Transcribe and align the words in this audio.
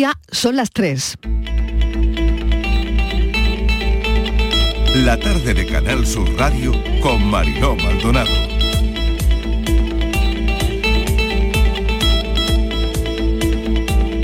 Ya 0.00 0.18
son 0.32 0.56
las 0.56 0.70
3. 0.70 1.16
La 4.94 5.20
tarde 5.20 5.52
de 5.52 5.66
Canal 5.66 6.06
Sur 6.06 6.26
Radio 6.38 6.72
con 7.02 7.22
Mariló 7.26 7.76
Maldonado. 7.76 8.30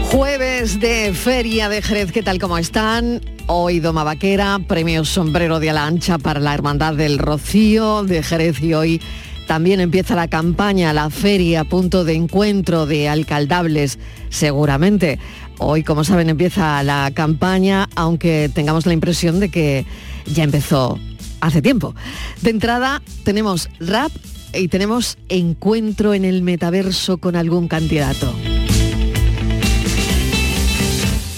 Jueves 0.04 0.80
de 0.80 1.12
Feria 1.12 1.68
de 1.68 1.82
Jerez, 1.82 2.10
¿qué 2.10 2.22
tal? 2.22 2.38
¿Cómo 2.38 2.56
están? 2.56 3.20
Hoy 3.44 3.80
Doma 3.80 4.02
Vaquera, 4.02 4.58
premio 4.66 5.04
Sombrero 5.04 5.60
de 5.60 5.68
Ala 5.68 5.84
Ancha 5.84 6.16
para 6.16 6.40
la 6.40 6.54
Hermandad 6.54 6.94
del 6.94 7.18
Rocío 7.18 8.02
de 8.02 8.22
Jerez 8.22 8.62
y 8.62 8.72
hoy 8.72 9.02
también 9.46 9.80
empieza 9.80 10.16
la 10.16 10.26
campaña, 10.26 10.92
la 10.92 11.08
feria, 11.08 11.64
punto 11.64 12.04
de 12.04 12.14
encuentro 12.14 12.84
de 12.84 13.08
alcaldables, 13.08 13.98
seguramente. 14.28 15.20
Hoy, 15.58 15.82
como 15.82 16.04
saben, 16.04 16.28
empieza 16.28 16.82
la 16.82 17.10
campaña, 17.14 17.88
aunque 17.94 18.50
tengamos 18.52 18.84
la 18.86 18.92
impresión 18.92 19.40
de 19.40 19.48
que 19.48 19.86
ya 20.26 20.44
empezó 20.44 20.98
hace 21.40 21.62
tiempo. 21.62 21.94
De 22.42 22.50
entrada 22.50 23.02
tenemos 23.24 23.70
rap 23.80 24.12
y 24.52 24.68
tenemos 24.68 25.16
encuentro 25.28 26.14
en 26.14 26.24
el 26.24 26.42
metaverso 26.42 27.18
con 27.18 27.36
algún 27.36 27.68
candidato. 27.68 28.34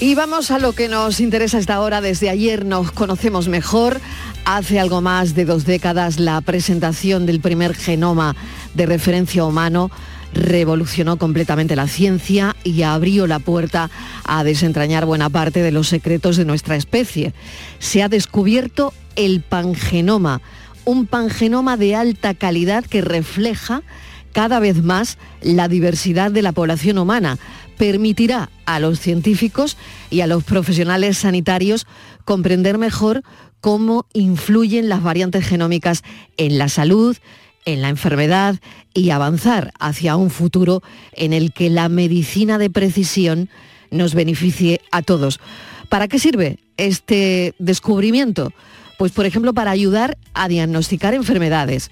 Y 0.01 0.15
vamos 0.15 0.51
a 0.51 0.59
lo 0.59 0.73
que 0.73 0.87
nos 0.87 1.19
interesa 1.19 1.57
esta 1.57 1.81
hora. 1.81 2.01
Desde 2.01 2.29
ayer 2.29 2.65
nos 2.65 2.91
conocemos 2.91 3.47
mejor. 3.47 3.99
Hace 4.45 4.79
algo 4.79 5.01
más 5.01 5.35
de 5.35 5.45
dos 5.45 5.65
décadas 5.65 6.19
la 6.19 6.39
presentación 6.41 7.25
del 7.25 7.41
primer 7.41 7.75
genoma 7.75 8.35
de 8.73 8.85
referencia 8.85 9.43
humano 9.43 9.91
revolucionó 10.33 11.17
completamente 11.17 11.75
la 11.75 11.87
ciencia 11.87 12.55
y 12.63 12.83
abrió 12.83 13.27
la 13.27 13.39
puerta 13.39 13.89
a 14.23 14.43
desentrañar 14.43 15.05
buena 15.05 15.29
parte 15.29 15.61
de 15.61 15.71
los 15.71 15.87
secretos 15.87 16.37
de 16.37 16.45
nuestra 16.45 16.75
especie. 16.75 17.33
Se 17.79 18.03
ha 18.03 18.09
descubierto 18.09 18.93
el 19.15 19.41
pangenoma, 19.41 20.41
un 20.85 21.05
pangenoma 21.05 21.77
de 21.77 21.95
alta 21.95 22.33
calidad 22.33 22.85
que 22.85 23.01
refleja 23.01 23.83
cada 24.31 24.59
vez 24.59 24.83
más 24.83 25.17
la 25.41 25.67
diversidad 25.67 26.31
de 26.31 26.41
la 26.41 26.51
población 26.51 26.97
humana. 26.97 27.37
Permitirá 27.77 28.49
a 28.65 28.79
los 28.79 28.99
científicos 28.99 29.77
y 30.09 30.21
a 30.21 30.27
los 30.27 30.43
profesionales 30.43 31.17
sanitarios 31.17 31.87
comprender 32.25 32.77
mejor 32.77 33.23
cómo 33.61 34.05
influyen 34.13 34.89
las 34.89 35.03
variantes 35.03 35.45
genómicas 35.45 36.03
en 36.37 36.57
la 36.57 36.69
salud, 36.69 37.17
en 37.65 37.81
la 37.81 37.89
enfermedad 37.89 38.55
y 38.93 39.09
avanzar 39.09 39.71
hacia 39.79 40.15
un 40.15 40.29
futuro 40.29 40.81
en 41.13 41.33
el 41.33 41.53
que 41.53 41.69
la 41.69 41.89
medicina 41.89 42.57
de 42.57 42.69
precisión 42.69 43.49
nos 43.91 44.13
beneficie 44.13 44.81
a 44.91 45.01
todos. 45.01 45.39
¿Para 45.89 46.07
qué 46.07 46.19
sirve 46.19 46.59
este 46.77 47.53
descubrimiento? 47.59 48.53
Pues 48.97 49.11
por 49.11 49.25
ejemplo 49.25 49.53
para 49.53 49.71
ayudar 49.71 50.17
a 50.33 50.47
diagnosticar 50.47 51.13
enfermedades, 51.13 51.89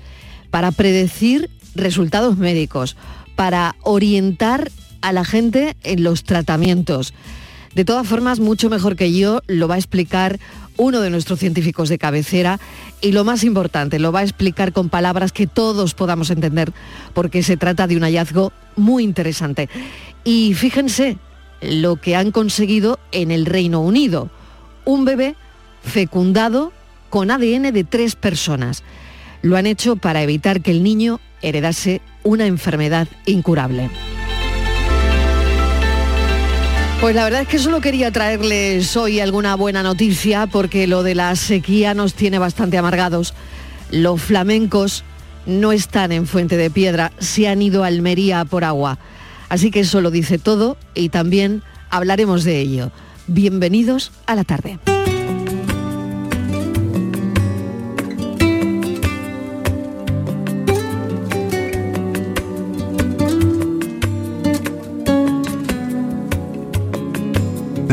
para 0.52 0.72
predecir 0.72 1.50
resultados 1.76 2.38
médicos, 2.38 2.96
para 3.36 3.76
orientar 3.84 4.72
a 5.02 5.14
la 5.14 5.24
gente 5.24 5.76
en 5.84 6.04
los 6.04 6.24
tratamientos. 6.24 7.14
De 7.76 7.86
todas 7.86 8.08
formas, 8.08 8.40
mucho 8.40 8.70
mejor 8.70 8.96
que 8.96 9.14
yo 9.14 9.42
lo 9.46 9.68
va 9.68 9.76
a 9.76 9.78
explicar 9.78 10.40
uno 10.78 11.02
de 11.02 11.10
nuestros 11.10 11.40
científicos 11.40 11.90
de 11.90 11.98
cabecera 11.98 12.60
y 13.02 13.12
lo 13.12 13.24
más 13.24 13.44
importante, 13.44 14.00
lo 14.00 14.12
va 14.12 14.20
a 14.20 14.24
explicar 14.24 14.74
con 14.74 14.90
palabras 14.90 15.32
que 15.32 15.48
todos 15.48 15.94
podamos 15.94 16.30
entender 16.30 16.72
porque 17.14 17.44
se 17.44 17.58
trata 17.58 17.88
de 17.88 17.98
un 17.98 18.04
hallazgo 18.04 18.54
muy 18.76 19.04
interesante. 19.04 19.70
Y 20.24 20.54
fíjense 20.54 21.18
lo 21.62 21.98
que 21.98 22.16
han 22.16 22.32
conseguido 22.32 23.00
en 23.12 23.32
el 23.32 23.46
Reino 23.46 23.82
Unido. 23.82 24.30
Un 24.86 25.06
bebé 25.06 25.36
fecundado 25.84 26.72
con 27.10 27.32
ADN 27.32 27.74
de 27.74 27.84
tres 27.84 28.16
personas. 28.16 28.84
Lo 29.42 29.58
han 29.58 29.66
hecho 29.66 29.96
para 29.96 30.22
evitar 30.22 30.62
que 30.62 30.72
el 30.72 30.84
niño 30.84 31.20
heredase 31.42 32.02
una 32.24 32.46
enfermedad 32.46 33.08
incurable. 33.26 33.90
Pues 37.00 37.16
la 37.16 37.24
verdad 37.24 37.42
es 37.44 37.48
que 37.48 37.60
solo 37.60 37.80
quería 37.80 38.12
traerles 38.12 38.98
hoy 38.98 39.20
alguna 39.20 39.56
buena 39.56 39.84
noticia 39.84 40.48
porque 40.48 40.88
lo 40.88 41.04
de 41.04 41.14
la 41.14 41.36
sequía 41.36 41.94
nos 41.94 42.16
tiene 42.16 42.40
bastante 42.40 42.78
amargados. 42.78 43.36
Los 43.92 44.20
flamencos 44.22 45.04
no 45.46 45.72
están 45.72 46.12
en 46.12 46.26
Fuente 46.26 46.58
de 46.58 46.72
Piedra, 46.72 47.12
se 47.20 47.48
han 47.48 47.62
ido 47.62 47.84
a 47.84 47.88
Almería 47.88 48.44
por 48.46 48.64
agua. 48.64 48.98
Así 49.48 49.70
que 49.70 49.82
eso 49.82 50.02
lo 50.02 50.10
dice 50.10 50.40
todo 50.40 50.76
y 50.96 51.10
también 51.10 51.62
hablaremos 51.92 52.44
de 52.44 52.60
ello. 52.60 52.92
Bienvenidos 53.28 54.12
a 54.26 54.36
la 54.36 54.44
tarde. 54.44 54.80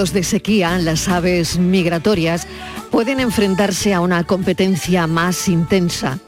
De 0.00 0.22
sequía, 0.24 0.78
las 0.78 1.08
aves 1.08 1.58
migratorias 1.58 2.46
pueden 2.90 3.20
enfrentarse 3.20 3.92
a 3.92 4.00
una 4.00 4.24
competencia 4.24 5.06
más 5.06 5.46
intensa 5.46 6.18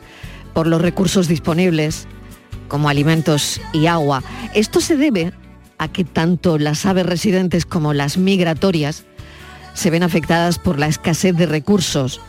por 0.52 0.66
los 0.66 0.82
recursos 0.82 1.26
disponibles, 1.26 2.06
como 2.68 2.90
alimentos 2.90 3.62
y 3.72 3.86
agua. 3.86 4.22
Esto 4.52 4.82
se 4.82 4.98
debe 4.98 5.32
a 5.78 5.88
que 5.88 6.04
tanto 6.04 6.58
las 6.58 6.84
aves 6.84 7.06
residentes 7.06 7.64
como 7.64 7.94
las 7.94 8.18
migratorias 8.18 9.04
se 9.72 9.88
ven 9.88 10.02
afectadas 10.02 10.58
por 10.58 10.78
la 10.78 10.88
escasez 10.88 11.34
de 11.34 11.46
recursos, 11.46 12.20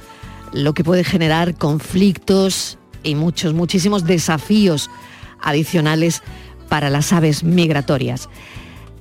lo 0.53 0.73
que 0.73 0.85
puede 0.85 1.03
generar 1.03 1.55
conflictos 1.55 2.77
y 3.03 3.15
muchos, 3.15 3.53
muchísimos 3.53 4.05
desafíos 4.05 4.89
adicionales 5.41 6.21
para 6.69 6.89
las 6.89 7.11
aves 7.11 7.43
migratorias. 7.43 8.29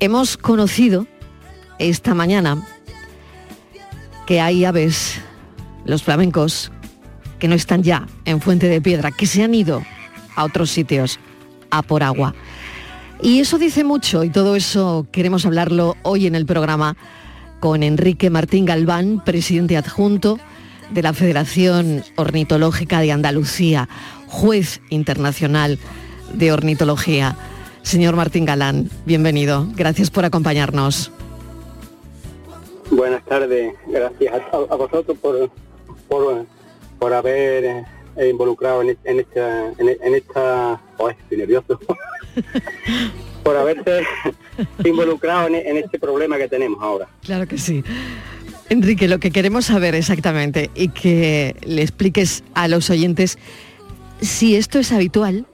Hemos 0.00 0.36
conocido 0.36 1.06
esta 1.82 2.14
mañana 2.14 2.66
que 4.26 4.40
hay 4.40 4.64
aves, 4.64 5.20
los 5.84 6.02
flamencos, 6.02 6.70
que 7.38 7.48
no 7.48 7.54
están 7.54 7.82
ya 7.82 8.06
en 8.24 8.40
Fuente 8.40 8.68
de 8.68 8.80
Piedra, 8.80 9.10
que 9.10 9.26
se 9.26 9.42
han 9.42 9.54
ido 9.54 9.82
a 10.36 10.44
otros 10.44 10.70
sitios 10.70 11.18
a 11.70 11.82
por 11.82 12.02
agua. 12.02 12.34
Y 13.20 13.40
eso 13.40 13.58
dice 13.58 13.84
mucho 13.84 14.24
y 14.24 14.30
todo 14.30 14.56
eso 14.56 15.06
queremos 15.12 15.46
hablarlo 15.46 15.96
hoy 16.02 16.26
en 16.26 16.34
el 16.34 16.46
programa 16.46 16.96
con 17.60 17.82
Enrique 17.82 18.30
Martín 18.30 18.64
Galván, 18.64 19.22
presidente 19.24 19.76
adjunto 19.76 20.38
de 20.90 21.02
la 21.02 21.12
Federación 21.12 22.04
Ornitológica 22.16 23.00
de 23.00 23.12
Andalucía, 23.12 23.88
juez 24.26 24.80
internacional 24.90 25.78
de 26.32 26.52
ornitología. 26.52 27.36
Señor 27.82 28.16
Martín 28.16 28.44
Galán, 28.44 28.90
bienvenido. 29.06 29.68
Gracias 29.74 30.10
por 30.10 30.24
acompañarnos. 30.24 31.12
Buenas 32.92 33.24
tardes. 33.24 33.74
Gracias 33.86 34.42
a, 34.52 34.76
vosotros 34.76 35.16
por, 35.18 35.50
por, 36.98 37.12
haber 37.12 37.64
eh, 38.16 38.28
involucrado 38.28 38.82
en, 38.82 38.90
esta... 39.18 39.72
En, 39.78 40.14
esta 40.14 40.78
oh, 40.98 41.08
estoy 41.08 41.38
nervioso. 41.38 41.80
por 43.42 43.56
haberte 43.56 44.02
involucrado 44.84 45.48
en 45.48 45.76
este 45.78 45.98
problema 45.98 46.36
que 46.36 46.48
tenemos 46.48 46.82
ahora. 46.82 47.08
Claro 47.22 47.48
que 47.48 47.56
sí. 47.56 47.82
Enrique, 48.68 49.08
lo 49.08 49.18
que 49.18 49.30
queremos 49.30 49.66
saber 49.66 49.94
exactamente 49.94 50.70
y 50.74 50.88
que 50.88 51.56
le 51.62 51.80
expliques 51.80 52.44
a 52.54 52.68
los 52.68 52.90
oyentes 52.90 53.38
si 54.20 54.54
esto 54.54 54.78
es 54.78 54.92
habitual, 54.92 55.46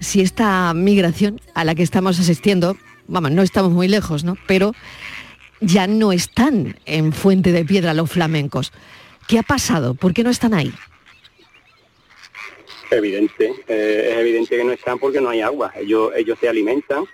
si 0.00 0.22
esta 0.22 0.72
migración 0.72 1.42
a 1.54 1.64
la 1.64 1.74
que 1.74 1.82
estamos 1.82 2.18
asistiendo, 2.18 2.76
vamos, 3.06 3.32
no 3.32 3.42
estamos 3.42 3.70
muy 3.70 3.86
lejos, 3.86 4.24
¿no? 4.24 4.36
Pero 4.46 4.72
ya 5.60 5.86
no 5.86 6.12
están 6.12 6.76
en 6.86 7.12
Fuente 7.12 7.52
de 7.52 7.64
Piedra 7.64 7.94
los 7.94 8.10
flamencos. 8.10 8.72
¿Qué 9.28 9.38
ha 9.38 9.42
pasado? 9.42 9.94
¿Por 9.94 10.12
qué 10.12 10.24
no 10.24 10.30
están 10.30 10.54
ahí? 10.54 10.72
Evidente, 12.90 13.52
eh, 13.68 14.08
es 14.10 14.18
evidente 14.18 14.56
que 14.56 14.64
no 14.64 14.72
están 14.72 14.98
porque 14.98 15.20
no 15.20 15.28
hay 15.28 15.40
agua. 15.40 15.72
Ellos, 15.76 16.10
ellos 16.16 16.36
se 16.40 16.48
alimentan 16.48 17.04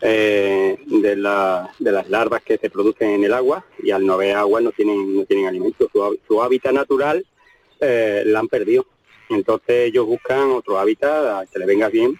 eh, 0.00 0.78
de, 0.86 1.16
las 1.16 2.08
larvas 2.08 2.42
que 2.42 2.56
se 2.56 2.70
producen 2.70 3.10
en 3.10 3.24
el 3.24 3.32
agua 3.32 3.64
y 3.82 3.90
al 3.90 4.06
no 4.06 4.12
haber 4.12 4.36
agua 4.36 4.60
no 4.60 4.70
tienen, 4.70 5.16
no 5.16 5.24
tienen 5.24 5.46
alimento. 5.46 5.90
Su, 6.26 6.42
hábitat 6.42 6.72
natural 6.72 7.26
eh, 7.80 8.22
la 8.26 8.38
han 8.38 8.48
perdido. 8.48 8.86
Entonces 9.28 9.88
ellos 9.88 10.06
buscan 10.06 10.52
otro 10.52 10.78
hábitat 10.78 11.50
que 11.50 11.58
le 11.58 11.66
venga 11.66 11.88
bien 11.88 12.18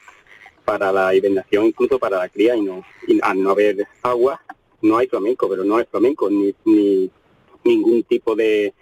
para 0.64 0.90
la 0.90 1.14
hibernación, 1.14 1.66
incluso 1.66 1.98
para 1.98 2.18
la 2.18 2.28
cría 2.28 2.56
y, 2.56 2.62
no, 2.62 2.84
al 3.22 3.42
no 3.42 3.50
haber 3.50 3.86
agua 4.02 4.42
no 4.82 4.98
hay 4.98 5.06
flamenco, 5.06 5.48
pero 5.48 5.64
no 5.64 5.78
es 5.80 5.88
flamenco 5.88 6.30
ni, 6.30 6.54
ni 6.64 7.10
ningún 7.64 8.02
tipo 8.04 8.34
de, 8.34 8.72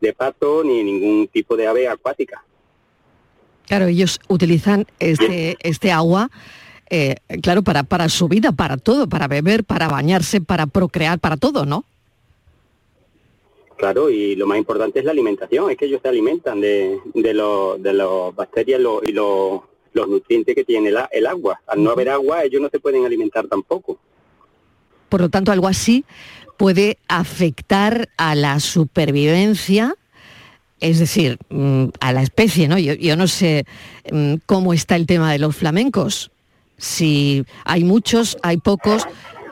de 0.00 0.12
pato 0.12 0.64
ni 0.64 0.82
ningún 0.82 1.28
tipo 1.28 1.56
de 1.56 1.66
ave 1.66 1.88
acuática. 1.88 2.44
Claro, 3.66 3.86
ellos 3.86 4.20
utilizan 4.28 4.86
este, 4.98 5.56
este 5.60 5.92
agua 5.92 6.30
eh, 6.92 7.14
claro, 7.40 7.62
para, 7.62 7.84
para 7.84 8.08
su 8.08 8.26
vida, 8.26 8.50
para 8.50 8.76
todo, 8.76 9.08
para 9.08 9.28
beber, 9.28 9.62
para 9.62 9.88
bañarse, 9.88 10.40
para 10.40 10.66
procrear, 10.66 11.20
para 11.20 11.36
todo, 11.36 11.64
¿no? 11.64 11.84
Claro, 13.76 14.10
y 14.10 14.34
lo 14.34 14.46
más 14.46 14.58
importante 14.58 14.98
es 14.98 15.04
la 15.04 15.12
alimentación, 15.12 15.70
es 15.70 15.76
que 15.76 15.86
ellos 15.86 16.00
se 16.02 16.08
alimentan 16.08 16.60
de, 16.60 16.98
de, 17.14 17.78
de 17.78 17.92
las 17.94 18.34
bacterias 18.34 18.80
y 19.06 19.12
los 19.12 19.62
nutrientes 19.94 20.54
que 20.54 20.64
tiene 20.64 20.92
el, 21.12 21.26
agua. 21.26 21.62
Al 21.66 21.82
no 21.82 21.90
haber 21.90 22.10
agua, 22.10 22.44
ellos 22.44 22.60
no 22.60 22.68
se 22.68 22.80
pueden 22.80 23.06
alimentar 23.06 23.46
tampoco. 23.46 23.98
Por 25.10 25.20
lo 25.20 25.28
tanto, 25.28 25.52
algo 25.52 25.68
así 25.68 26.04
puede 26.56 26.98
afectar 27.08 28.08
a 28.16 28.34
la 28.34 28.60
supervivencia, 28.60 29.94
es 30.80 30.98
decir, 30.98 31.38
mm, 31.50 31.86
a 32.00 32.12
la 32.12 32.22
especie, 32.22 32.68
¿no? 32.68 32.78
Yo, 32.78 32.94
yo 32.94 33.16
no 33.16 33.26
sé 33.26 33.66
mm, 34.10 34.36
cómo 34.46 34.72
está 34.72 34.96
el 34.96 35.06
tema 35.06 35.30
de 35.32 35.38
los 35.38 35.54
flamencos 35.54 36.30
si 36.80 37.44
hay 37.64 37.84
muchos, 37.84 38.38
hay 38.42 38.56
pocos, 38.56 39.06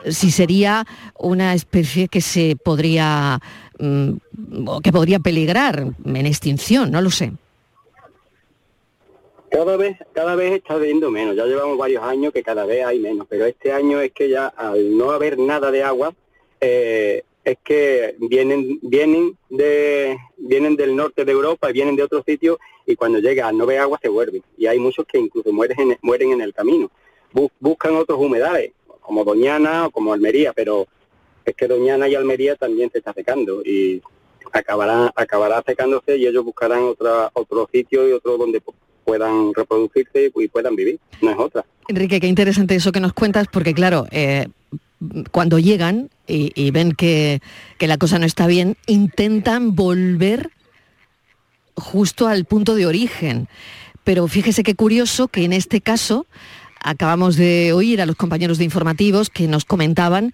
si 0.09 0.31
sería 0.31 0.85
una 1.17 1.53
especie 1.53 2.07
que 2.07 2.21
se 2.21 2.55
podría 2.55 3.39
mm, 3.79 4.13
que 4.83 4.91
podría 4.91 5.19
peligrar 5.19 5.93
en 6.03 6.25
extinción, 6.25 6.91
no 6.91 7.01
lo 7.01 7.11
sé. 7.11 7.31
Cada 9.51 9.77
vez, 9.77 9.97
cada 10.13 10.35
vez 10.35 10.53
está 10.53 10.75
habiendo 10.75 11.09
menos, 11.09 11.35
ya 11.35 11.45
llevamos 11.45 11.77
varios 11.77 12.03
años 12.03 12.31
que 12.31 12.43
cada 12.43 12.65
vez 12.65 12.85
hay 12.85 12.99
menos, 12.99 13.25
pero 13.27 13.45
este 13.45 13.71
año 13.71 13.99
es 13.99 14.11
que 14.11 14.29
ya 14.29 14.47
al 14.47 14.95
no 14.95 15.11
haber 15.11 15.37
nada 15.39 15.71
de 15.71 15.83
agua, 15.83 16.13
eh, 16.61 17.23
es 17.43 17.57
que 17.63 18.15
vienen, 18.19 18.79
vienen 18.81 19.37
de, 19.49 20.17
vienen 20.37 20.75
del 20.75 20.95
norte 20.95 21.25
de 21.25 21.31
Europa 21.31 21.69
y 21.69 21.73
vienen 21.73 21.95
de 21.95 22.03
otros 22.03 22.23
sitios 22.25 22.57
y 22.85 22.95
cuando 22.95 23.19
llega 23.19 23.47
a 23.47 23.51
no 23.51 23.65
ver 23.65 23.79
agua 23.79 23.97
se 24.01 24.09
vuelven. 24.09 24.43
Y 24.57 24.67
hay 24.67 24.77
muchos 24.77 25.05
que 25.05 25.17
incluso 25.17 25.51
mueren 25.51 25.97
mueren 26.01 26.31
en 26.31 26.41
el 26.41 26.53
camino 26.53 26.91
buscan 27.59 27.95
otros 27.95 28.19
humedales, 28.19 28.71
como 29.01 29.23
Doñana 29.23 29.87
o 29.87 29.91
como 29.91 30.13
Almería, 30.13 30.53
pero 30.53 30.87
es 31.45 31.55
que 31.55 31.67
Doñana 31.67 32.07
y 32.07 32.15
Almería 32.15 32.55
también 32.55 32.91
se 32.91 32.99
está 32.99 33.13
secando 33.13 33.61
y 33.63 34.01
acabará, 34.51 35.11
acabará 35.15 35.63
secándose 35.65 36.17
y 36.17 36.27
ellos 36.27 36.43
buscarán 36.43 36.83
otra, 36.83 37.29
otro 37.33 37.67
sitio 37.71 38.07
y 38.07 38.11
otro 38.13 38.37
donde 38.37 38.61
puedan 39.09 39.53
reproducirse 39.53 40.31
y 40.35 40.47
puedan 40.47 40.75
vivir, 40.75 40.99
no 41.21 41.31
es 41.31 41.37
otra. 41.37 41.65
Enrique, 41.87 42.19
qué 42.19 42.27
interesante 42.27 42.75
eso 42.75 42.91
que 42.91 42.99
nos 42.99 43.13
cuentas, 43.13 43.47
porque 43.51 43.73
claro, 43.73 44.05
eh, 44.11 44.47
cuando 45.31 45.59
llegan 45.59 46.09
y, 46.27 46.71
ven 46.71 46.93
que, 46.93 47.41
que, 47.77 47.87
la 47.87 47.97
cosa 47.97 48.19
no 48.19 48.25
está 48.25 48.45
bien, 48.45 48.77
intentan 48.85 49.75
volver 49.75 50.51
justo 51.75 52.27
al 52.27 52.45
punto 52.45 52.75
de 52.75 52.85
origen. 52.85 53.47
Pero 54.03 54.27
fíjese 54.27 54.63
qué 54.63 54.75
curioso 54.75 55.27
que 55.27 55.43
en 55.43 55.53
este 55.53 55.81
caso 55.81 56.25
Acabamos 56.81 57.35
de 57.35 57.73
oír 57.73 58.01
a 58.01 58.05
los 58.05 58.15
compañeros 58.15 58.57
de 58.57 58.63
informativos 58.63 59.29
que 59.29 59.47
nos 59.47 59.65
comentaban 59.65 60.31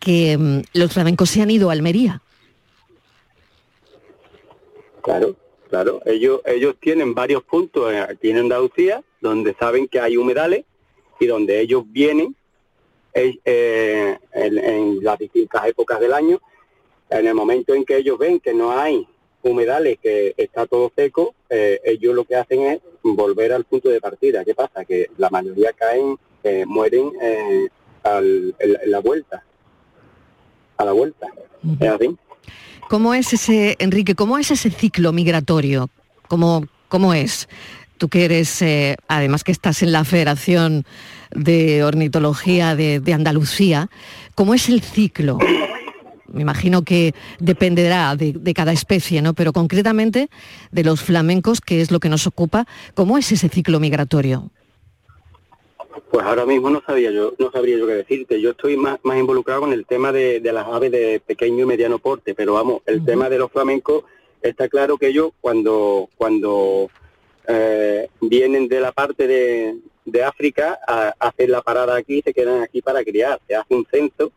que 0.00 0.36
mm, 0.36 0.60
los 0.72 0.92
flamencos 0.92 1.30
se 1.30 1.40
han 1.40 1.50
ido 1.50 1.70
a 1.70 1.72
Almería. 1.72 2.20
Claro, 5.02 5.36
claro. 5.68 6.00
Ellos, 6.04 6.40
ellos 6.44 6.76
tienen 6.80 7.14
varios 7.14 7.42
puntos 7.42 7.92
aquí 7.94 8.30
en 8.30 8.38
Andalucía 8.38 9.02
donde 9.20 9.54
saben 9.54 9.88
que 9.88 10.00
hay 10.00 10.16
humedales 10.16 10.64
y 11.20 11.26
donde 11.26 11.60
ellos 11.60 11.84
vienen 11.86 12.34
eh, 13.14 13.38
eh, 13.44 14.18
en, 14.32 15.02
las 15.02 15.18
distintas 15.18 15.66
épocas 15.66 16.00
del 16.00 16.12
año. 16.12 16.40
En 17.10 17.26
el 17.26 17.34
momento 17.34 17.74
en 17.74 17.84
que 17.84 17.96
ellos 17.96 18.18
ven 18.18 18.38
que 18.38 18.52
no 18.52 18.72
hay 18.72 19.06
humedales, 19.42 19.98
que 20.02 20.34
está 20.36 20.66
todo 20.66 20.92
seco, 20.94 21.34
eh, 21.48 21.80
ellos 21.84 22.14
lo 22.14 22.24
que 22.24 22.36
hacen 22.36 22.60
es 22.62 22.80
volver 23.02 23.52
al 23.52 23.64
punto 23.64 23.88
de 23.88 24.00
partida. 24.00 24.44
¿Qué 24.44 24.54
pasa? 24.54 24.84
Que 24.84 25.10
la 25.16 25.30
mayoría 25.30 25.72
caen, 25.72 26.18
eh, 26.42 26.64
mueren 26.66 27.12
eh, 27.20 27.68
al, 28.02 28.54
en, 28.58 28.90
la 28.90 29.00
vuelta, 29.00 29.44
a 30.76 30.84
la 30.84 30.92
vuelta. 30.92 31.28
¿Es 31.80 31.88
así? 31.88 32.16
¿Cómo 32.88 33.14
es 33.14 33.32
ese, 33.32 33.76
Enrique, 33.78 34.14
cómo 34.14 34.38
es 34.38 34.50
ese 34.50 34.70
ciclo 34.70 35.12
migratorio? 35.12 35.90
¿Cómo, 36.26 36.66
cómo 36.88 37.14
es? 37.14 37.48
Tú 37.98 38.08
que 38.08 38.24
eres, 38.24 38.64
además 39.08 39.44
que 39.44 39.52
estás 39.52 39.82
en 39.82 39.92
la 39.92 40.04
Federación 40.04 40.84
de 41.34 41.84
Ornitología 41.84 42.76
de, 42.76 43.00
de 43.00 43.12
Andalucía, 43.12 43.90
¿cómo 44.34 44.54
es 44.54 44.68
el 44.68 44.80
ciclo? 44.82 45.38
me 46.32 46.42
imagino 46.42 46.82
que 46.82 47.14
dependerá 47.38 48.14
de, 48.16 48.54
cada 48.54 48.72
especie, 48.72 49.22
¿no? 49.22 49.34
Pero 49.34 49.52
concretamente 49.52 50.28
de 50.70 50.84
los 50.84 51.00
flamencos, 51.00 51.60
que 51.60 51.80
es 51.80 51.90
lo 51.90 52.00
que 52.00 52.08
nos 52.08 52.26
ocupa, 52.26 52.66
¿cómo 52.94 53.18
es 53.18 53.32
ese 53.32 53.48
ciclo 53.48 53.80
migratorio? 53.80 54.50
Pues 56.10 56.24
ahora 56.24 56.46
mismo 56.46 56.70
no 56.70 56.82
sabía 56.84 57.10
yo, 57.10 57.34
no 57.38 57.50
sabría 57.50 57.78
yo 57.78 57.86
qué 57.86 57.94
decirte. 57.94 58.40
Yo 58.40 58.50
estoy 58.50 58.76
más, 58.76 58.98
más 59.02 59.18
involucrado 59.18 59.62
con 59.62 59.72
el 59.72 59.86
tema 59.86 60.12
de, 60.12 60.40
las 60.40 60.66
aves 60.66 60.90
de 60.92 61.20
pequeño 61.24 61.64
y 61.64 61.66
mediano 61.66 61.98
porte, 61.98 62.34
pero 62.34 62.54
vamos, 62.54 62.82
el 62.86 63.04
tema 63.04 63.28
de 63.28 63.38
los 63.38 63.50
flamencos 63.50 64.04
está 64.42 64.68
claro 64.68 64.98
que 64.98 65.08
ellos 65.08 65.30
cuando 65.40 66.08
cuando 66.16 66.90
eh, 67.46 68.08
vienen 68.20 68.68
de 68.68 68.80
la 68.80 68.92
parte 68.92 69.26
de, 69.26 69.76
África 70.24 70.78
a, 70.86 71.14
a 71.18 71.28
hacer 71.28 71.50
la 71.50 71.60
parada 71.60 71.94
aquí, 71.96 72.22
se 72.22 72.32
quedan 72.32 72.62
aquí 72.62 72.80
para 72.80 73.04
criar. 73.04 73.40
Se 73.46 73.54
hace 73.54 73.74
un 73.74 73.86
censo. 73.90 74.32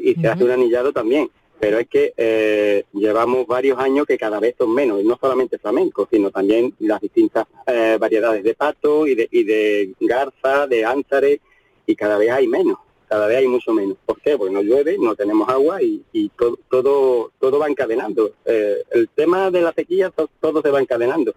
Y 0.00 0.14
se 0.14 0.28
hace 0.28 0.42
un 0.42 0.50
anillado 0.50 0.92
también. 0.92 1.30
Pero 1.58 1.78
es 1.78 1.88
que 1.88 2.12
eh, 2.16 2.84
llevamos 2.92 3.46
varios 3.46 3.78
años 3.78 4.06
que 4.06 4.18
cada 4.18 4.40
vez 4.40 4.54
son 4.58 4.74
menos, 4.74 5.00
y 5.00 5.04
no 5.04 5.18
solamente 5.20 5.58
flamenco, 5.58 6.06
sino 6.10 6.30
también 6.30 6.74
las 6.80 7.00
distintas 7.00 7.46
eh, 7.66 7.96
variedades 7.98 8.44
de 8.44 8.54
pato 8.54 9.06
y 9.06 9.14
de, 9.14 9.28
y 9.30 9.44
de 9.44 9.94
garza, 10.00 10.66
de 10.66 10.84
ánsares, 10.84 11.40
y 11.86 11.96
cada 11.96 12.18
vez 12.18 12.30
hay 12.30 12.46
menos, 12.46 12.78
cada 13.08 13.26
vez 13.26 13.38
hay 13.38 13.48
mucho 13.48 13.72
menos. 13.72 13.96
¿Por 14.04 14.20
qué? 14.20 14.36
Porque 14.36 14.52
no 14.52 14.62
llueve, 14.62 14.98
no 14.98 15.14
tenemos 15.14 15.48
agua 15.48 15.80
y, 15.82 16.30
todo, 16.36 16.58
todo, 16.68 17.32
todo 17.38 17.58
va 17.58 17.68
encadenando. 17.68 18.32
Eh, 18.44 18.82
el 18.90 19.08
tema 19.08 19.50
de 19.50 19.62
la 19.62 19.72
sequía, 19.72 20.12
todo, 20.40 20.60
se 20.60 20.70
va 20.70 20.80
encadenando. 20.80 21.34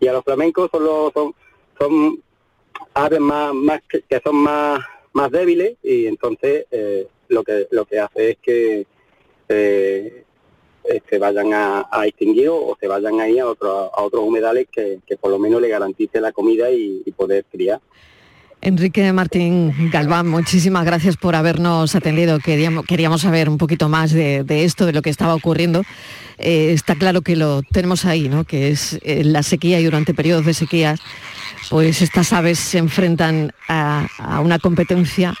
Y 0.00 0.06
a 0.08 0.12
los 0.12 0.24
flamencos 0.24 0.70
solo 0.72 1.12
son, 1.14 1.34
son 1.78 2.22
aves 2.94 3.20
más, 3.20 3.54
más 3.54 3.82
que, 3.82 4.02
son 4.24 4.36
más, 4.36 4.80
más 5.12 5.30
débiles 5.30 5.76
y 5.82 6.06
entonces 6.06 6.66
eh, 6.70 7.06
lo 7.28 7.42
que 7.44 7.68
lo 7.70 7.84
que 7.84 7.98
hace 7.98 8.30
es 8.30 8.38
que 8.38 8.86
eh, 9.50 11.02
se 11.08 11.18
vayan 11.18 11.52
a, 11.52 11.86
extinguir 12.04 12.48
o, 12.48 12.76
se 12.80 12.88
vayan 12.88 13.20
ahí 13.20 13.38
a, 13.38 13.46
otro, 13.46 13.90
a 13.94 14.02
otros 14.02 14.24
humedales 14.24 14.66
que, 14.72 15.00
por 15.20 15.30
lo 15.30 15.38
menos 15.38 15.60
le 15.60 15.68
garantice 15.68 16.20
la 16.20 16.32
comida 16.32 16.70
y, 16.70 17.02
poder 17.16 17.44
criar. 17.50 17.80
Enrique 18.62 19.12
Martín 19.12 19.90
Galván, 19.90 20.28
muchísimas 20.28 20.84
gracias 20.84 21.16
por 21.16 21.34
habernos 21.34 21.94
atendido. 21.94 22.38
Queríamos, 22.38 23.20
saber 23.20 23.48
un 23.48 23.58
poquito 23.58 23.88
más 23.88 24.12
de, 24.12 24.44
esto, 24.64 24.86
de 24.86 24.92
lo 24.92 25.02
que 25.02 25.10
estaba 25.10 25.34
ocurriendo. 25.34 25.82
Eh, 26.38 26.72
está 26.72 26.94
claro 26.94 27.22
que 27.22 27.36
lo 27.36 27.62
tenemos 27.62 28.04
ahí, 28.04 28.28
¿no? 28.28 28.44
que 28.44 28.70
es 28.70 28.98
eh, 29.02 29.22
la 29.24 29.42
sequía 29.42 29.80
y 29.80 29.84
durante 29.84 30.14
periodos 30.14 30.46
de 30.46 30.54
sequías, 30.54 31.00
pues 31.68 32.00
estas 32.00 32.32
aves 32.32 32.58
se 32.58 32.78
enfrentan 32.78 33.52
a 33.68 34.40
una 34.42 34.58
competencia 34.58 35.34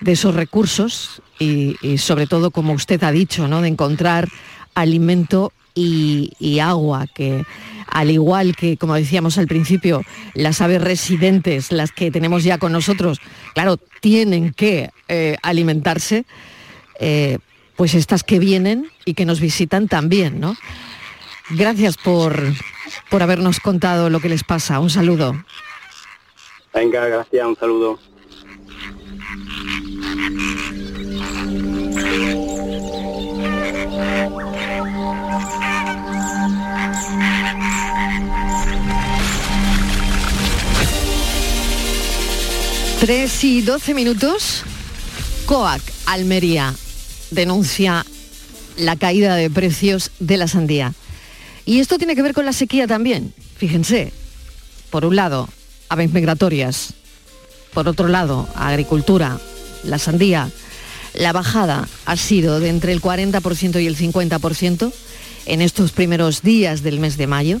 de 0.00 0.12
esos 0.12 0.34
recursos 0.34 1.22
y, 1.38 1.98
sobre 1.98 2.26
todo, 2.26 2.50
como 2.50 2.72
usted 2.72 3.02
ha 3.04 3.12
dicho, 3.12 3.48
¿no? 3.48 3.62
de 3.62 3.68
encontrar 3.68 4.28
alimento 4.74 5.52
y, 5.74 6.58
agua, 6.58 7.06
que 7.06 7.44
al 7.86 8.10
igual 8.10 8.56
que, 8.56 8.76
como 8.76 8.94
decíamos 8.94 9.38
al 9.38 9.46
principio, 9.46 10.02
las 10.34 10.60
aves 10.60 10.82
residentes, 10.82 11.70
las 11.70 11.92
que 11.92 12.10
tenemos 12.10 12.42
ya 12.42 12.58
con 12.58 12.72
nosotros, 12.72 13.20
claro, 13.54 13.76
tienen 14.00 14.52
que 14.52 14.90
eh, 15.06 15.36
alimentarse, 15.42 16.24
eh, 16.98 17.38
pues 17.76 17.94
estas 17.94 18.24
que 18.24 18.40
vienen 18.40 18.90
y 19.04 19.14
que 19.14 19.24
nos 19.24 19.40
visitan 19.40 19.86
también, 19.86 20.40
¿no? 20.40 20.56
Gracias 21.50 21.96
por, 21.96 22.42
por 23.08 23.22
habernos 23.22 23.60
contado 23.60 24.10
lo 24.10 24.20
que 24.20 24.28
les 24.28 24.44
pasa. 24.44 24.80
Un 24.80 24.90
saludo. 24.90 25.44
Venga, 26.74 27.06
gracias, 27.06 27.46
un 27.46 27.56
saludo. 27.56 27.98
Tres 43.00 43.44
y 43.44 43.62
doce 43.62 43.94
minutos. 43.94 44.64
COAC 45.46 45.80
Almería 46.06 46.74
denuncia 47.30 48.04
la 48.76 48.96
caída 48.96 49.34
de 49.36 49.48
precios 49.48 50.10
de 50.18 50.36
la 50.36 50.48
sandía. 50.48 50.94
Y 51.64 51.80
esto 51.80 51.96
tiene 51.96 52.16
que 52.16 52.22
ver 52.22 52.34
con 52.34 52.44
la 52.44 52.52
sequía 52.52 52.86
también. 52.86 53.32
Fíjense, 53.56 54.12
por 54.90 55.04
un 55.04 55.16
lado, 55.16 55.48
aves 55.88 56.12
migratorias, 56.12 56.94
por 57.72 57.88
otro 57.88 58.08
lado, 58.08 58.48
agricultura, 58.54 59.38
la 59.84 59.98
sandía. 59.98 60.50
La 61.14 61.32
bajada 61.32 61.88
ha 62.06 62.16
sido 62.16 62.60
de 62.60 62.68
entre 62.68 62.92
el 62.92 63.00
40% 63.00 63.82
y 63.82 63.86
el 63.86 63.96
50% 63.96 64.92
en 65.46 65.62
estos 65.62 65.92
primeros 65.92 66.42
días 66.42 66.82
del 66.82 67.00
mes 67.00 67.16
de 67.16 67.26
mayo. 67.26 67.60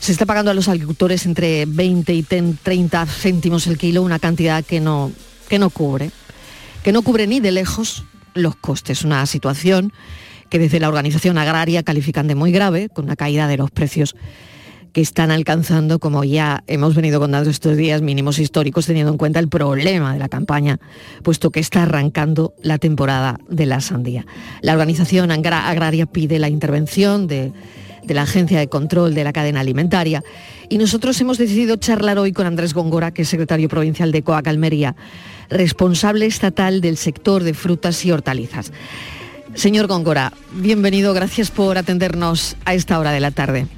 Se 0.00 0.12
está 0.12 0.26
pagando 0.26 0.50
a 0.50 0.54
los 0.54 0.68
agricultores 0.68 1.26
entre 1.26 1.66
20 1.66 2.14
y 2.14 2.22
30 2.22 3.06
céntimos 3.06 3.66
el 3.66 3.78
kilo, 3.78 4.02
una 4.02 4.18
cantidad 4.18 4.64
que 4.64 4.80
no, 4.80 5.10
que 5.48 5.58
no 5.58 5.70
cubre, 5.70 6.10
que 6.84 6.92
no 6.92 7.02
cubre 7.02 7.26
ni 7.26 7.40
de 7.40 7.50
lejos 7.50 8.04
los 8.34 8.54
costes. 8.54 9.02
Una 9.02 9.26
situación 9.26 9.92
que 10.50 10.58
desde 10.58 10.80
la 10.80 10.88
organización 10.88 11.36
agraria 11.38 11.82
califican 11.82 12.28
de 12.28 12.34
muy 12.34 12.52
grave, 12.52 12.88
con 12.88 13.06
una 13.06 13.16
caída 13.16 13.48
de 13.48 13.56
los 13.56 13.70
precios 13.70 14.14
que 14.98 15.02
están 15.02 15.30
alcanzando, 15.30 16.00
como 16.00 16.24
ya 16.24 16.64
hemos 16.66 16.96
venido 16.96 17.20
contando 17.20 17.48
estos 17.50 17.76
días, 17.76 18.02
mínimos 18.02 18.40
históricos, 18.40 18.86
teniendo 18.86 19.12
en 19.12 19.16
cuenta 19.16 19.38
el 19.38 19.46
problema 19.46 20.12
de 20.12 20.18
la 20.18 20.28
campaña, 20.28 20.80
puesto 21.22 21.50
que 21.52 21.60
está 21.60 21.84
arrancando 21.84 22.52
la 22.62 22.78
temporada 22.78 23.38
de 23.48 23.66
la 23.66 23.80
sandía. 23.80 24.26
La 24.60 24.72
organización 24.72 25.30
agraria 25.30 26.06
pide 26.06 26.40
la 26.40 26.48
intervención 26.48 27.28
de, 27.28 27.52
la 28.08 28.22
Agencia 28.22 28.58
de 28.58 28.66
Control 28.66 29.14
de 29.14 29.22
la 29.22 29.32
Cadena 29.32 29.60
Alimentaria 29.60 30.24
y 30.68 30.78
nosotros 30.78 31.20
hemos 31.20 31.38
decidido 31.38 31.76
charlar 31.76 32.18
hoy 32.18 32.32
con 32.32 32.48
Andrés 32.48 32.74
Góngora, 32.74 33.12
que 33.12 33.22
es 33.22 33.28
secretario 33.28 33.68
provincial 33.68 34.10
de 34.10 34.24
Coac 34.24 34.48
Almería, 34.48 34.96
responsable 35.48 36.26
estatal 36.26 36.80
del 36.80 36.96
sector 36.96 37.44
de 37.44 37.54
frutas 37.54 38.04
y 38.04 38.10
hortalizas. 38.10 38.72
Señor 39.54 39.86
Góngora, 39.86 40.32
bienvenido, 40.54 41.14
gracias 41.14 41.52
por 41.52 41.78
atendernos 41.78 42.56
a 42.64 42.74
esta 42.74 42.98
hora 42.98 43.12
de 43.12 43.20
la 43.20 43.30
tarde. 43.30 43.68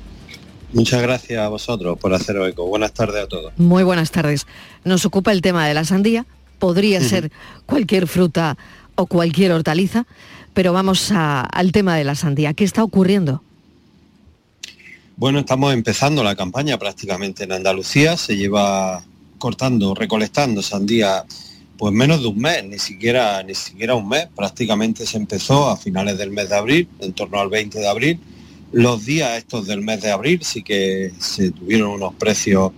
Muchas 0.73 1.03
gracias 1.03 1.39
a 1.41 1.49
vosotros 1.49 1.99
por 1.99 2.15
hacer 2.15 2.37
eco. 2.49 2.67
Buenas 2.67 2.93
tardes 2.93 3.25
a 3.25 3.27
todos. 3.27 3.53
Muy 3.57 3.83
buenas 3.83 4.13
tardes. 4.13 4.47
Nos 4.85 5.05
ocupa 5.05 5.33
el 5.33 5.43
tema 5.43 5.67
de 5.67 5.75
la 5.75 5.85
sandía. 5.85 6.27
Podría 6.61 7.01
ser 7.01 7.33
cualquier 7.67 8.07
fruta 8.07 8.57
o 8.95 9.07
cualquier 9.07 9.51
hortaliza, 9.53 10.07
pero 10.55 10.73
vamos 10.73 11.11
al 11.11 11.73
tema 11.73 11.97
de 11.97 12.05
la 12.05 12.15
sandía. 12.15 12.55
¿Qué 12.55 12.65
está 12.65 12.85
ocurriendo? 12.85 13.43
Bueno, 15.17 15.41
estamos 15.41 15.75
empezando 15.75 16.23
la 16.23 16.37
campaña 16.37 16.79
prácticamente 16.79 17.45
en 17.45 17.53
Andalucía. 17.53 18.17
Se 18.17 18.37
lleva 18.37 19.03
cortando, 19.39 19.95
recolectando 19.95 20.63
sandía 20.63 21.25
pues 21.79 21.95
menos 21.95 22.21
de 22.21 22.29
un 22.29 22.39
mes, 22.39 22.63
ni 22.65 22.79
siquiera, 22.79 23.43
ni 23.43 23.55
siquiera 23.55 23.95
un 23.95 24.09
mes. 24.09 24.29
Prácticamente 24.37 25.05
se 25.07 25.17
empezó 25.17 25.71
a 25.71 25.77
finales 25.77 26.17
del 26.19 26.31
mes 26.31 26.51
de 26.51 26.57
abril, 26.57 26.89
en 27.01 27.13
torno 27.15 27.41
al 27.41 27.49
20 27.49 27.79
de 27.79 27.89
abril 27.89 28.21
los 28.73 29.05
días 29.05 29.39
estos 29.39 29.67
del 29.67 29.81
mes 29.81 30.01
de 30.03 30.11
abril 30.11 30.41
sí 30.43 30.63
que 30.63 31.13
se 31.19 31.51
tuvieron 31.51 31.91
unos 31.91 32.15
precios 32.15 32.73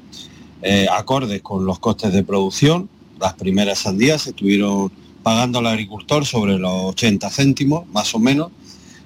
eh, 0.63 0.87
acordes 0.91 1.43
con 1.43 1.67
los 1.67 1.79
costes 1.79 2.13
de 2.13 2.23
producción. 2.23 2.89
Las 3.19 3.35
primeras 3.35 3.81
sandías 3.81 4.23
se 4.23 4.31
estuvieron 4.31 4.91
pagando 5.23 5.59
al 5.59 5.67
agricultor 5.67 6.25
sobre 6.25 6.59
los 6.59 6.73
80 6.73 7.31
céntimos, 7.31 7.87
más 7.89 8.15
o 8.15 8.19
menos, 8.19 8.51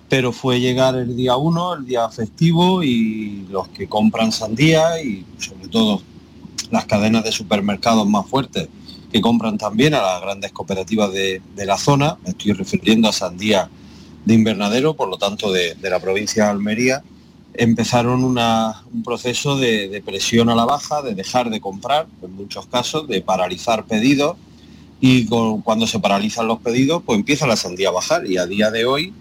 pero 0.09 0.33
fue 0.33 0.61
llegar 0.61 0.95
el 0.95 1.17
día 1.17 1.37
1, 1.37 1.75
el 1.75 1.87
día 1.87 2.09
festivo, 2.09 2.83
y 2.83 3.47
los 3.51 3.69
que 3.69 3.89
compran 3.89 4.33
sandía 4.33 5.03
y 5.03 5.25
sobre 5.39 5.69
todo 5.69 6.03
las 6.71 6.87
cadenas 6.87 7.25
de 7.25 7.33
supermercados 7.33 8.09
más 8.09 8.27
fuertes 8.27 8.69
que 9.13 9.21
compran 9.21 9.57
también 9.57 9.95
a 9.95 10.03
las 10.03 10.21
grandes 10.21 10.53
cooperativas 10.53 11.13
de, 11.13 11.41
de 11.55 11.67
la 11.67 11.79
zona, 11.79 12.17
me 12.25 12.31
estoy 12.31 12.53
refiriendo 12.53 13.09
a 13.09 13.13
sandía 13.13 13.69
de 14.27 14.35
invernadero, 14.35 14.95
por 14.95 15.09
lo 15.09 15.17
tanto 15.17 15.53
de, 15.53 15.77
la 15.81 16.01
provincia 16.01 16.45
de 16.45 16.51
Almería, 16.51 17.03
empezaron 17.55 18.23
un 18.25 19.03
proceso 19.03 19.57
de, 19.57 20.03
presión 20.05 20.51
a 20.51 20.55
la 20.55 20.67
baja, 20.67 21.01
de 21.01 21.15
dejar 21.15 21.49
de 21.49 21.61
comprar, 21.61 22.07
en 22.23 22.35
muchos 22.35 22.67
casos, 22.67 23.09
de 23.09 23.23
paralizar 23.23 23.87
pedidos, 23.87 24.37
y 25.01 25.27
cuando 25.27 25.87
se 25.87 26.01
paralizan 26.01 26.49
los 26.49 26.59
pedidos, 26.59 27.03
pues 27.07 27.19
empieza 27.19 27.47
la 27.47 27.57
sandía 27.57 27.89
a 27.89 27.93
bajar, 27.93 28.27
y 28.27 28.37
a 28.37 28.47
día 28.47 28.71
de 28.71 28.85
hoy, 28.85 29.15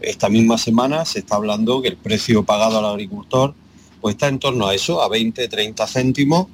esta 0.00 0.28
misma 0.28 0.56
semana, 0.56 1.04
se 1.04 1.18
está 1.18 1.34
hablando 1.34 1.82
que 1.82 1.88
el 1.88 1.96
precio 1.96 2.44
pagado 2.44 2.78
al 2.78 2.86
agricultor 2.86 3.54
pues 4.00 4.16
está 4.16 4.28
en 4.28 4.38
torno 4.38 4.66
a 4.66 4.74
eso, 4.74 5.02
a 5.02 5.08
20, 5.08 5.48
30 5.48 5.86
céntimos, 5.86 6.46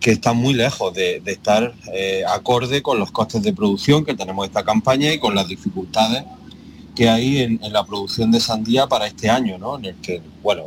que 0.00 0.12
está 0.12 0.32
muy 0.32 0.54
lejos 0.54 0.94
de, 0.94 1.20
estar 1.26 1.74
eh, 1.92 2.22
acorde 2.26 2.80
con 2.80 2.98
los 2.98 3.10
costes 3.10 3.42
de 3.42 3.52
producción 3.52 4.06
que 4.06 4.14
tenemos 4.14 4.46
esta 4.46 4.64
campaña 4.64 5.12
y 5.12 5.18
con 5.18 5.34
las 5.34 5.46
dificultades 5.46 6.24
que 6.98 7.08
hay 7.08 7.38
en, 7.42 7.60
la 7.70 7.86
producción 7.86 8.32
de 8.32 8.40
sandía 8.40 8.88
para 8.88 9.06
este 9.06 9.30
año, 9.30 9.56
¿no? 9.56 9.78
En 9.78 9.84
el 9.84 9.94
que, 10.02 10.20
bueno, 10.42 10.64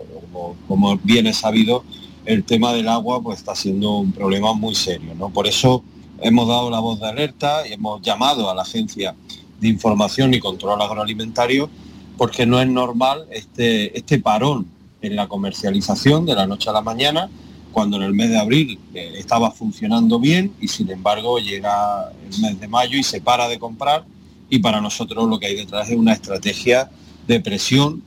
como, 0.65 0.97
bien 1.03 1.27
es 1.27 1.39
sabido, 1.39 1.83
el 2.23 2.45
tema 2.45 2.71
del 2.71 2.88
agua 2.88 3.21
pues 3.21 3.39
está 3.39 3.53
siendo 3.53 3.97
un 3.97 4.13
problema 4.13 4.53
muy 4.53 4.73
serio, 4.73 5.13
¿no? 5.13 5.29
Por 5.29 5.45
eso 5.45 5.83
hemos 6.21 6.47
dado 6.47 6.69
la 6.69 6.79
voz 6.79 7.01
de 7.01 7.07
alerta 7.07 7.67
y 7.67 7.73
hemos 7.73 8.01
llamado 8.01 8.50
a 8.50 8.55
la 8.55 8.61
Agencia 8.61 9.13
de 9.59 9.67
Información 9.67 10.33
y 10.33 10.39
Control 10.39 10.81
Agroalimentario 10.81 11.69
porque 12.15 12.45
no 12.45 12.61
es 12.61 12.69
normal 12.69 13.25
este, 13.29 13.97
este 13.97 14.17
parón 14.17 14.67
en 15.01 15.17
la 15.17 15.27
comercialización 15.27 16.25
de 16.25 16.35
la 16.35 16.47
noche 16.47 16.69
a 16.69 16.73
la 16.73 16.81
mañana, 16.81 17.29
cuando 17.73 17.97
en 17.97 18.03
el 18.03 18.13
mes 18.13 18.29
de 18.29 18.39
abril 18.39 18.79
eh, 18.93 19.15
estaba 19.17 19.51
funcionando 19.51 20.17
bien 20.17 20.53
y 20.61 20.69
sin 20.69 20.89
embargo 20.91 21.39
llega 21.39 22.09
el 22.09 22.41
mes 22.41 22.57
de 22.57 22.69
mayo 22.69 22.97
y 22.97 23.03
se 23.03 23.19
para 23.19 23.50
de 23.50 23.59
comprar 23.59 24.05
y 24.51 24.60
para 24.60 24.81
nosotros 24.81 25.27
lo 25.27 25.39
que 25.39 25.48
hay 25.48 25.55
detrás 25.55 25.89
es 25.89 25.98
una 25.98 26.12
estrategia 26.12 26.91
de 27.25 27.39
presión 27.39 28.03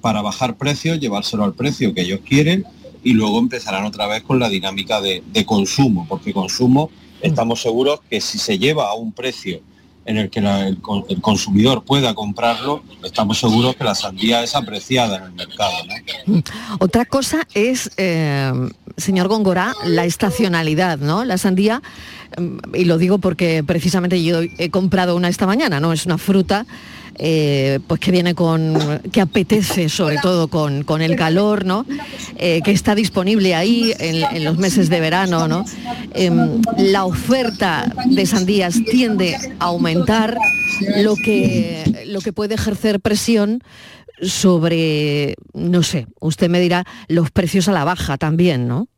para 0.00 0.20
bajar 0.20 0.56
precios, 0.56 0.98
llevárselo 0.98 1.44
al 1.44 1.54
precio 1.54 1.94
que 1.94 2.02
ellos 2.02 2.20
quieren 2.28 2.66
y 3.04 3.12
luego 3.12 3.38
empezarán 3.38 3.84
otra 3.84 4.08
vez 4.08 4.24
con 4.24 4.40
la 4.40 4.48
dinámica 4.48 5.00
de, 5.00 5.22
consumo, 5.46 6.04
porque 6.08 6.32
consumo 6.32 6.90
estamos 7.20 7.62
seguros 7.62 8.00
que 8.10 8.20
si 8.20 8.36
se 8.36 8.58
lleva 8.58 8.90
a 8.90 8.94
un 8.94 9.12
precio 9.12 9.60
en 10.06 10.16
el 10.16 10.28
que 10.28 10.40
el, 10.40 10.80
consumidor 11.20 11.84
pueda 11.84 12.14
comprarlo, 12.14 12.82
estamos 13.04 13.38
seguros 13.38 13.76
que 13.76 13.84
la 13.84 13.94
sandía 13.94 14.42
es 14.42 14.56
apreciada 14.56 15.18
en 15.18 15.22
el 15.24 15.32
mercado. 15.32 15.72
Mm. 16.26 16.38
Otra 16.80 17.04
cosa 17.04 17.46
es, 17.54 17.92
eh, 17.96 18.52
señor 18.96 19.28
Góngora, 19.28 19.74
la 19.84 20.04
estacionalidad, 20.04 20.98
¿no? 20.98 21.24
La 21.24 21.38
sandía, 21.38 21.82
y 22.74 22.84
lo 22.84 22.98
digo 22.98 23.18
porque 23.18 23.62
precisamente 23.66 24.22
yo 24.22 24.40
he 24.58 24.70
comprado 24.70 25.16
una 25.16 25.28
esta 25.28 25.46
mañana, 25.46 25.80
¿no? 25.80 25.92
Es 25.92 26.06
una 26.06 26.18
fruta 26.18 26.66
eh, 27.18 27.80
pues 27.86 27.98
que 27.98 28.10
viene 28.10 28.34
con, 28.34 29.00
que 29.10 29.22
apetece 29.22 29.88
sobre 29.88 30.18
todo 30.18 30.48
con, 30.48 31.00
el 31.00 31.16
calor, 31.16 31.64
¿no? 31.64 31.86
Eh, 32.36 32.60
que 32.62 32.72
está 32.72 32.94
disponible 32.94 33.54
ahí 33.54 33.94
en, 33.98 34.44
los 34.44 34.58
meses 34.58 34.90
de 34.90 35.00
verano, 35.00 35.48
¿no? 35.48 35.64
Em, 36.12 36.60
la 36.76 37.04
oferta 37.06 37.90
de 38.06 38.26
sandías 38.26 38.76
tiende 38.90 39.34
a 39.58 39.64
aumentar, 39.64 40.36
lo 40.98 41.16
que, 41.16 42.04
lo 42.06 42.20
que 42.20 42.34
puede 42.34 42.54
ejercer 42.54 43.00
presión 43.00 43.62
sobre, 44.20 45.36
no 45.54 45.82
sé, 45.82 46.06
usted 46.20 46.50
me 46.50 46.60
dirá, 46.60 46.84
los 47.08 47.30
precios 47.30 47.68
a 47.68 47.72
la 47.72 47.84
baja 47.84 48.18
también, 48.18 48.68
¿no? 48.68 48.88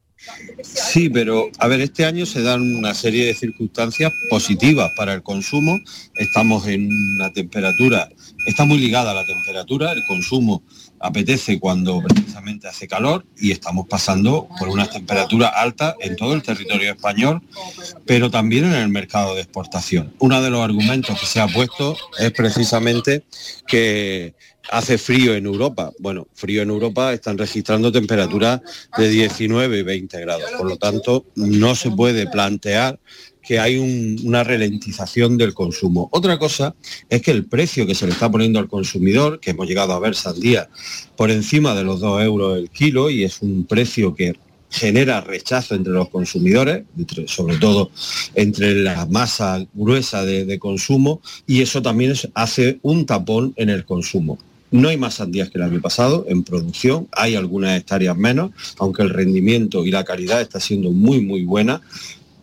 Sí, 0.62 1.08
pero 1.08 1.48
a 1.58 1.68
ver, 1.68 1.80
este 1.80 2.04
año 2.04 2.26
se 2.26 2.42
dan 2.42 2.62
una 2.76 2.94
serie 2.94 3.26
de 3.26 3.34
circunstancias 3.34 4.12
positivas 4.30 4.90
para 4.96 5.14
el 5.14 5.22
consumo. 5.22 5.78
Estamos 6.16 6.66
en 6.66 6.88
una 7.16 7.32
temperatura, 7.32 8.08
está 8.46 8.64
muy 8.64 8.78
ligada 8.78 9.12
a 9.12 9.14
la 9.14 9.24
temperatura, 9.24 9.92
el 9.92 10.04
consumo 10.06 10.62
apetece 11.00 11.60
cuando 11.60 12.02
precisamente 12.02 12.66
hace 12.66 12.88
calor 12.88 13.24
y 13.36 13.52
estamos 13.52 13.86
pasando 13.86 14.48
por 14.58 14.68
unas 14.68 14.90
temperaturas 14.90 15.52
altas 15.54 15.94
en 16.00 16.16
todo 16.16 16.34
el 16.34 16.42
territorio 16.42 16.90
español, 16.90 17.40
pero 18.04 18.30
también 18.30 18.64
en 18.64 18.74
el 18.74 18.88
mercado 18.88 19.34
de 19.34 19.42
exportación. 19.42 20.12
Uno 20.18 20.42
de 20.42 20.50
los 20.50 20.60
argumentos 20.60 21.18
que 21.20 21.26
se 21.26 21.40
ha 21.40 21.46
puesto 21.46 21.96
es 22.18 22.32
precisamente 22.32 23.24
que 23.66 24.34
hace 24.70 24.98
frío 24.98 25.34
en 25.34 25.46
Europa. 25.46 25.92
Bueno, 25.98 26.28
frío 26.34 26.62
en 26.62 26.70
Europa 26.70 27.12
están 27.12 27.38
registrando 27.38 27.92
temperaturas 27.92 28.60
de 28.96 29.08
19 29.08 29.78
y 29.78 29.82
20 29.82 30.20
grados. 30.20 30.50
Por 30.56 30.68
lo 30.68 30.76
tanto, 30.76 31.26
no 31.34 31.74
se 31.74 31.90
puede 31.90 32.26
plantear 32.26 32.98
que 33.42 33.58
hay 33.58 33.78
una 33.78 34.44
ralentización 34.44 35.38
del 35.38 35.54
consumo. 35.54 36.10
Otra 36.12 36.38
cosa 36.38 36.74
es 37.08 37.22
que 37.22 37.30
el 37.30 37.46
precio 37.46 37.86
que 37.86 37.94
se 37.94 38.06
le 38.06 38.12
está 38.12 38.30
poniendo 38.30 38.58
al 38.58 38.68
consumidor, 38.68 39.40
que 39.40 39.52
hemos 39.52 39.66
llegado 39.66 39.94
a 39.94 40.00
ver 40.00 40.14
sandía 40.14 40.68
por 41.16 41.30
encima 41.30 41.74
de 41.74 41.84
los 41.84 42.00
2 42.00 42.22
euros 42.22 42.58
el 42.58 42.68
kilo 42.68 43.08
y 43.08 43.24
es 43.24 43.40
un 43.40 43.64
precio 43.64 44.14
que 44.14 44.34
genera 44.70 45.20
rechazo 45.20 45.74
entre 45.74 45.92
los 45.92 46.10
consumidores, 46.10 46.84
sobre 47.26 47.56
todo 47.56 47.90
entre 48.34 48.74
la 48.74 49.06
masa 49.06 49.64
gruesa 49.72 50.24
de, 50.24 50.58
consumo, 50.58 51.22
y 51.46 51.62
eso 51.62 51.80
también 51.80 52.14
hace 52.34 52.78
un 52.82 53.06
tapón 53.06 53.54
en 53.56 53.70
el 53.70 53.84
consumo. 53.84 54.38
No 54.70 54.88
hay 54.88 54.96
más 54.96 55.14
sandías 55.14 55.50
que 55.50 55.58
el 55.58 55.64
año 55.64 55.80
pasado 55.80 56.26
en 56.28 56.42
producción, 56.42 57.08
hay 57.12 57.34
algunas 57.34 57.78
hectáreas 57.78 58.16
menos, 58.16 58.50
aunque 58.78 59.02
el 59.02 59.10
rendimiento 59.10 59.84
y 59.84 59.90
la 59.90 60.04
calidad 60.04 60.40
está 60.40 60.60
siendo 60.60 60.90
muy, 60.90 61.20
muy 61.20 61.42
buena, 61.44 61.80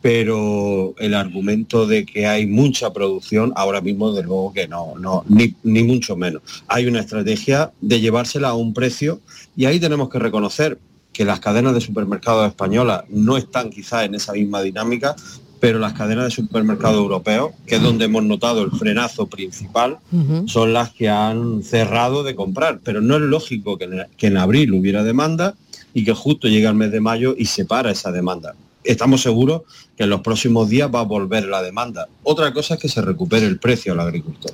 pero 0.01 0.93
el 0.99 1.15
argumento 1.15 1.87
de 1.87 2.05
que 2.05 2.27
hay 2.27 2.45
mucha 2.45 2.93
producción, 2.93 3.53
ahora 3.55 3.81
mismo 3.81 4.11
de 4.11 4.23
luego 4.23 4.53
que 4.53 4.67
no, 4.67 4.93
no 4.99 5.23
ni, 5.27 5.55
ni 5.63 5.83
mucho 5.83 6.15
menos. 6.15 6.43
Hay 6.67 6.85
una 6.85 6.99
estrategia 6.99 7.71
de 7.81 7.99
llevársela 7.99 8.49
a 8.49 8.53
un 8.53 8.73
precio 8.73 9.19
y 9.55 9.65
ahí 9.65 9.79
tenemos 9.79 10.09
que 10.09 10.19
reconocer 10.19 10.77
que 11.11 11.25
las 11.25 11.39
cadenas 11.39 11.73
de 11.73 11.81
supermercados 11.81 12.47
españolas 12.47 13.05
no 13.09 13.37
están 13.37 13.69
quizás 13.69 14.03
en 14.03 14.15
esa 14.15 14.33
misma 14.33 14.61
dinámica, 14.61 15.15
pero 15.59 15.79
las 15.79 15.93
cadenas 15.93 16.25
de 16.25 16.31
supermercados 16.31 16.97
europeos, 16.97 17.51
que 17.65 17.75
es 17.75 17.81
donde 17.81 18.05
hemos 18.05 18.23
notado 18.23 18.63
el 18.63 18.71
frenazo 18.71 19.27
principal, 19.27 19.97
son 20.45 20.73
las 20.73 20.91
que 20.91 21.09
han 21.09 21.63
cerrado 21.63 22.23
de 22.23 22.35
comprar. 22.35 22.79
Pero 22.83 23.01
no 23.01 23.15
es 23.15 23.21
lógico 23.21 23.77
que 23.77 24.27
en, 24.27 24.37
abril 24.37 24.73
hubiera 24.73 25.03
demanda 25.03 25.55
y 25.93 26.03
que 26.03 26.13
justo 26.13 26.47
llegue 26.47 26.67
el 26.67 26.75
mes 26.75 26.91
de 26.91 26.99
mayo 26.99 27.35
y 27.37 27.45
se 27.45 27.65
para 27.65 27.91
esa 27.91 28.11
demanda. 28.11 28.55
Estamos 28.83 29.21
seguros 29.21 29.63
que 29.97 30.03
en 30.03 30.11
los 30.11 30.21
próximos 30.21 30.69
días 30.69 30.91
va 30.93 30.99
a 30.99 31.03
volver 31.03 31.45
la 31.45 31.63
demanda. 31.63 32.07
Otra 32.21 32.53
cosa 32.53 32.75
es 32.75 32.79
que 32.79 32.89
se 32.89 33.01
recupere 33.01 33.47
el 33.47 33.57
precio 33.57 33.93
al 33.93 34.01
agricultor. 34.01 34.51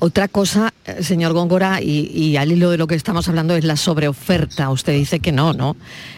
Otra 0.00 0.26
cosa, 0.26 0.72
eh, 0.84 1.04
señor 1.04 1.32
Góngora, 1.32 1.80
y, 1.80 2.36
al 2.36 2.50
hilo 2.50 2.70
de 2.70 2.78
lo 2.78 2.88
que 2.88 2.96
estamos 2.96 3.28
hablando 3.28 3.54
es 3.54 3.64
la 3.64 3.76
sobreoferta. 3.76 4.70
Usted 4.70 4.94
dice 4.94 5.20
que 5.20 5.30
no, 5.30 5.52
¿no? 5.52 5.76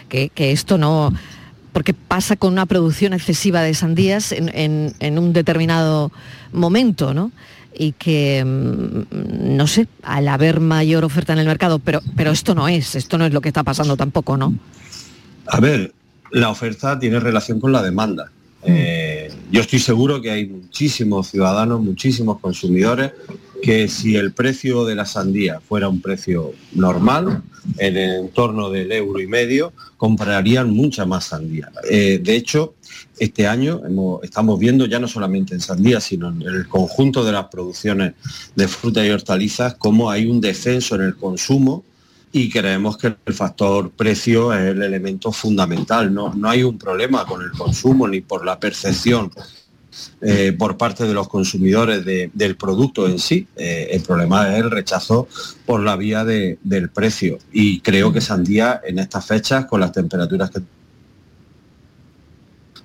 que 0.09 0.31
esto 0.37 0.77
no, 0.77 1.13
porque 1.75 1.93
pasa 1.93 2.37
con 2.37 2.53
una 2.53 2.65
producción 2.65 3.11
excesiva 3.11 3.61
de 3.61 3.73
sandías 3.73 4.31
en, 4.31 5.19
un 5.19 5.33
determinado 5.33 6.09
momento, 6.53 7.13
¿no? 7.13 7.33
Y 7.77 7.91
que, 7.91 8.45
mm, 8.45 9.57
no 9.57 9.67
sé, 9.67 9.85
al 10.01 10.29
haber 10.29 10.61
mayor 10.61 11.03
oferta 11.03 11.33
en 11.33 11.39
el 11.39 11.47
mercado, 11.47 11.79
pero, 11.79 11.99
pero 12.15 12.31
esto 12.31 12.55
no 12.55 12.69
es, 12.69 12.95
esto 12.95 13.17
no 13.17 13.25
es 13.25 13.33
lo 13.33 13.41
que 13.41 13.49
está 13.49 13.63
pasando 13.63 13.97
tampoco, 13.97 14.37
¿no? 14.37 14.53
A 15.47 15.59
ver, 15.59 15.91
la 16.31 16.47
oferta 16.47 16.97
tiene 16.97 17.19
relación 17.19 17.59
con 17.59 17.73
la 17.73 17.83
demanda. 17.83 18.31
Mm. 18.61 18.67
Eh, 18.67 19.31
yo 19.51 19.59
estoy 19.59 19.79
seguro 19.79 20.21
que 20.21 20.31
hay 20.31 20.45
muchísimos 20.45 21.29
ciudadanos, 21.31 21.81
muchísimos 21.81 22.39
consumidores 22.39 23.11
que 23.65 23.87
si 23.87 24.15
el 24.15 24.31
precio 24.31 24.85
de 24.85 24.93
la 24.93 25.07
sandía 25.07 25.59
fuera 25.59 25.89
un 25.89 25.99
precio 25.99 26.53
normal, 26.73 27.41
en 27.79 27.97
el 27.97 28.25
entorno 28.25 28.69
del 28.69 28.91
euro 28.91 29.19
y 29.19 29.25
medio, 29.25 29.73
comprarían 29.97 30.69
mucha 30.69 31.07
más 31.07 31.25
sandía. 31.25 31.71
Eh, 31.89 32.19
de 32.23 32.35
hecho, 32.35 32.75
este 33.17 33.47
año 33.47 33.81
estamos 34.21 34.59
viendo 34.59 34.85
ya 34.85 34.99
no 34.99 35.07
solamente 35.07 35.55
en 35.55 35.61
sandía, 35.61 35.99
sino 35.99 36.29
en 36.29 36.43
el 36.43 36.67
conjunto 36.67 37.25
de 37.25 37.31
las 37.31 37.45
producciones 37.45 38.13
de 38.55 38.67
fruta 38.67 39.03
y 39.03 39.09
hortalizas, 39.09 39.73
cómo 39.73 40.11
hay 40.11 40.27
un 40.27 40.39
descenso 40.39 40.93
en 40.93 41.01
el 41.01 41.15
consumo 41.15 41.83
y 42.31 42.51
creemos 42.51 42.99
que 42.99 43.15
el 43.25 43.33
factor 43.33 43.89
precio 43.89 44.53
es 44.53 44.59
el 44.59 44.83
elemento 44.83 45.31
fundamental. 45.31 46.13
No, 46.13 46.35
no 46.35 46.49
hay 46.51 46.61
un 46.61 46.77
problema 46.77 47.25
con 47.25 47.41
el 47.41 47.49
consumo 47.49 48.07
ni 48.07 48.21
por 48.21 48.45
la 48.45 48.59
percepción 48.59 49.31
eh, 50.21 50.55
por 50.57 50.77
parte 50.77 51.05
de 51.05 51.13
los 51.13 51.27
consumidores 51.27 52.05
del 52.05 52.55
producto 52.55 53.07
en 53.07 53.19
sí. 53.19 53.47
Eh, 53.55 53.89
el 53.91 54.01
problema 54.01 54.53
es 54.53 54.63
el 54.63 54.71
rechazo 54.71 55.27
por 55.65 55.81
la 55.81 55.95
vía 55.95 56.23
del 56.23 56.89
precio. 56.89 57.37
Y 57.51 57.79
creo 57.81 58.11
que 58.11 58.21
Sandía 58.21 58.81
en 58.85 58.99
estas 58.99 59.25
fechas, 59.25 59.65
con 59.65 59.79
las 59.79 59.91
temperaturas 59.91 60.49
que 60.49 60.61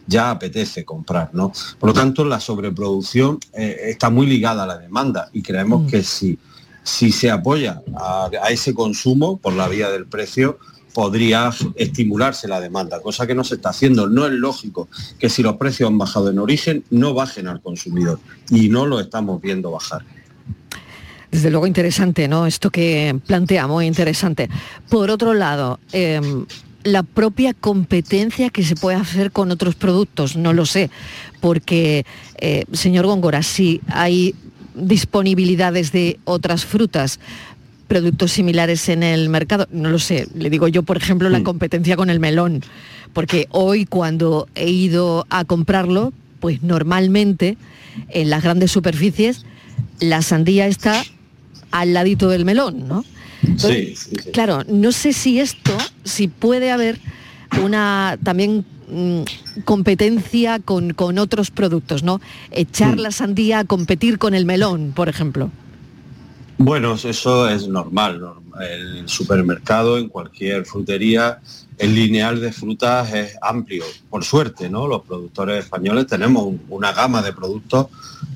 ya 0.07 0.31
apetece 0.31 0.85
comprar, 0.85 1.31
¿no? 1.33 1.53
Por 1.79 1.91
lo 1.91 1.95
tanto, 1.95 2.25
la 2.25 2.41
sobreproducción 2.41 3.39
eh, 3.53 3.77
está 3.85 4.11
muy 4.11 4.27
ligada 4.27 4.65
a 4.65 4.67
la 4.67 4.79
demanda 4.79 5.31
y 5.33 5.41
creemos 5.41 5.85
mm. 5.85 5.87
que 5.87 6.03
si, 6.03 6.37
si 6.83 7.13
se 7.13 7.31
apoya 7.31 7.81
a 7.97 8.51
ese 8.51 8.75
consumo 8.75 9.37
por 9.37 9.53
la 9.53 9.69
vía 9.69 9.89
del 9.89 10.07
precio, 10.07 10.59
podría 10.93 11.51
estimularse 11.77 12.49
la 12.49 12.61
demanda, 12.61 13.01
cosa 13.01 13.27
que 13.27 13.35
no 13.35 13.45
se 13.45 13.57
está 13.57 13.71
haciendo. 13.71 14.09
No 14.09 14.27
es 14.27 14.33
lógico 14.33 14.89
que 15.19 15.29
si 15.29 15.43
los 15.43 15.57
precios 15.57 15.89
han 15.89 15.99
bajado 15.99 16.31
en 16.31 16.39
origen, 16.39 16.85
no 16.91 17.15
bajen 17.15 17.49
al 17.49 17.61
consumidor. 17.61 18.19
Y 18.51 18.69
no 18.69 18.87
lo 18.87 19.01
estamos 19.01 19.41
viendo 19.41 19.71
bajar. 19.71 20.03
Desde 21.31 21.51
luego 21.51 21.67
interesante, 21.67 22.27
¿no? 22.27 22.47
Esto 22.47 22.71
que 22.71 23.19
plantea, 23.27 23.67
muy 23.69 23.87
interesante. 23.87 24.51
Por 24.89 25.11
otro 25.11 25.33
lado, 25.33 25.79
em, 25.93 26.45
la 26.83 27.03
propia 27.05 27.55
competencia 27.55 28.51
que 28.51 28.65
se 28.65 28.75
puede 28.75 28.97
hacer 28.97 29.31
con 29.31 29.51
otros 29.51 29.77
productos, 29.77 30.37
no 30.37 30.53
lo 30.53 30.67
sé, 30.67 30.91
porque, 31.41 32.05
eh, 32.39 32.65
señor 32.73 33.07
Góngora, 33.07 33.43
si 33.43 33.81
hay 33.89 34.35
disponibilidades 34.75 35.93
de 35.93 36.19
otras 36.25 36.65
frutas, 36.65 37.21
productos 37.91 38.31
similares 38.31 38.89
en 38.89 39.03
el 39.03 39.29
mercado. 39.29 39.67
No 39.73 39.91
lo 39.91 39.99
sé, 39.99 40.29
le 40.33 40.49
digo 40.49 40.69
yo, 40.69 40.85
por 40.85 40.97
ejemplo, 40.97 41.29
la 41.29 41.41
mm. 41.41 41.43
competencia 41.43 41.97
con 41.97 42.09
el 42.09 42.21
melón, 42.21 42.63
porque 43.13 43.49
hoy 43.51 43.85
cuando 43.85 44.47
he 44.55 44.71
ido 44.71 45.27
a 45.29 45.45
comprarlo, 45.45 46.13
pues 46.39 46.63
normalmente 46.63 47.59
en 48.11 48.31
las 48.31 48.45
grandes 48.45 48.71
superficies 48.71 49.45
la 49.99 50.23
sandía 50.23 50.69
está 50.69 51.03
al 51.73 51.93
ladito 51.93 52.29
del 52.29 52.45
melón, 52.45 52.87
¿no? 52.87 53.05
sí, 53.57 53.95
Claro, 54.33 54.63
no 54.69 54.93
sé 54.93 55.13
si 55.13 55.41
esto, 55.41 55.77
si 56.05 56.29
puede 56.29 56.71
haber 56.71 57.01
una 57.61 58.19
también 58.23 58.65
mm, 58.89 59.63
competencia 59.65 60.61
con, 60.61 60.95
con, 60.95 61.19
otros 61.19 61.51
productos, 61.51 62.05
¿no? 62.05 62.21
Echar 62.53 62.97
mm. 62.97 63.01
la 63.01 63.11
sandía 63.11 63.59
a 63.59 63.65
competir 63.65 64.19
con 64.19 64.35
el 64.35 64.47
melón, 64.47 64.93
por 64.95 65.09
ejemplo. 65.09 65.51
Bueno, 66.63 66.93
eso 66.93 67.49
es 67.49 67.67
normal. 67.67 68.21
El 68.61 69.09
supermercado, 69.09 69.99
en 69.99 70.09
cualquier 70.09 70.65
frutería, 70.65 71.41
el 71.79 71.95
lineal 71.95 72.41
de 72.41 72.53
frutas 72.53 73.13
es 73.15 73.37
amplio. 73.41 73.85
Por 74.09 74.25
suerte, 74.25 74.69
¿no? 74.69 74.87
Los 74.87 75.03
productores 75.03 75.65
españoles 75.65 76.07
tenemos 76.07 76.55
una 76.69 76.93
gama 76.93 77.23
de 77.23 77.33
productos 77.33 77.87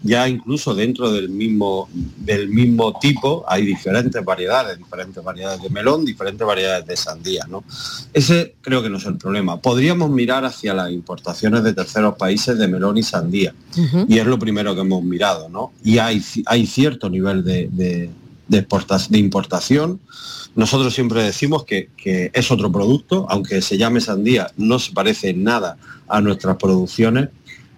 ya 0.04 0.28
incluso 0.28 0.74
dentro 0.74 1.10
del 1.10 1.30
mismo, 1.30 1.88
del 1.92 2.48
mismo 2.48 2.98
tipo 2.98 3.42
hay 3.48 3.64
diferentes 3.64 4.22
variedades, 4.22 4.76
diferentes 4.76 5.24
variedades 5.24 5.62
de 5.62 5.70
melón, 5.70 6.04
diferentes 6.04 6.46
variedades 6.46 6.86
de 6.86 6.96
sandía. 6.96 7.46
¿no? 7.48 7.64
Ese 8.12 8.54
creo 8.60 8.82
que 8.82 8.90
no 8.90 8.98
es 8.98 9.06
el 9.06 9.16
problema. 9.16 9.58
Podríamos 9.60 10.10
mirar 10.10 10.44
hacia 10.44 10.74
las 10.74 10.90
importaciones 10.90 11.64
de 11.64 11.72
terceros 11.72 12.16
países 12.16 12.58
de 12.58 12.68
melón 12.68 12.98
y 12.98 13.02
sandía. 13.02 13.54
Y 14.06 14.18
es 14.18 14.26
lo 14.26 14.38
primero 14.38 14.74
que 14.74 14.82
hemos 14.82 15.02
mirado. 15.02 15.48
¿no? 15.48 15.72
Y 15.82 15.96
hay, 15.96 16.22
hay 16.46 16.66
cierto 16.66 17.08
nivel 17.08 17.42
de, 17.42 17.68
de, 17.72 18.10
de 18.48 19.18
importación. 19.18 20.00
Nosotros 20.54 20.94
siempre 20.94 21.22
decimos 21.22 21.64
que, 21.64 21.90
que, 21.96 22.30
es 22.32 22.50
otro 22.50 22.70
producto, 22.70 23.26
aunque 23.28 23.60
se 23.62 23.76
llame 23.76 24.00
sandía, 24.00 24.50
no 24.56 24.78
se 24.78 24.92
parece 24.92 25.34
nada 25.34 25.76
a 26.06 26.20
nuestras 26.20 26.56
producciones 26.56 27.30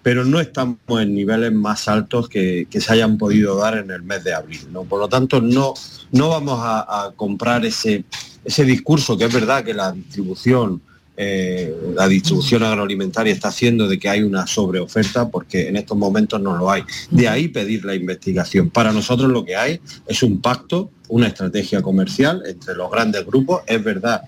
pero 0.07 0.23
no 0.23 0.39
estamos 0.39 0.77
en 1.01 1.13
niveles 1.13 1.51
más 1.51 1.89
altos 1.89 2.29
que, 2.29 2.65
se 2.71 2.93
hayan 2.93 3.17
podido 3.17 3.57
dar 3.57 3.77
en 3.77 3.91
el 3.91 4.03
mes 4.03 4.23
de 4.23 4.33
abril. 4.33 4.61
¿no? 4.71 4.85
Por 4.85 5.01
lo 5.01 5.09
tanto, 5.09 5.41
no, 5.41 5.73
no 6.13 6.29
vamos 6.29 6.61
a, 6.63 7.11
comprar 7.17 7.65
ese, 7.65 8.05
ese 8.45 8.63
discurso 8.63 9.17
que 9.17 9.25
es 9.25 9.33
verdad 9.33 9.65
que 9.65 9.73
la 9.73 9.91
distribución, 9.91 10.81
eh, 11.19 11.75
la 11.95 12.07
distribución 12.07 12.61
agroalimentaria 12.61 13.33
está 13.33 13.47
haciendo 13.47 13.87
de 13.87 13.97
que 13.97 14.07
hay 14.07 14.21
una 14.21 14.45
sobreoferta, 14.45 15.29
porque 15.29 15.67
en 15.67 15.75
estos 15.75 15.97
momentos 15.97 16.39
no 16.39 16.55
lo 16.55 16.69
hay. 16.69 16.83
De 17.09 17.27
ahí 17.27 17.47
pedir 17.47 17.83
la 17.85 17.95
investigación. 17.95 18.69
Para 18.69 18.91
nosotros 18.91 19.31
lo 19.31 19.43
que 19.43 19.55
hay 19.55 19.81
es 20.05 20.21
un 20.21 20.39
pacto, 20.39 20.91
una 21.09 21.27
estrategia 21.27 21.81
comercial 21.81 22.43
entre 22.45 22.75
los 22.75 22.91
grandes 22.91 23.25
grupos. 23.25 23.63
Es 23.65 23.83
verdad 23.83 24.21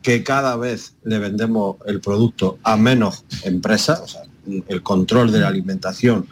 que 0.00 0.24
cada 0.24 0.56
vez 0.56 0.94
le 1.04 1.18
vendemos 1.18 1.76
el 1.86 2.00
producto 2.00 2.58
a 2.62 2.78
menos 2.78 3.24
empresas, 3.44 4.18
el 4.68 4.82
control 4.82 5.30
de 5.32 5.40
la 5.40 5.48
alimentación, 5.48 6.26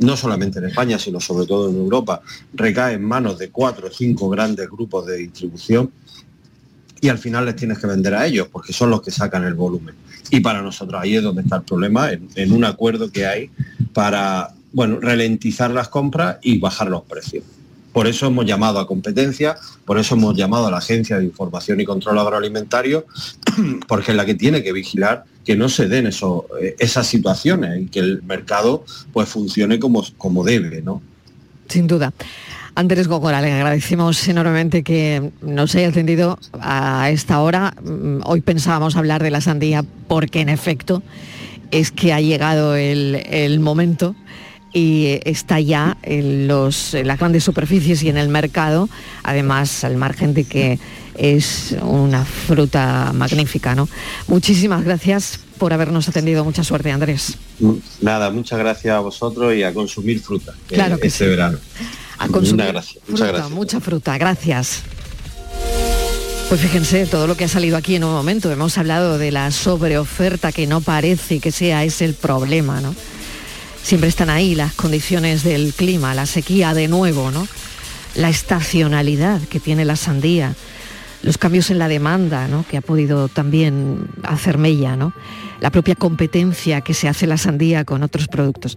no 0.00 0.16
solamente 0.16 0.58
en 0.58 0.66
España, 0.66 0.98
sino 0.98 1.20
sobre 1.20 1.46
todo 1.46 1.70
en 1.70 1.76
Europa, 1.76 2.20
recae 2.52 2.94
en 2.94 3.04
manos 3.04 3.38
de 3.38 3.50
cuatro 3.50 3.86
o 3.86 3.90
cinco 3.92 4.28
grandes 4.28 4.68
grupos 4.68 5.06
de 5.06 5.18
distribución 5.18 5.92
y 7.04 7.10
al 7.10 7.18
final 7.18 7.44
les 7.44 7.54
tienes 7.54 7.78
que 7.78 7.86
vender 7.86 8.14
a 8.14 8.24
ellos 8.24 8.48
porque 8.50 8.72
son 8.72 8.88
los 8.88 9.02
que 9.02 9.10
sacan 9.10 9.44
el 9.44 9.52
volumen. 9.52 9.94
Y 10.30 10.40
para 10.40 10.62
nosotros 10.62 10.98
ahí 11.02 11.16
es 11.16 11.22
donde 11.22 11.42
está 11.42 11.56
el 11.56 11.62
problema, 11.62 12.10
en, 12.10 12.50
un 12.50 12.64
acuerdo 12.64 13.12
que 13.12 13.26
hay 13.26 13.50
para 13.92 14.54
bueno, 14.72 15.00
ralentizar 15.00 15.70
las 15.70 15.90
compras 15.90 16.38
y 16.40 16.58
bajar 16.58 16.88
los 16.88 17.02
precios. 17.02 17.44
Por 17.92 18.06
eso 18.06 18.26
hemos 18.28 18.46
llamado 18.46 18.78
a 18.78 18.86
competencia, 18.86 19.58
por 19.84 19.98
eso 19.98 20.14
hemos 20.14 20.34
llamado 20.34 20.68
a 20.68 20.70
la 20.70 20.78
Agencia 20.78 21.18
de 21.18 21.26
Información 21.26 21.78
y 21.78 21.84
Control 21.84 22.18
Agroalimentario, 22.18 23.04
porque 23.86 24.12
es 24.12 24.16
la 24.16 24.24
que 24.24 24.34
tiene 24.34 24.62
que 24.62 24.72
vigilar 24.72 25.24
que 25.44 25.56
no 25.56 25.68
se 25.68 25.88
den 25.88 26.06
eso, 26.06 26.46
eh, 26.58 26.74
esas 26.78 27.06
situaciones 27.06 27.82
y 27.82 27.86
que 27.88 28.00
el 28.00 28.22
mercado 28.22 28.86
pues 29.12 29.28
funcione 29.28 29.78
como, 29.78 30.02
como 30.16 30.42
debe, 30.42 30.80
¿no? 30.80 31.02
Sin 31.68 31.86
duda. 31.86 32.14
Andrés 32.76 33.06
Gogora, 33.06 33.40
le 33.40 33.52
agradecemos 33.52 34.26
enormemente 34.26 34.82
que 34.82 35.30
nos 35.42 35.74
haya 35.74 35.88
atendido 35.88 36.38
a 36.60 37.08
esta 37.10 37.40
hora. 37.40 37.74
Mm, 37.82 38.20
hoy 38.24 38.40
pensábamos 38.40 38.96
hablar 38.96 39.22
de 39.22 39.30
la 39.30 39.40
sandía 39.40 39.84
porque 40.08 40.40
en 40.40 40.48
efecto 40.48 41.02
es 41.70 41.92
que 41.92 42.12
ha 42.12 42.20
llegado 42.20 42.74
el, 42.74 43.22
el 43.30 43.60
momento 43.60 44.16
y 44.72 45.20
está 45.24 45.60
ya 45.60 45.96
en, 46.02 46.48
los, 46.48 46.94
las 46.94 47.18
grandes 47.18 47.44
superficies 47.44 48.02
y 48.02 48.08
en 48.08 48.16
el 48.16 48.28
mercado, 48.28 48.88
además 49.22 49.84
al 49.84 49.96
margen 49.96 50.34
de 50.34 50.44
que 50.44 50.80
es 51.16 51.76
una 51.80 52.24
fruta 52.24 53.12
magnífica. 53.14 53.76
¿no? 53.76 53.88
Muchísimas 54.26 54.84
gracias 54.84 55.38
por 55.58 55.72
habernos 55.72 56.08
atendido. 56.08 56.44
Mucha 56.44 56.64
suerte, 56.64 56.90
Andrés. 56.90 57.38
Nada, 58.00 58.30
muchas 58.30 58.58
gracias 58.58 58.96
a 58.96 58.98
vosotros 58.98 59.54
y 59.54 59.62
a 59.62 59.72
consumir 59.72 60.20
fruta 60.20 60.54
claro 60.66 60.98
que 60.98 61.06
este 61.06 61.28
verano. 61.28 61.58
A 62.18 62.28
consumir 62.28 62.74
fruta, 63.06 63.48
mucha 63.48 63.80
fruta. 63.80 64.16
Gracias. 64.18 64.82
Pues 66.48 66.60
fíjense 66.60 67.06
todo 67.06 67.26
lo 67.26 67.36
que 67.36 67.44
ha 67.44 67.48
salido 67.48 67.76
aquí 67.76 67.96
en 67.96 68.04
un 68.04 68.12
momento. 68.12 68.50
Hemos 68.52 68.78
hablado 68.78 69.18
de 69.18 69.32
la 69.32 69.50
sobreoferta 69.50 70.52
que 70.52 70.66
no 70.66 70.80
parece 70.80 71.40
que 71.40 71.50
sea 71.50 71.84
ese 71.84 72.04
el 72.04 72.14
problema, 72.14 72.80
¿no? 72.80 72.94
siempre 73.84 74.08
están 74.08 74.30
ahí 74.30 74.54
las 74.54 74.72
condiciones 74.72 75.44
del 75.44 75.74
clima, 75.74 76.14
la 76.14 76.24
sequía 76.24 76.72
de 76.72 76.88
nuevo, 76.88 77.30
¿no? 77.30 77.46
La 78.14 78.30
estacionalidad 78.30 79.42
que 79.42 79.60
tiene 79.60 79.84
la 79.84 79.96
sandía, 79.96 80.54
los 81.24 81.38
cambios 81.38 81.70
en 81.70 81.78
la 81.78 81.88
demanda, 81.88 82.46
¿no? 82.48 82.64
que 82.68 82.76
ha 82.76 82.82
podido 82.82 83.28
también 83.28 84.08
hacer 84.22 84.58
mella, 84.58 84.94
¿no? 84.94 85.14
la 85.60 85.70
propia 85.70 85.94
competencia 85.94 86.82
que 86.82 86.92
se 86.92 87.08
hace 87.08 87.26
la 87.26 87.38
sandía 87.38 87.84
con 87.84 88.02
otros 88.02 88.28
productos. 88.28 88.76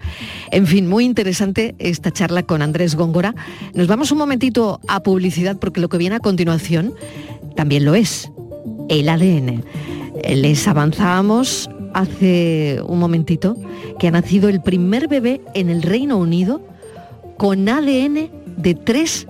En 0.51 0.65
fin, 0.65 0.87
muy 0.87 1.03
interesante 1.03 1.75
esta 1.77 2.11
charla 2.11 2.43
con 2.43 2.61
Andrés 2.61 2.95
Góngora. 2.95 3.35
Nos 3.73 3.87
vamos 3.87 4.11
un 4.11 4.17
momentito 4.17 4.79
a 4.87 5.03
publicidad 5.03 5.57
porque 5.57 5.81
lo 5.81 5.89
que 5.89 5.97
viene 5.97 6.15
a 6.15 6.19
continuación 6.19 6.93
también 7.55 7.83
lo 7.83 7.95
es, 7.95 8.31
el 8.87 9.09
ADN. 9.09 9.65
Les 10.29 10.67
avanzamos 10.67 11.69
hace 11.93 12.79
un 12.85 12.99
momentito 12.99 13.57
que 13.99 14.07
ha 14.07 14.11
nacido 14.11 14.47
el 14.47 14.61
primer 14.61 15.09
bebé 15.09 15.41
en 15.53 15.69
el 15.69 15.81
Reino 15.81 16.17
Unido 16.17 16.61
con 17.37 17.67
ADN 17.67 18.29
de 18.55 18.75
tres, 18.75 19.27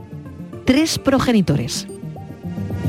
tres 0.65 0.99
progenitores. 0.99 1.87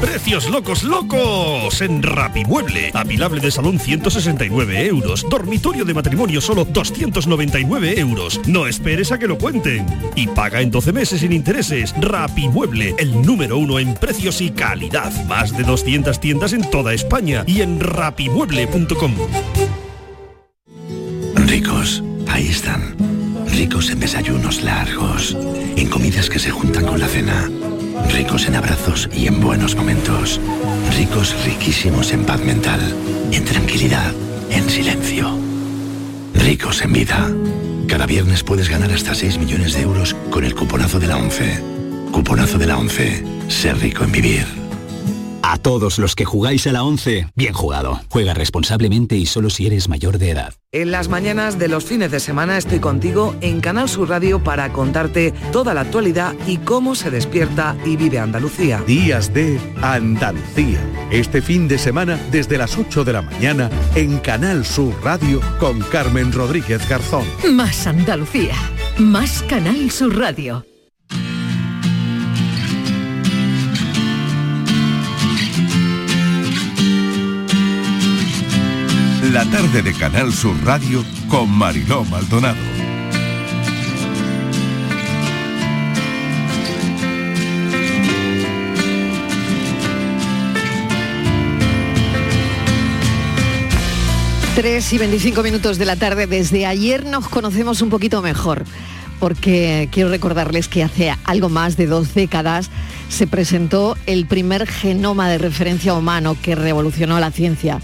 Precios 0.00 0.48
locos, 0.48 0.82
locos 0.82 1.82
en 1.82 2.02
Rapimueble. 2.02 2.90
Apilable 2.94 3.40
de 3.40 3.50
salón 3.50 3.78
169 3.78 4.86
euros. 4.86 5.26
Dormitorio 5.28 5.84
de 5.84 5.92
matrimonio 5.92 6.40
solo 6.40 6.64
299 6.64 8.00
euros. 8.00 8.40
No 8.46 8.66
esperes 8.66 9.12
a 9.12 9.18
que 9.18 9.28
lo 9.28 9.36
cuenten. 9.36 9.86
Y 10.16 10.26
paga 10.26 10.62
en 10.62 10.70
12 10.70 10.92
meses 10.92 11.20
sin 11.20 11.32
intereses. 11.32 11.94
Rapimueble, 12.00 12.94
el 12.98 13.20
número 13.22 13.58
uno 13.58 13.78
en 13.78 13.94
precios 13.94 14.40
y 14.40 14.50
calidad. 14.50 15.12
Más 15.26 15.56
de 15.56 15.64
200 15.64 16.18
tiendas 16.18 16.54
en 16.54 16.68
toda 16.70 16.94
España 16.94 17.44
y 17.46 17.60
en 17.60 17.78
rapimueble.com. 17.78 19.14
Ricos, 21.34 22.02
ahí 22.26 22.48
están. 22.48 22.96
Ricos 23.48 23.90
en 23.90 24.00
desayunos 24.00 24.62
largos, 24.62 25.36
en 25.76 25.88
comidas 25.88 26.30
que 26.30 26.38
se 26.38 26.50
juntan 26.50 26.86
con 26.86 27.00
la 27.00 27.08
cena 27.08 27.50
Ricos 28.08 28.46
en 28.46 28.56
abrazos 28.56 29.08
y 29.14 29.26
en 29.26 29.40
buenos 29.40 29.76
momentos. 29.76 30.40
Ricos, 30.96 31.34
riquísimos 31.44 32.12
en 32.12 32.24
paz 32.24 32.40
mental, 32.40 32.80
en 33.32 33.44
tranquilidad, 33.44 34.12
en 34.50 34.68
silencio. 34.68 35.36
Ricos 36.34 36.82
en 36.82 36.92
vida. 36.92 37.30
Cada 37.86 38.06
viernes 38.06 38.42
puedes 38.42 38.68
ganar 38.68 38.92
hasta 38.92 39.14
6 39.14 39.38
millones 39.38 39.74
de 39.74 39.82
euros 39.82 40.14
con 40.30 40.44
el 40.44 40.54
cuponazo 40.54 40.98
de 40.98 41.08
la 41.08 41.16
11. 41.16 41.62
Cuponazo 42.12 42.58
de 42.58 42.66
la 42.66 42.78
11. 42.78 43.24
Ser 43.48 43.78
rico 43.78 44.04
en 44.04 44.12
vivir. 44.12 44.59
A 45.42 45.58
todos 45.58 45.98
los 45.98 46.14
que 46.14 46.24
jugáis 46.24 46.66
a 46.66 46.72
la 46.72 46.84
11, 46.84 47.28
bien 47.34 47.52
jugado. 47.52 48.00
Juega 48.08 48.34
responsablemente 48.34 49.16
y 49.16 49.26
solo 49.26 49.50
si 49.50 49.66
eres 49.66 49.88
mayor 49.88 50.18
de 50.18 50.30
edad. 50.30 50.54
En 50.72 50.90
las 50.92 51.08
mañanas 51.08 51.58
de 51.58 51.68
los 51.68 51.84
fines 51.84 52.10
de 52.10 52.20
semana 52.20 52.56
estoy 52.56 52.78
contigo 52.78 53.34
en 53.40 53.60
Canal 53.60 53.88
Sur 53.88 54.08
Radio 54.08 54.42
para 54.44 54.72
contarte 54.72 55.32
toda 55.52 55.74
la 55.74 55.80
actualidad 55.80 56.34
y 56.46 56.58
cómo 56.58 56.94
se 56.94 57.10
despierta 57.10 57.76
y 57.84 57.96
vive 57.96 58.18
Andalucía. 58.18 58.82
Días 58.86 59.34
de 59.34 59.58
Andalucía. 59.82 60.80
Este 61.10 61.42
fin 61.42 61.66
de 61.66 61.78
semana 61.78 62.18
desde 62.30 62.58
las 62.58 62.78
8 62.78 63.04
de 63.04 63.12
la 63.12 63.22
mañana 63.22 63.70
en 63.94 64.18
Canal 64.18 64.64
Sur 64.64 64.94
Radio 65.02 65.40
con 65.58 65.80
Carmen 65.80 66.32
Rodríguez 66.32 66.88
Garzón. 66.88 67.24
Más 67.50 67.86
Andalucía. 67.86 68.54
Más 68.98 69.42
Canal 69.42 69.90
Sur 69.90 70.16
Radio. 70.16 70.69
La 79.32 79.44
tarde 79.44 79.82
de 79.82 79.94
Canal 79.94 80.32
Sur 80.32 80.56
Radio 80.64 81.04
con 81.28 81.48
Mariló 81.48 82.04
Maldonado. 82.04 82.58
Tres 94.56 94.92
y 94.92 94.98
25 94.98 95.44
minutos 95.44 95.78
de 95.78 95.84
la 95.84 95.94
tarde. 95.94 96.26
Desde 96.26 96.66
ayer 96.66 97.04
nos 97.04 97.28
conocemos 97.28 97.82
un 97.82 97.90
poquito 97.90 98.22
mejor 98.22 98.64
porque 99.20 99.88
quiero 99.92 100.08
recordarles 100.08 100.66
que 100.66 100.82
hace 100.82 101.14
algo 101.22 101.48
más 101.48 101.76
de 101.76 101.86
dos 101.86 102.14
décadas 102.14 102.68
se 103.08 103.28
presentó 103.28 103.96
el 104.06 104.26
primer 104.26 104.66
genoma 104.66 105.28
de 105.28 105.38
referencia 105.38 105.94
humano 105.94 106.36
que 106.42 106.56
revolucionó 106.56 107.20
la 107.20 107.30
ciencia 107.30 107.80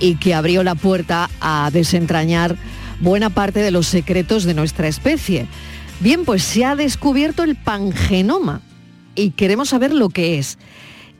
y 0.00 0.16
que 0.16 0.34
abrió 0.34 0.62
la 0.62 0.74
puerta 0.74 1.30
a 1.40 1.70
desentrañar 1.72 2.56
buena 3.00 3.30
parte 3.30 3.60
de 3.60 3.70
los 3.70 3.86
secretos 3.86 4.44
de 4.44 4.54
nuestra 4.54 4.88
especie. 4.88 5.46
Bien, 6.00 6.24
pues 6.24 6.42
se 6.42 6.64
ha 6.64 6.76
descubierto 6.76 7.42
el 7.42 7.56
pangenoma 7.56 8.62
y 9.14 9.30
queremos 9.30 9.68
saber 9.68 9.92
lo 9.92 10.08
que 10.08 10.38
es. 10.38 10.58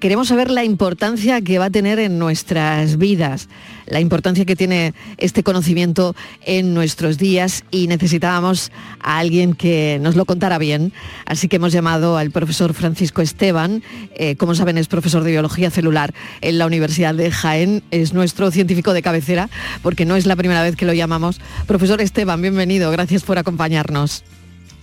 Queremos 0.00 0.28
saber 0.28 0.50
la 0.50 0.64
importancia 0.64 1.42
que 1.42 1.58
va 1.58 1.66
a 1.66 1.70
tener 1.70 1.98
en 1.98 2.18
nuestras 2.18 2.96
vidas, 2.96 3.50
la 3.86 4.00
importancia 4.00 4.46
que 4.46 4.56
tiene 4.56 4.94
este 5.18 5.42
conocimiento 5.42 6.16
en 6.46 6.72
nuestros 6.72 7.18
días 7.18 7.64
y 7.70 7.86
necesitábamos 7.86 8.72
a 8.98 9.18
alguien 9.18 9.52
que 9.52 9.98
nos 10.00 10.16
lo 10.16 10.24
contara 10.24 10.56
bien. 10.56 10.94
Así 11.26 11.48
que 11.48 11.56
hemos 11.56 11.72
llamado 11.72 12.16
al 12.16 12.30
profesor 12.30 12.72
Francisco 12.72 13.20
Esteban, 13.20 13.82
eh, 14.14 14.36
como 14.36 14.54
saben 14.54 14.78
es 14.78 14.88
profesor 14.88 15.22
de 15.22 15.32
biología 15.32 15.68
celular 15.70 16.14
en 16.40 16.56
la 16.56 16.64
Universidad 16.64 17.14
de 17.14 17.30
Jaén, 17.30 17.82
es 17.90 18.14
nuestro 18.14 18.50
científico 18.50 18.94
de 18.94 19.02
cabecera, 19.02 19.50
porque 19.82 20.06
no 20.06 20.16
es 20.16 20.24
la 20.24 20.34
primera 20.34 20.62
vez 20.62 20.76
que 20.76 20.86
lo 20.86 20.94
llamamos. 20.94 21.42
Profesor 21.66 22.00
Esteban, 22.00 22.40
bienvenido, 22.40 22.90
gracias 22.90 23.22
por 23.22 23.36
acompañarnos. 23.36 24.24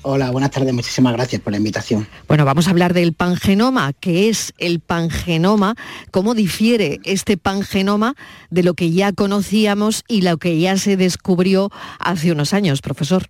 Hola, 0.09 0.31
buenas 0.31 0.51
tardes, 0.51 0.73
muchísimas 0.73 1.11
gracias 1.11 1.41
por 1.41 1.51
la 1.51 1.57
invitación. 1.57 2.07
Bueno, 2.29 2.45
vamos 2.45 2.67
a 2.67 2.69
hablar 2.69 2.93
del 2.93 3.11
pangenoma. 3.11 3.91
¿Qué 3.91 4.29
es 4.29 4.53
el 4.57 4.79
pangenoma? 4.79 5.75
¿Cómo 6.11 6.33
difiere 6.33 7.01
este 7.03 7.35
pangenoma 7.35 8.15
de 8.49 8.63
lo 8.63 8.73
que 8.73 8.93
ya 8.93 9.11
conocíamos 9.11 10.05
y 10.07 10.21
lo 10.21 10.37
que 10.37 10.61
ya 10.61 10.77
se 10.77 10.95
descubrió 10.95 11.71
hace 11.99 12.31
unos 12.31 12.53
años, 12.53 12.81
profesor? 12.81 13.27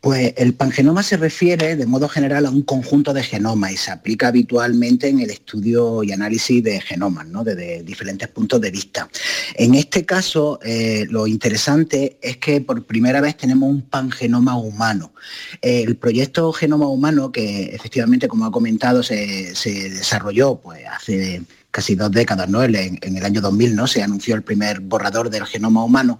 Pues 0.00 0.34
el 0.36 0.54
pangenoma 0.54 1.02
se 1.02 1.16
refiere 1.16 1.76
de 1.76 1.86
modo 1.86 2.08
general 2.08 2.46
a 2.46 2.50
un 2.50 2.62
conjunto 2.62 3.12
de 3.12 3.22
genomas 3.22 3.72
y 3.72 3.76
se 3.76 3.90
aplica 3.90 4.28
habitualmente 4.28 5.08
en 5.08 5.20
el 5.20 5.30
estudio 5.30 6.02
y 6.02 6.12
análisis 6.12 6.62
de 6.62 6.80
genomas, 6.80 7.26
¿no? 7.26 7.44
desde 7.44 7.82
diferentes 7.82 8.28
puntos 8.28 8.60
de 8.60 8.70
vista. 8.70 9.08
En 9.54 9.74
este 9.74 10.04
caso, 10.04 10.58
eh, 10.64 11.06
lo 11.10 11.26
interesante 11.26 12.18
es 12.20 12.36
que 12.38 12.60
por 12.60 12.84
primera 12.84 13.20
vez 13.20 13.36
tenemos 13.36 13.68
un 13.68 13.82
pangenoma 13.82 14.56
humano. 14.56 15.12
el 15.62 15.96
proyecto 15.96 16.52
Genoma 16.52 16.88
Humano, 16.88 17.32
que 17.32 17.74
efectivamente, 17.74 18.28
como 18.28 18.46
ha 18.46 18.50
comentado, 18.50 19.02
se, 19.02 19.52
desarrolló 19.64 20.56
pues, 20.56 20.80
hace 20.86 21.42
casi 21.70 21.94
dos 21.94 22.10
décadas, 22.10 22.48
¿no? 22.48 22.62
En, 22.62 22.98
el 23.02 23.24
año 23.24 23.40
2000 23.42 23.76
¿no? 23.76 23.86
se 23.86 24.02
anunció 24.02 24.34
el 24.34 24.42
primer 24.42 24.80
borrador 24.80 25.28
del 25.28 25.44
genoma 25.44 25.84
humano, 25.84 26.18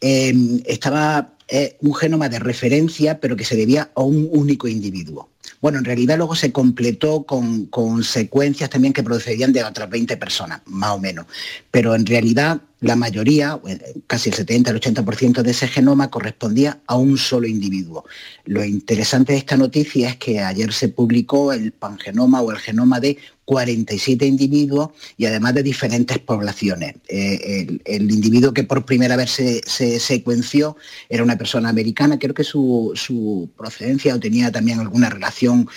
eh, 0.00 0.32
estaba 0.64 1.33
es 1.54 1.76
un 1.80 1.94
genoma 1.94 2.28
de 2.28 2.40
referencia, 2.40 3.20
pero 3.20 3.36
que 3.36 3.44
se 3.44 3.54
debía 3.56 3.90
a 3.94 4.02
un 4.02 4.28
único 4.32 4.66
individuo. 4.66 5.30
Bueno, 5.60 5.78
en 5.78 5.84
realidad 5.84 6.16
luego 6.16 6.34
se 6.34 6.52
completó 6.52 7.22
con, 7.24 7.66
con 7.66 8.02
secuencias 8.02 8.70
también 8.70 8.92
que 8.92 9.02
procedían 9.02 9.52
de 9.52 9.62
otras 9.62 9.88
20 9.88 10.16
personas, 10.16 10.60
más 10.66 10.90
o 10.90 10.98
menos. 10.98 11.26
Pero 11.70 11.94
en 11.94 12.04
realidad 12.04 12.60
la 12.80 12.96
mayoría, 12.96 13.58
casi 14.06 14.28
el 14.28 14.34
70, 14.34 14.70
el 14.70 14.80
80% 14.80 15.42
de 15.42 15.50
ese 15.52 15.68
genoma 15.68 16.10
correspondía 16.10 16.80
a 16.86 16.96
un 16.96 17.16
solo 17.16 17.46
individuo. 17.46 18.04
Lo 18.44 18.62
interesante 18.62 19.32
de 19.32 19.38
esta 19.38 19.56
noticia 19.56 20.10
es 20.10 20.16
que 20.16 20.40
ayer 20.40 20.70
se 20.72 20.88
publicó 20.88 21.52
el 21.52 21.72
pangenoma 21.72 22.42
o 22.42 22.50
el 22.50 22.58
genoma 22.58 23.00
de 23.00 23.16
47 23.44 24.26
individuos 24.26 24.90
y 25.16 25.26
además 25.26 25.54
de 25.54 25.62
diferentes 25.62 26.18
poblaciones. 26.18 26.94
Eh, 27.08 27.78
el, 27.84 28.10
individuo 28.10 28.52
que 28.52 28.64
por 28.64 28.84
primera 28.84 29.16
vez 29.16 29.30
se, 29.30 30.00
secuenció 30.00 30.76
era 31.08 31.22
una 31.22 31.36
persona 31.36 31.68
americana, 31.68 32.18
creo 32.18 32.34
que 32.34 32.44
su, 32.44 33.50
procedencia 33.56 34.14
o 34.14 34.20
tenía 34.20 34.50
también 34.50 34.80
alguna 34.80 35.10
relación 35.10 35.68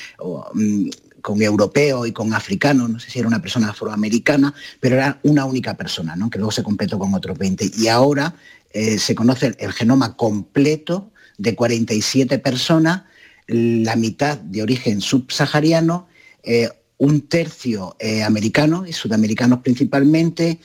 mm, 0.54 0.90
con 1.22 1.42
europeos 1.42 2.08
y 2.08 2.14
con 2.14 2.34
africanos, 2.34 2.90
no 2.90 3.00
sé 3.00 3.10
si 3.10 3.20
era 3.20 3.28
una 3.28 3.42
persona 3.42 3.70
afroamericana, 3.70 4.54
pero 4.80 4.96
era 4.96 5.20
una 5.24 5.46
única 5.46 5.76
persona, 5.76 6.16
¿no? 6.16 6.30
que 6.30 6.40
luego 6.40 6.52
se 6.52 6.64
completó 6.64 6.98
con 6.98 7.14
otros 7.14 7.38
20. 7.38 7.72
Y 7.78 7.88
ahora 7.88 8.34
eh, 8.72 8.98
se 8.98 9.14
conoce 9.14 9.56
el, 9.58 9.74
genoma 9.74 10.16
completo 10.16 11.12
de 11.38 11.56
47 11.56 12.40
personas, 12.40 13.04
la 13.48 13.96
mitad 13.96 14.38
de 14.38 14.62
origen 14.62 15.02
subsahariano, 15.02 16.08
eh, 16.44 16.70
un 16.98 17.22
tercio 17.22 17.96
eh, 18.00 18.24
americano 18.24 18.86
y 18.86 18.94
sudamericanos 18.94 19.60
principalmente, 19.60 20.60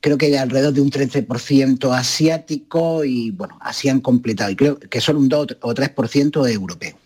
creo 0.00 0.16
que 0.16 0.26
hay 0.26 0.34
alrededor 0.36 0.72
de 0.72 0.80
un 0.80 0.90
13% 0.90 1.96
asiático 1.96 3.04
y 3.04 3.30
bueno, 3.30 3.58
así 3.60 3.88
han 3.88 4.00
completado, 4.00 4.50
y 4.50 4.56
creo 4.56 4.78
que 4.78 5.00
solo 5.00 5.18
un 5.18 5.28
2 5.28 5.58
o 5.60 5.74
3% 5.74 6.50
europeo. 6.50 6.96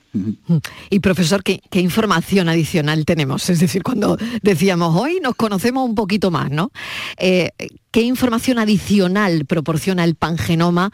Y 0.91 1.01
profesor, 1.01 1.43
¿qué, 1.43 1.63
información 1.73 2.51
adicional 2.51 3.07
tenemos? 3.07 3.49
Es 3.49 3.61
decir, 3.61 3.83
cuando 3.83 4.19
decíamos 4.43 4.95
hoy 4.95 5.21
nos 5.23 5.35
conocemos 5.35 5.89
un 5.89 5.95
poquito 5.95 6.31
más, 6.31 6.51
¿no? 6.51 6.71
Eh, 7.17 7.51
¿Qué 7.91 8.03
información 8.03 8.59
adicional 8.59 9.47
proporciona 9.47 10.05
el 10.05 10.15
pangenoma 10.15 10.93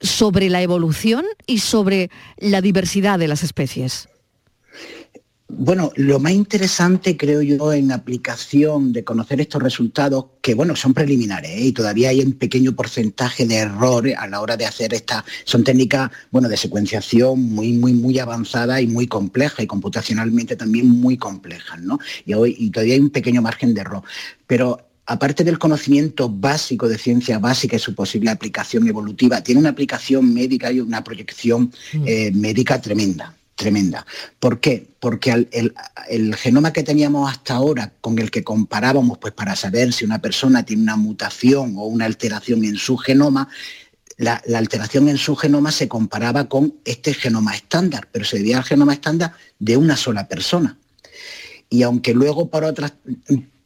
sobre 0.00 0.50
la 0.50 0.62
evolución 0.62 1.24
y 1.46 1.58
sobre 1.58 2.10
la 2.38 2.60
diversidad 2.60 3.18
de 3.18 3.28
las 3.28 3.42
especies? 3.42 4.08
Bueno, 5.56 5.92
lo 5.96 6.18
más 6.18 6.32
interesante 6.32 7.16
creo 7.16 7.40
yo 7.40 7.72
en 7.72 7.92
aplicación 7.92 8.92
de 8.92 9.04
conocer 9.04 9.40
estos 9.40 9.62
resultados, 9.62 10.26
que 10.40 10.54
bueno, 10.54 10.74
son 10.74 10.94
preliminares 10.94 11.50
¿eh? 11.50 11.66
y 11.66 11.72
todavía 11.72 12.08
hay 12.08 12.20
un 12.20 12.32
pequeño 12.32 12.74
porcentaje 12.74 13.46
de 13.46 13.56
errores 13.56 14.16
a 14.18 14.26
la 14.26 14.40
hora 14.40 14.56
de 14.56 14.66
hacer 14.66 14.94
esta, 14.94 15.24
son 15.44 15.62
técnicas, 15.62 16.10
bueno, 16.30 16.48
de 16.48 16.56
secuenciación 16.56 17.40
muy, 17.40 17.72
muy, 17.72 17.92
muy 17.92 18.18
avanzadas 18.18 18.80
y 18.80 18.86
muy 18.86 19.06
complejas 19.06 19.60
y 19.60 19.66
computacionalmente 19.66 20.56
también 20.56 20.88
muy 20.88 21.16
complejas, 21.16 21.80
¿no? 21.80 21.98
Y, 22.26 22.34
hoy, 22.34 22.56
y 22.58 22.70
todavía 22.70 22.94
hay 22.94 23.00
un 23.00 23.10
pequeño 23.10 23.40
margen 23.40 23.74
de 23.74 23.82
error. 23.82 24.02
Pero 24.46 24.88
aparte 25.06 25.44
del 25.44 25.58
conocimiento 25.58 26.28
básico 26.28 26.88
de 26.88 26.98
ciencia 26.98 27.38
básica 27.38 27.76
y 27.76 27.78
su 27.78 27.94
posible 27.94 28.30
aplicación 28.30 28.88
evolutiva, 28.88 29.42
tiene 29.42 29.60
una 29.60 29.70
aplicación 29.70 30.34
médica 30.34 30.72
y 30.72 30.80
una 30.80 31.04
proyección 31.04 31.72
mm. 31.92 32.02
eh, 32.06 32.32
médica 32.34 32.80
tremenda 32.80 33.34
tremenda. 33.54 34.06
¿Por 34.38 34.60
qué? 34.60 34.88
Porque 35.00 35.46
el, 35.50 36.34
genoma 36.36 36.72
que 36.72 36.82
teníamos 36.82 37.30
hasta 37.30 37.54
ahora, 37.54 37.92
con 38.00 38.18
el 38.18 38.30
que 38.30 38.44
comparábamos 38.44 39.18
pues, 39.18 39.32
para 39.32 39.56
saber 39.56 39.92
si 39.92 40.04
una 40.04 40.20
persona 40.20 40.64
tiene 40.64 40.82
una 40.82 40.96
mutación 40.96 41.74
o 41.76 41.84
una 41.84 42.04
alteración 42.04 42.64
en 42.64 42.76
su 42.76 42.96
genoma, 42.96 43.48
la, 44.16 44.42
alteración 44.54 45.08
en 45.08 45.18
su 45.18 45.36
genoma 45.36 45.72
se 45.72 45.88
comparaba 45.88 46.48
con 46.48 46.74
este 46.84 47.14
genoma 47.14 47.54
estándar, 47.54 48.08
pero 48.12 48.24
se 48.24 48.38
debía 48.38 48.58
al 48.58 48.64
genoma 48.64 48.92
estándar 48.92 49.32
de 49.58 49.76
una 49.76 49.96
sola 49.96 50.28
persona. 50.28 50.78
Y 51.68 51.82
aunque 51.82 52.14
luego 52.14 52.50
por 52.50 52.64
otras 52.64 52.92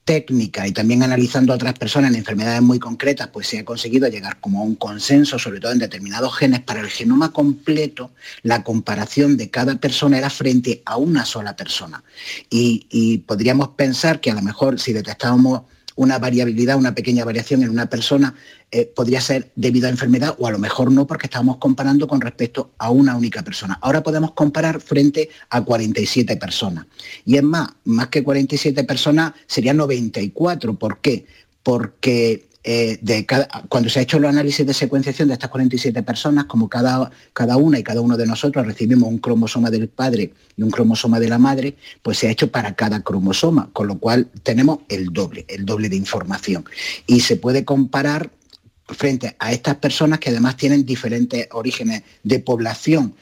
técnica 0.09 0.67
y 0.67 0.73
también 0.73 1.03
analizando 1.03 1.53
a 1.53 1.57
otras 1.57 1.75
personas 1.75 2.11
en 2.11 2.17
enfermedades 2.17 2.63
muy 2.63 2.79
concretas, 2.79 3.29
pues 3.29 3.47
se 3.47 3.59
ha 3.59 3.65
conseguido 3.67 4.09
llegar 4.09 4.41
como 4.41 4.61
a 4.61 4.63
un 4.63 4.75
consenso, 4.75 5.39
sobre 5.39 5.61
todo 5.61 5.71
en 5.73 5.79
determinados 5.79 6.35
genes, 6.35 6.61
para 6.61 6.81
el 6.81 6.89
genoma 6.89 7.31
completo, 7.31 8.13
la 8.41 8.65
comparación 8.65 9.37
de 9.37 9.51
cada 9.51 9.75
persona 9.75 10.17
era 10.17 10.31
frente 10.31 10.81
a 10.87 10.97
una 10.97 11.27
sola 11.27 11.55
persona. 11.55 12.03
Y, 12.49 12.87
y 12.89 13.19
podríamos 13.19 13.69
pensar 13.77 14.19
que 14.19 14.31
a 14.31 14.35
lo 14.35 14.41
mejor 14.41 14.81
si 14.81 14.95
detectábamos 14.95 15.65
una 15.99 16.19
variabilidad, 16.21 16.77
una 16.77 16.95
pequeña 16.95 17.25
variación 17.25 17.65
en 17.65 17.71
una 17.71 17.91
persona, 17.91 18.35
eh, 18.71 18.87
podría 18.87 19.21
ser 19.21 19.51
debido 19.57 19.89
a 19.89 19.91
enfermedad 19.91 20.37
o 20.39 20.47
a 20.47 20.53
lo 20.53 20.59
mejor 20.59 20.93
no 20.93 21.09
porque 21.09 21.27
estamos 21.27 21.57
comparando 21.57 22.07
con 22.07 22.21
respecto 22.21 22.71
a 22.79 22.91
una 22.91 23.17
única 23.17 23.43
persona. 23.43 23.79
Ahora 23.83 24.05
podemos 24.05 24.33
comparar 24.33 24.81
frente 24.81 25.29
a 25.51 25.65
47 25.65 26.37
personas. 26.37 26.87
Y 27.25 27.37
es 27.37 27.43
más, 27.43 27.71
más 27.85 28.09
que 28.09 28.23
47 28.23 28.85
personas 28.85 29.33
serían 29.49 29.77
94. 29.77 30.79
¿Por 30.79 31.01
qué? 31.01 31.27
Porque 31.65 32.48
eh, 32.71 33.27
cuando 33.71 33.89
se 33.89 33.99
ha 33.99 34.03
hecho 34.03 34.19
el 34.19 34.27
análisis 34.27 34.67
de 34.67 34.75
secuenciación 34.75 35.29
de 35.29 35.35
estas 35.35 35.49
47 35.49 36.03
personas, 36.03 36.45
como 36.45 36.69
cada, 36.69 37.11
cada 37.33 37.57
una 37.57 37.79
y 37.79 37.83
cada 37.83 38.03
uno 38.03 38.15
de 38.19 38.27
nosotros 38.27 38.67
recibimos 38.67 39.09
un 39.09 39.17
cromosoma 39.17 39.71
del 39.71 39.89
padre 39.89 40.35
y 40.55 40.63
un 40.63 40.71
cromosoma 40.71 41.19
de 41.19 41.31
la 41.31 41.39
madre, 41.39 41.77
pues 42.03 42.19
se 42.19 42.29
ha 42.29 42.31
hecho 42.31 42.51
para 42.51 42.75
cada 42.75 43.01
cromosoma, 43.01 43.71
con 43.73 43.87
lo 43.87 43.99
cual 43.99 44.29
tenemos 44.43 44.81
el 44.91 45.07
doble, 45.15 45.47
el 45.49 45.65
doble 45.65 45.89
de 45.89 45.97
información. 45.97 46.67
Y 47.07 47.21
se 47.21 47.37
puede 47.37 47.65
comparar 47.65 48.31
frente 48.85 49.35
a 49.39 49.51
estas 49.51 49.77
personas 49.77 50.19
que 50.19 50.29
además 50.29 50.59
tienen 50.59 50.85
diferentes 50.85 51.49
orígenes 51.53 52.03
de 52.23 52.39
población 52.41 53.15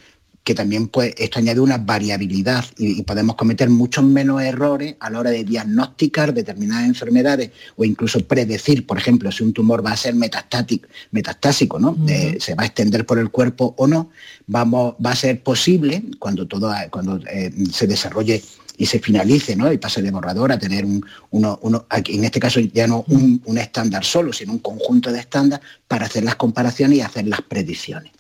que 0.47 0.55
también 0.55 0.87
pues, 0.87 1.13
esto 1.19 1.41
añade 1.41 1.59
una 1.59 1.77
variabilidad 1.77 2.65
y, 2.79 3.03
podemos 3.03 3.35
cometer 3.35 3.69
muchos 3.69 4.05
menos 4.05 4.41
errores 4.41 4.95
a 5.01 5.11
la 5.11 5.19
hora 5.19 5.31
de 5.31 5.43
diagnosticar 5.43 6.33
determinadas 6.33 6.87
enfermedades 6.87 7.51
o 7.75 7.85
incluso 7.85 8.21
predecir, 8.21 8.87
por 8.87 8.97
ejemplo, 8.97 9.33
si 9.33 9.43
un 9.43 9.53
tumor 9.53 9.85
va 9.85 9.91
a 9.91 9.97
ser 9.97 10.15
metastático, 10.15 10.89
metastásico, 11.11 11.81
¿no? 11.81 11.97
se 12.07 12.55
va 12.55 12.63
a 12.63 12.67
extender 12.67 13.05
por 13.05 13.19
el 13.19 13.31
cuerpo 13.31 13.75
o 13.77 13.89
no, 13.89 14.11
vamos, 14.47 14.95
va 15.05 15.11
a 15.11 15.17
ser 15.17 15.43
posible 15.43 16.05
cuando 16.21 16.47
todo 16.47 16.73
cuando 16.91 17.19
eh, 17.29 17.51
se 17.73 17.89
desarrolle 17.89 18.41
y 18.79 18.87
se 18.87 19.01
finalice 19.01 19.57
¿no? 19.57 19.73
y 19.73 19.79
pase 19.79 20.01
de 20.01 20.13
borrador 20.13 20.53
a 20.53 20.61
tener 20.61 20.85
un, 20.85 21.05
uno, 21.31 21.59
uno, 21.63 21.87
en 21.91 22.23
este 22.23 22.39
caso 22.39 22.61
ya 22.61 22.87
no 22.87 23.05
un, 23.09 23.43
un 23.47 23.59
estándar 23.59 24.05
solo, 24.05 24.33
sino 24.33 24.53
un 24.53 24.61
conjunto 24.61 25.11
de 25.11 25.19
estándares 25.19 25.67
para 25.89 26.07
hacer 26.07 26.23
las 26.23 26.37
comparaciones 26.37 26.99
y 26.99 27.01
hacer 27.01 27.27
las 27.27 27.43
predicciones. 27.43 28.13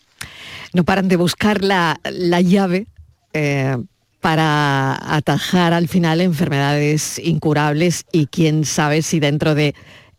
No 0.76 0.84
paran 0.84 1.08
de 1.08 1.16
buscar 1.16 1.64
la, 1.64 1.98
la 2.04 2.42
llave 2.42 2.86
eh, 3.32 3.78
para 4.20 5.16
atajar 5.16 5.72
al 5.72 5.88
final 5.88 6.20
enfermedades 6.20 7.18
incurables 7.18 8.04
y 8.12 8.26
quién 8.26 8.66
sabe 8.66 9.00
si 9.00 9.18
dentro 9.18 9.54
de 9.54 9.74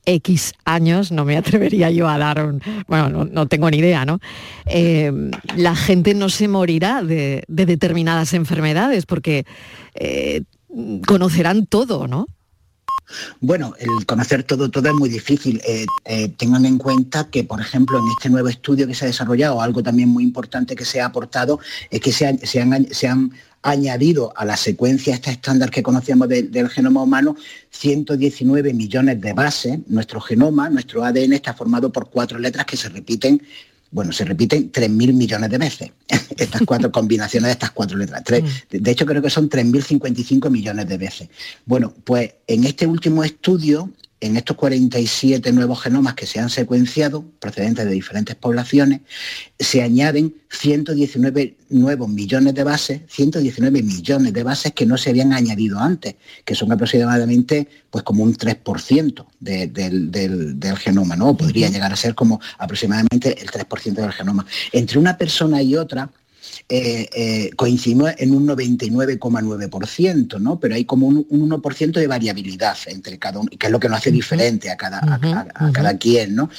X 0.05 0.53
años, 0.65 1.11
no 1.11 1.25
me 1.25 1.37
atrevería 1.41 1.91
yo 1.91 2.09
a 2.09 2.17
dar 2.17 2.43
un, 2.43 2.61
bueno, 2.87 3.25
no, 3.25 3.47
tengo 3.47 3.69
ni 3.69 3.77
idea, 3.77 4.03
¿no? 4.03 4.19
Eh, 4.65 5.11
la 5.55 5.75
gente 5.75 6.15
no 6.15 6.29
se 6.29 6.47
morirá 6.47 7.03
de, 7.03 7.43
determinadas 7.47 8.33
enfermedades 8.33 9.05
porque 9.05 9.45
eh, 9.93 10.41
conocerán 11.05 11.67
todo, 11.67 12.07
¿no? 12.07 12.25
Bueno, 13.39 13.73
el 13.79 14.05
conocer 14.05 14.43
todo, 14.43 14.69
todo 14.69 14.89
es 14.89 14.95
muy 14.95 15.09
difícil. 15.09 15.61
Eh, 15.65 16.29
tengan 16.37 16.65
en 16.65 16.77
cuenta 16.77 17.29
que, 17.29 17.43
por 17.43 17.61
ejemplo, 17.61 17.99
en 17.99 18.05
este 18.17 18.29
nuevo 18.29 18.49
estudio 18.49 18.87
que 18.87 18.95
se 18.95 19.05
ha 19.05 19.07
desarrollado, 19.07 19.61
algo 19.61 19.81
también 19.81 20.09
muy 20.09 20.23
importante 20.23 20.75
que 20.75 20.85
se 20.85 20.99
ha 20.99 21.05
aportado 21.05 21.59
es 21.89 22.01
que 22.01 22.11
se, 22.11 22.37
se 22.45 23.07
han 23.07 23.31
añadido 23.61 24.31
a 24.35 24.45
la 24.45 24.55
secuencia 24.55 25.13
esta 25.13 25.31
estándar 25.31 25.69
que 25.69 25.83
conocíamos 25.83 26.29
del 26.29 26.69
genoma 26.69 27.01
humano 27.01 27.35
119 27.71 28.73
millones 28.73 29.19
de 29.19 29.33
bases. 29.33 29.79
Nuestro 29.87 30.21
genoma, 30.21 30.69
nuestro 30.69 31.03
ADN 31.03 31.33
está 31.33 31.53
formado 31.53 31.91
por 31.91 32.09
cuatro 32.09 32.39
letras 32.39 32.65
que 32.65 32.77
se 32.77 32.89
repiten 32.89 33.41
bueno, 33.91 34.11
se 34.11 34.25
repiten 34.25 34.71
3.000 34.71 35.13
millones 35.13 35.49
de 35.49 35.57
veces, 35.57 35.91
estas 36.37 36.61
cuatro 36.65 36.91
combinaciones 36.91 37.47
de 37.47 37.51
estas 37.53 37.71
cuatro 37.71 37.97
letras. 37.97 38.21
Mm. 38.21 38.77
de 38.77 38.91
hecho, 38.91 39.05
creo 39.05 39.21
que 39.21 39.29
son 39.29 39.49
3.055 39.49 40.49
millones 40.49 40.87
de 40.87 40.97
veces. 40.97 41.29
Bueno, 41.65 41.93
pues 42.03 42.33
en 42.47 42.65
este 42.65 42.85
último 42.85 43.23
estudio 43.23 43.91
en 44.19 44.35
estos 44.35 44.57
47 44.57 45.51
nuevos 45.51 45.81
genomas 45.81 46.15
que 46.15 46.25
se 46.25 46.39
han 46.39 46.49
secuenciado, 46.49 47.23
procedentes 47.39 47.85
de 47.85 47.91
diferentes 47.91 48.35
poblaciones, 48.35 49.01
se 49.59 49.83
añaden 49.83 50.33
119 50.49 51.55
nuevos 51.69 52.09
millones 52.09 52.55
de 52.55 52.63
bases, 52.63 53.01
119 53.09 53.83
millones 53.83 54.33
de 54.33 54.43
bases 54.43 54.73
que 54.73 54.85
no 54.85 54.97
se 54.97 55.11
habían 55.11 55.33
añadido 55.33 55.79
antes, 55.79 56.15
que 56.45 56.55
son 56.55 56.71
aproximadamente 56.71 57.67
pues 57.91 58.03
como 58.03 58.23
un 58.23 58.35
3% 58.35 59.25
del, 59.39 60.77
genoma, 60.77 61.15
¿no? 61.15 61.37
Podría 61.37 61.69
llegar 61.69 61.93
a 61.93 61.95
ser 61.95 62.15
como 62.15 62.41
aproximadamente 62.57 63.39
el 63.39 63.49
3% 63.49 63.93
del 63.93 64.13
genoma. 64.13 64.45
Entre 64.71 64.97
una 64.97 65.17
persona 65.17 65.61
y 65.61 65.75
otra, 65.75 66.09
eh, 66.69 67.07
eh, 67.13 67.51
coincidimos 67.55 68.11
en 68.17 68.33
un 68.33 68.45
99,9%, 68.45 70.37
¿no? 70.39 70.59
Pero 70.59 70.75
hay 70.75 70.83
como 70.83 71.07
un, 71.07 71.25
1% 71.25 71.91
de 71.93 72.07
variabilidad 72.07 72.77
entre 72.87 73.17
cada 73.17 73.39
uno, 73.39 73.49
que 73.57 73.67
es 73.67 73.71
lo 73.71 73.79
que 73.79 73.87
nos 73.87 73.99
hace 73.99 74.11
diferente 74.11 74.69
a 74.69 74.75
cada, 74.75 74.99
a, 74.99 75.71
cada 75.71 75.97
quien, 75.97 76.35
¿no? 76.35 76.49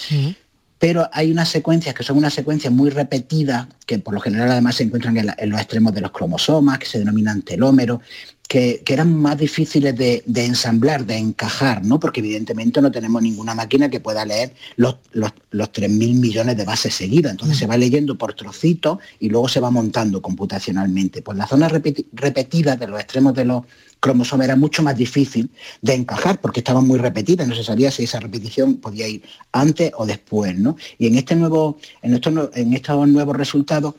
Pero 0.79 1.11
hay 1.13 1.31
unas 1.31 1.51
secuencias 1.51 1.95
que 1.95 2.05
son 2.05 2.17
unas 2.17 2.33
secuencias 2.33 2.73
muy 2.73 2.89
repetidas, 2.89 3.67
que 3.85 3.99
por 3.99 4.15
lo 4.15 4.21
general 4.21 4.51
además 4.51 4.77
se 4.77 4.85
encuentran 4.85 5.17
en, 5.19 5.31
en 5.37 5.51
los 5.51 5.61
extremos 5.61 5.93
de 5.93 6.01
los 6.01 6.13
cromosomas, 6.13 6.79
que 6.79 6.87
se 6.87 7.01
denominan 7.01 7.43
telómeros, 7.43 8.01
que, 8.49 8.83
eran 8.87 9.15
más 9.15 9.37
difíciles 9.37 9.95
de, 9.95 10.25
ensamblar, 10.35 11.05
de 11.05 11.19
encajar, 11.19 11.85
¿no? 11.85 12.01
Porque 12.01 12.21
evidentemente 12.21 12.81
no 12.81 12.91
tenemos 12.91 13.21
ninguna 13.23 13.55
máquina 13.55 13.91
que 13.91 14.01
pueda 14.01 14.25
leer 14.25 14.55
los, 14.77 14.97
los, 15.13 15.33
3.000 15.53 15.91
millones 16.19 16.57
de 16.57 16.65
bases 16.65 16.95
seguidas. 16.95 17.33
Entonces 17.33 17.59
se 17.59 17.67
va 17.67 17.77
leyendo 17.77 18.17
por 18.17 18.33
trocitos 18.33 18.99
y 19.21 19.29
luego 19.29 19.49
se 19.49 19.61
va 19.61 19.71
montando 19.71 20.23
computacionalmente. 20.23 21.21
Pues 21.21 21.37
la 21.37 21.47
zona 21.47 21.69
repetida 21.69 22.77
de 22.77 22.87
los 22.89 22.99
extremos 22.99 23.35
de 23.35 23.45
los 23.45 23.65
cromosomas 24.01 24.47
era 24.47 24.57
mucho 24.57 24.83
más 24.83 24.97
difícil 24.97 25.51
de 25.83 25.95
encajar 25.95 26.41
porque 26.41 26.61
estaban 26.61 26.87
muy 26.87 26.99
repetidas, 26.99 27.47
no 27.47 27.55
se 27.55 27.65
sabía 27.65 27.91
si 27.91 28.05
esa 28.05 28.21
repetición 28.21 28.77
podía 28.77 29.09
ir 29.09 29.25
antes 29.53 29.93
o 29.97 30.07
después, 30.07 30.57
¿no? 30.57 30.77
Y 30.97 31.07
en 31.09 31.17
este 31.17 31.37
nuevo, 31.37 31.79
en 32.01 32.15
estos, 32.15 32.51
en 32.55 32.73
estos 32.73 33.09
nuevos 33.09 33.37
resultados 33.37 33.95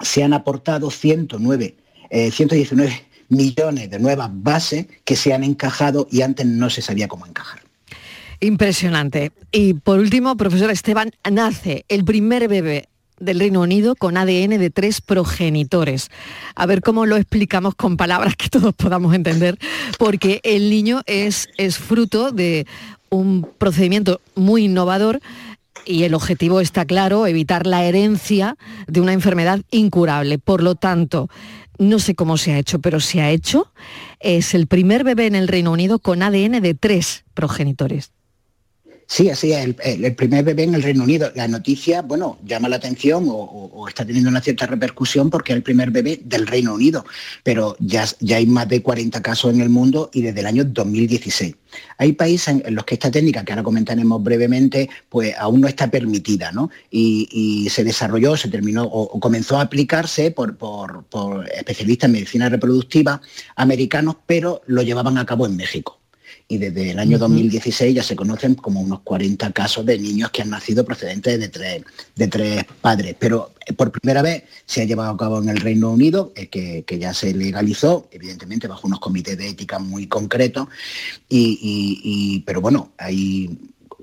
se 0.00 0.22
han 0.22 0.32
aportado 0.32 0.92
109, 0.92 1.74
119 2.30 2.92
eh, 2.92 3.07
millones 3.28 3.90
de 3.90 3.98
nuevas 3.98 4.30
bases 4.32 4.86
que 5.04 5.16
se 5.16 5.32
han 5.32 5.44
encajado 5.44 6.08
y 6.10 6.22
antes 6.22 6.46
no 6.46 6.70
se 6.70 6.82
sabía 6.82 7.08
cómo 7.08 7.26
encajar. 7.26 7.60
Impresionante. 8.40 9.32
Y 9.50 9.74
por 9.74 9.98
último, 9.98 10.36
profesor 10.36 10.70
Esteban, 10.70 11.10
nace 11.28 11.84
el 11.88 12.04
primer 12.04 12.48
bebé 12.48 12.88
del 13.18 13.40
Reino 13.40 13.62
Unido 13.62 13.96
con 13.96 14.16
ADN 14.16 14.58
de 14.58 14.70
tres 14.70 15.00
progenitores. 15.00 16.08
A 16.54 16.66
ver 16.66 16.82
cómo 16.82 17.06
lo 17.06 17.16
explicamos 17.16 17.74
con 17.74 17.96
palabras 17.96 18.36
que 18.36 18.48
todos 18.48 18.74
podamos 18.74 19.14
entender, 19.14 19.58
porque 19.98 20.40
el 20.44 20.70
niño 20.70 21.02
es, 21.06 21.48
es 21.56 21.78
fruto 21.78 22.30
de 22.30 22.66
un 23.10 23.48
procedimiento 23.58 24.20
muy 24.34 24.64
innovador 24.66 25.20
y 25.84 26.04
el 26.04 26.14
objetivo 26.14 26.60
está 26.60 26.84
claro, 26.84 27.26
evitar 27.26 27.66
la 27.66 27.84
herencia 27.84 28.56
de 28.86 29.00
una 29.00 29.12
enfermedad 29.12 29.60
incurable. 29.70 30.38
Por 30.38 30.62
lo 30.62 30.74
tanto, 30.74 31.28
no 31.78 31.98
sé 31.98 32.14
cómo 32.14 32.36
se 32.36 32.52
ha 32.52 32.58
hecho, 32.58 32.80
pero 32.80 33.00
se 33.00 33.20
ha 33.20 33.30
hecho. 33.30 33.72
Es 34.20 34.54
el 34.54 34.66
primer 34.66 35.04
bebé 35.04 35.26
en 35.26 35.34
el 35.34 35.48
Reino 35.48 35.72
Unido 35.72 35.98
con 35.98 36.22
ADN 36.22 36.60
de 36.60 36.74
tres 36.74 37.24
progenitores. 37.34 38.12
Sí, 39.10 39.30
así 39.30 39.52
es, 39.52 39.74
el, 39.84 40.14
primer 40.14 40.44
bebé 40.44 40.64
en 40.64 40.74
el 40.74 40.82
Reino 40.82 41.02
Unido. 41.02 41.32
La 41.34 41.48
noticia, 41.48 42.02
bueno, 42.02 42.38
llama 42.44 42.68
la 42.68 42.76
atención 42.76 43.24
o, 43.30 43.86
está 43.88 44.04
teniendo 44.04 44.28
una 44.28 44.42
cierta 44.42 44.66
repercusión 44.66 45.30
porque 45.30 45.52
es 45.52 45.56
el 45.56 45.62
primer 45.62 45.90
bebé 45.90 46.20
del 46.22 46.46
Reino 46.46 46.74
Unido, 46.74 47.06
pero 47.42 47.74
ya, 47.80 48.04
ya 48.20 48.36
hay 48.36 48.44
más 48.44 48.68
de 48.68 48.82
40 48.82 49.22
casos 49.22 49.54
en 49.54 49.62
el 49.62 49.70
mundo 49.70 50.10
y 50.12 50.20
desde 50.20 50.40
el 50.40 50.46
año 50.46 50.62
2016. 50.62 51.56
Hay 51.96 52.12
países 52.12 52.60
en 52.62 52.74
los 52.74 52.84
que 52.84 52.94
esta 52.96 53.10
técnica, 53.10 53.44
que 53.46 53.52
ahora 53.52 53.62
comentaremos 53.62 54.22
brevemente, 54.22 54.90
pues 55.08 55.34
aún 55.38 55.62
no 55.62 55.68
está 55.68 55.90
permitida, 55.90 56.52
¿no? 56.52 56.70
Y, 56.90 57.66
se 57.70 57.84
desarrolló, 57.84 58.36
se 58.36 58.48
terminó 58.48 58.84
o, 58.84 59.18
comenzó 59.20 59.58
a 59.58 59.62
aplicarse 59.62 60.32
por, 60.32 60.58
por 60.58 61.48
especialistas 61.50 62.08
en 62.08 62.12
medicina 62.12 62.50
reproductiva 62.50 63.22
americanos, 63.56 64.16
pero 64.26 64.60
lo 64.66 64.82
llevaban 64.82 65.16
a 65.16 65.24
cabo 65.24 65.46
en 65.46 65.56
México 65.56 65.97
y 66.50 66.56
desde 66.56 66.92
el 66.92 66.98
año 66.98 67.18
2016 67.18 67.94
ya 67.94 68.02
se 68.02 68.16
conocen 68.16 68.54
como 68.54 68.80
unos 68.80 69.00
40 69.00 69.52
casos 69.52 69.84
de 69.84 69.98
niños 69.98 70.30
que 70.30 70.40
han 70.40 70.48
nacido 70.48 70.82
procedentes 70.82 71.38
de 71.38 71.48
tres, 71.48 71.84
de 72.16 72.28
tres 72.28 72.64
padres. 72.80 73.14
Pero 73.18 73.52
eh, 73.66 73.74
por 73.74 73.92
primera 73.92 74.22
vez 74.22 74.44
se 74.64 74.80
ha 74.80 74.84
llevado 74.86 75.10
a 75.12 75.16
cabo 75.18 75.42
en 75.42 75.50
el 75.50 75.58
Reino 75.58 75.90
Unido, 75.90 76.32
eh, 76.34 76.48
que, 76.48 76.98
ya 76.98 77.12
se 77.12 77.34
legalizó, 77.34 78.08
evidentemente 78.10 78.66
bajo 78.66 78.86
unos 78.86 78.98
comités 78.98 79.36
de 79.36 79.50
ética 79.50 79.78
muy 79.78 80.06
concretos, 80.06 80.68
y, 81.28 82.42
pero 82.46 82.62
bueno, 82.62 82.92
hay 82.96 83.58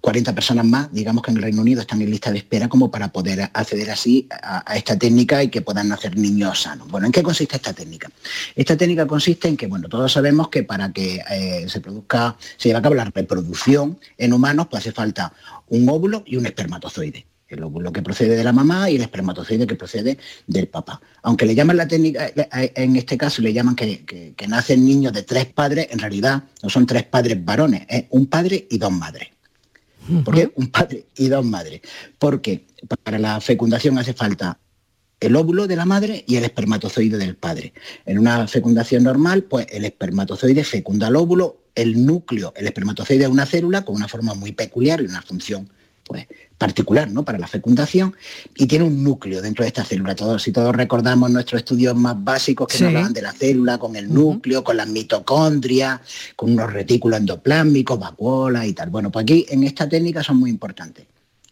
40 0.06 0.36
personas 0.36 0.66
más, 0.68 0.94
digamos 0.94 1.24
que 1.24 1.32
en 1.32 1.38
el 1.38 1.44
Reino 1.44 1.64
Unido 1.64 1.82
están 1.82 2.00
en 2.00 2.12
lista 2.12 2.32
de 2.32 2.38
espera 2.38 2.70
como 2.70 2.92
para 2.92 3.08
poder 3.08 3.50
acceder 3.52 3.90
así 3.90 4.28
a, 4.30 4.76
esta 4.76 5.00
técnica 5.00 5.42
y 5.42 5.50
que 5.50 5.62
puedan 5.62 5.90
nacer 5.90 6.16
niños 6.16 6.62
sanos. 6.62 6.88
Bueno, 6.90 7.08
¿en 7.08 7.12
qué 7.12 7.24
consiste 7.24 7.56
esta 7.56 7.74
técnica? 7.74 8.12
Esta 8.56 8.78
técnica 8.78 9.08
consiste 9.08 9.48
en 9.48 9.58
que, 9.58 9.66
bueno, 9.66 9.90
todos 9.90 10.12
sabemos 10.12 10.50
que 10.50 10.62
para 10.62 10.94
que 10.94 11.24
eh, 11.32 11.66
se 11.68 11.82
produzca, 11.82 12.38
se 12.56 12.70
lleve 12.70 12.78
a 12.78 12.82
cabo 12.84 12.94
la 12.94 13.06
reproducción 13.06 13.98
en 14.20 14.34
humanos, 14.34 14.68
pues 14.70 14.82
hace 14.82 14.92
falta 14.92 15.34
un 15.70 15.90
óvulo 15.90 16.22
y 16.28 16.36
un 16.36 16.46
espermatozoide 16.46 17.26
el 17.48 17.64
óvulo 17.64 17.92
que 17.92 18.02
procede 18.02 18.36
de 18.36 18.44
la 18.44 18.52
mamá 18.52 18.90
y 18.90 18.96
el 18.96 19.02
espermatozoide 19.02 19.66
que 19.66 19.76
procede 19.76 20.18
del 20.46 20.68
papá. 20.68 21.00
Aunque 21.22 21.46
le 21.46 21.56
llaman 21.56 21.78
la 21.78 21.88
técnica, 21.88 22.32
en 22.52 22.96
este 22.96 23.18
caso 23.18 23.42
le 23.42 23.54
llaman 23.54 23.76
que, 23.76 24.36
nacen 24.48 24.86
niños 24.86 25.14
de 25.14 25.24
tres 25.24 25.46
padres, 25.46 25.88
en 25.92 26.00
realidad 26.00 26.44
no 26.62 26.70
son 26.70 26.86
tres 26.86 27.04
padres 27.04 27.44
varones, 27.44 27.86
es 27.88 28.06
un 28.10 28.26
padre 28.28 28.68
y 28.70 28.78
dos 28.78 28.92
madres. 28.92 29.35
¿Por 30.24 30.36
qué? 30.36 30.52
Un 30.56 30.68
padre 30.68 31.06
y 31.16 31.28
dos 31.30 31.46
madres. 31.46 31.82
Porque 32.20 32.68
para 33.04 33.20
la 33.20 33.42
fecundación 33.42 33.98
hace 33.98 34.14
falta 34.14 34.60
el 35.20 35.36
óvulo 35.36 35.68
de 35.68 35.76
la 35.76 35.86
madre 35.86 36.24
y 36.28 36.36
el 36.36 36.44
espermatozoide 36.44 37.18
del 37.18 37.36
padre. 37.36 37.74
En 38.06 38.20
una 38.20 38.48
fecundación 38.48 39.04
normal, 39.04 39.44
pues 39.44 39.68
el 39.72 39.86
espermatozoide 39.86 40.64
fecunda 40.64 41.08
el 41.08 41.16
óvulo, 41.16 41.64
el 41.74 42.06
núcleo, 42.06 42.54
el 42.56 42.68
espermatozoide 42.68 43.24
es 43.24 43.30
una 43.30 43.46
célula 43.46 43.84
con 43.84 43.96
una 43.96 44.08
forma 44.08 44.34
muy 44.34 44.52
peculiar 44.52 45.02
y 45.02 45.06
una 45.06 45.22
función 45.22 45.70
pues, 46.06 46.28
particular 46.58 47.10
¿no? 47.12 47.26
para 47.26 47.40
la 47.40 47.48
fecundación 47.48 48.16
y 48.56 48.68
tiene 48.68 48.86
un 48.86 49.04
núcleo 49.04 49.42
dentro 49.42 49.64
de 49.64 49.70
esta 49.70 49.84
célula. 49.84 50.16
Todos, 50.16 50.44
si 50.44 50.52
todos 50.52 50.76
recordamos 50.76 51.32
nuestros 51.32 51.62
estudios 51.62 51.96
más 51.96 52.16
básicos 52.24 52.68
que 52.68 52.80
nos 52.80 52.88
hablaban 52.88 53.14
de 53.14 53.22
la 53.22 53.34
célula, 53.34 53.78
con 53.78 53.96
el 53.96 54.14
núcleo, 54.14 54.64
con 54.64 54.78
las 54.78 54.88
mitocondrias, 54.88 56.00
con 56.36 56.52
unos 56.52 56.72
retículos 56.72 57.20
endoplásmicos, 57.20 58.00
vacuolas 58.00 58.66
y 58.68 58.74
tal. 58.74 58.90
Bueno, 58.90 59.12
pues 59.12 59.24
aquí 59.24 59.46
en 59.50 59.64
esta 59.64 59.90
técnica 59.90 60.24
son 60.24 60.38
muy 60.38 60.50
importantes 60.50 61.06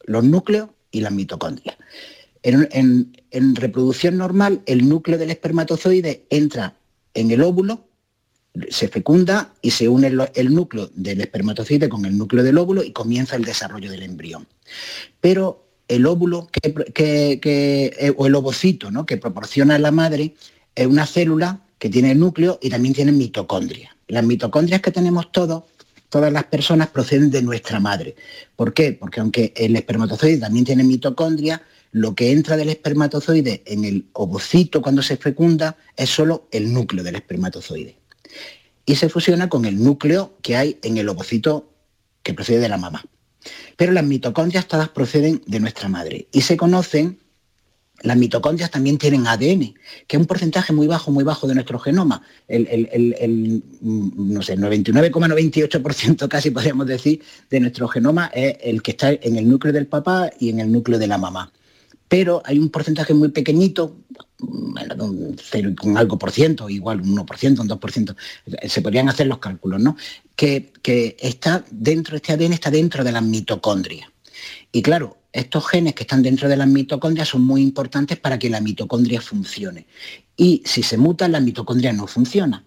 los 0.05 0.23
núcleos 0.23 0.69
y 0.91 1.01
las 1.01 1.11
mitocondrias. 1.11 1.75
en 2.43 3.55
reproducción 3.55 4.17
normal, 4.17 4.61
el 4.65 4.87
núcleo 4.87 5.17
del 5.17 5.31
espermatozoide 5.31 6.25
entra 6.29 6.75
en 7.13 7.31
el 7.31 7.41
óvulo 7.41 7.85
se 8.69 8.87
fecunda 8.87 9.53
y 9.61 9.71
se 9.71 9.87
une 9.87 10.07
el, 10.35 10.53
núcleo 10.53 10.89
del 10.93 11.21
espermatozoide 11.21 11.89
con 11.89 12.05
el 12.05 12.17
núcleo 12.17 12.43
del 12.43 12.57
óvulo 12.57 12.83
y 12.83 12.91
comienza 12.91 13.35
el 13.35 13.45
desarrollo 13.45 13.89
del 13.89 14.03
embrión. 14.03 14.47
Pero 15.19 15.65
el 15.87 16.05
óvulo 16.05 16.49
que, 16.51 17.41
eh, 17.43 18.13
o 18.15 18.27
el 18.27 18.35
ovocito 18.35 18.91
¿no? 18.91 19.05
que 19.05 19.17
proporciona 19.17 19.79
la 19.79 19.91
madre 19.91 20.35
es 20.75 20.87
una 20.87 21.05
célula 21.05 21.61
que 21.79 21.89
tiene 21.89 22.15
núcleo 22.15 22.59
y 22.61 22.69
también 22.69 22.93
tiene 22.93 23.11
mitocondria. 23.11 23.95
Las 24.07 24.23
mitocondrias 24.23 24.81
que 24.81 24.91
tenemos 24.91 25.31
todos, 25.31 25.63
todas 26.09 26.31
las 26.31 26.45
personas 26.45 26.89
proceden 26.89 27.31
de 27.31 27.41
nuestra 27.41 27.79
madre. 27.79 28.15
¿Por 28.55 28.73
qué? 28.73 28.93
Porque 28.93 29.19
aunque 29.19 29.53
el 29.55 29.75
espermatozoide 29.75 30.37
también 30.37 30.65
tiene 30.65 30.83
mitocondria, 30.83 31.61
lo 31.91 32.15
que 32.15 32.31
entra 32.31 32.57
del 32.57 32.69
espermatozoide 32.69 33.63
en 33.65 33.85
el 33.85 34.05
ovocito 34.13 34.81
cuando 34.81 35.01
se 35.01 35.17
fecunda 35.17 35.75
es 35.95 36.09
solo 36.09 36.47
el 36.51 36.73
núcleo 36.73 37.03
del 37.03 37.15
espermatozoide. 37.15 37.97
Y 38.85 38.95
se 38.95 39.09
fusiona 39.09 39.49
con 39.49 39.65
el 39.65 39.81
núcleo 39.81 40.37
que 40.41 40.57
hay 40.57 40.77
en 40.83 40.97
el 40.97 41.09
ovocito 41.09 41.69
que 42.21 42.33
procede 42.33 42.59
de 42.59 42.69
la 42.69 42.77
mamá. 42.77 43.03
Pero 43.77 43.91
las 43.91 44.03
mitocondrias 44.03 44.67
todas 44.67 44.89
proceden 44.89 45.41
de 45.45 45.59
nuestra 45.59 45.89
madre 45.89 46.27
y 46.31 46.41
se 46.41 46.57
conocen 46.57 47.19
las 48.03 48.17
mitocondrias 48.17 48.69
también 48.69 48.97
tienen 48.97 49.27
ADN, 49.27 49.75
que 50.07 50.17
es 50.17 50.19
un 50.19 50.25
porcentaje 50.25 50.73
muy 50.73 50.87
bajo, 50.87 51.09
muy 51.09 51.23
bajo 51.23 51.47
de 51.47 51.53
nuestro 51.55 51.79
genoma. 51.79 52.21
El, 52.49 53.63
no 53.81 54.41
sé, 54.41 54.57
99,98% 54.57 56.27
casi 56.27 56.51
podríamos 56.51 56.85
decir 56.85 57.21
de 57.49 57.59
nuestro 57.61 57.87
genoma 57.87 58.29
es 58.33 58.57
el 58.61 58.81
que 58.81 58.91
está 58.91 59.11
en 59.11 59.37
el 59.37 59.47
núcleo 59.47 59.71
del 59.71 59.87
papá 59.87 60.29
y 60.37 60.49
en 60.49 60.59
el 60.59 60.71
núcleo 60.71 60.99
de 60.99 61.07
la 61.07 61.17
mamá. 61.17 61.51
Pero 62.13 62.43
hay 62.45 62.59
un 62.59 62.69
porcentaje 62.69 63.15
muy 63.15 63.29
pequeñito, 63.29 63.97
un 64.41 65.35
0 65.35 65.73
con 65.75 65.97
algo 65.97 66.19
por 66.19 66.29
ciento, 66.29 66.69
igual 66.69 67.01
un 67.01 67.17
1%, 67.17 67.59
un 67.59 67.67
2%, 67.67 68.15
se 68.67 68.81
podrían 68.83 69.09
hacer 69.09 69.25
los 69.25 69.39
cálculos, 69.39 69.81
¿no? 69.81 69.97
Que, 70.35 70.71
que 70.83 71.17
está 71.19 71.65
dentro, 71.71 72.15
este 72.15 72.33
ADN 72.33 72.53
está 72.53 72.69
dentro 72.69 73.03
de 73.03 73.11
las 73.11 73.23
mitocondrias. 73.23 74.07
Y 74.71 74.83
claro, 74.83 75.17
estos 75.31 75.67
genes 75.67 75.95
que 75.95 76.03
están 76.03 76.21
dentro 76.21 76.47
de 76.47 76.55
las 76.55 76.67
mitocondrias 76.67 77.29
son 77.29 77.41
muy 77.41 77.63
importantes 77.63 78.19
para 78.19 78.37
que 78.37 78.51
la 78.51 78.61
mitocondria 78.61 79.19
funcione. 79.19 79.87
Y 80.37 80.61
si 80.65 80.83
se 80.83 80.99
mutan, 80.99 81.31
la 81.31 81.39
mitocondria 81.39 81.93
no 81.93 82.05
funciona 82.05 82.63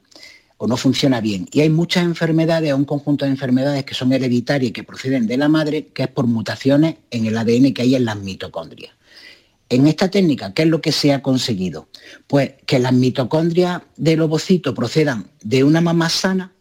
o 0.57 0.67
no 0.67 0.77
funciona 0.77 1.21
bien. 1.21 1.47
Y 1.53 1.61
hay 1.61 1.71
muchas 1.71 2.03
enfermedades, 2.03 2.75
un 2.75 2.85
conjunto 2.85 3.25
de 3.25 3.31
enfermedades 3.31 3.85
que 3.85 3.95
son 3.95 4.13
hereditarias 4.13 4.71
y 4.71 4.73
que 4.73 4.83
proceden 4.83 5.29
de 5.29 5.37
la 5.37 5.49
madre, 5.49 5.87
que 5.95 6.03
es 6.03 6.09
por 6.09 6.27
mutaciones 6.27 6.97
en 7.13 7.27
el 7.27 7.39
ADN 7.39 7.73
que 7.73 7.83
hay 7.83 7.95
en 7.95 8.07
las 8.07 8.19
mitocondrias. 8.19 8.96
En 9.69 9.87
esta 9.87 10.09
técnica, 10.09 10.53
¿qué 10.55 10.63
es 10.63 10.69
lo 10.69 10.81
que 10.81 10.93
se 10.93 11.13
ha 11.13 11.23
conseguido? 11.23 11.89
Pues 12.27 12.53
que 12.67 12.79
las 12.79 12.93
mitocondrias 12.93 13.83
del 13.97 14.21
ovocito 14.21 14.75
procedan 14.75 15.27
de 15.43 15.65
una 15.65 15.81
mamá 15.81 16.09
sana, 16.09 16.53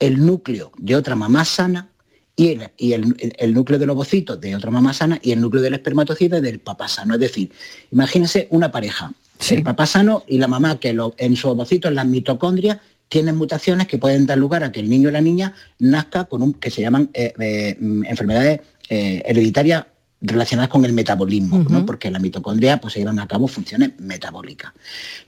el 0.00 0.24
núcleo 0.24 0.72
de 0.78 0.96
otra 0.96 1.14
mamá 1.14 1.44
sana 1.44 1.90
y, 2.36 2.58
el, 2.92 3.54
núcleo 3.54 3.78
del 3.78 3.90
ovocito 3.90 4.36
de 4.36 4.56
otra 4.56 4.72
mamá 4.72 4.92
sana 4.92 5.20
y 5.22 5.30
el 5.30 5.40
núcleo 5.40 5.62
del 5.62 5.74
espermatozoide 5.74 6.40
del 6.40 6.58
papá 6.58 6.88
sano. 6.88 7.14
Es 7.14 7.20
decir, 7.20 7.52
imagínense 7.92 8.48
una 8.50 8.72
pareja, 8.72 9.12
el 9.50 9.62
papá 9.62 9.86
sano 9.86 10.24
y 10.26 10.38
la 10.38 10.48
mamá 10.48 10.80
que 10.80 10.96
en 11.18 11.36
su 11.36 11.48
ovocito, 11.48 11.86
en 11.86 11.94
las 11.94 12.06
mitocondrias, 12.06 12.78
tienen 13.08 13.36
mutaciones 13.36 13.86
que 13.86 13.98
pueden 13.98 14.26
dar 14.26 14.38
lugar 14.38 14.64
a 14.64 14.72
que 14.72 14.80
el 14.80 14.90
niño 14.90 15.08
o 15.08 15.12
la 15.12 15.20
niña 15.20 15.54
nazca 15.78 16.24
con 16.24 16.42
un 16.42 16.54
que 16.54 16.70
se 16.70 16.82
llaman 16.82 17.10
eh, 17.14 17.32
eh, 17.38 17.76
enfermedades 17.78 18.60
eh, 18.88 19.22
hereditarias 19.24 19.86
relacionadas 20.26 20.70
con 20.70 20.84
el 20.84 20.92
metabolismo, 20.92 21.84
porque 21.84 22.10
la 22.10 22.18
mitocondria 22.18 22.80
pues, 22.80 22.94
se 22.94 23.00
llevan 23.00 23.18
a 23.18 23.28
cabo 23.28 23.46
funciones 23.46 23.92
metabólicas. 23.98 24.72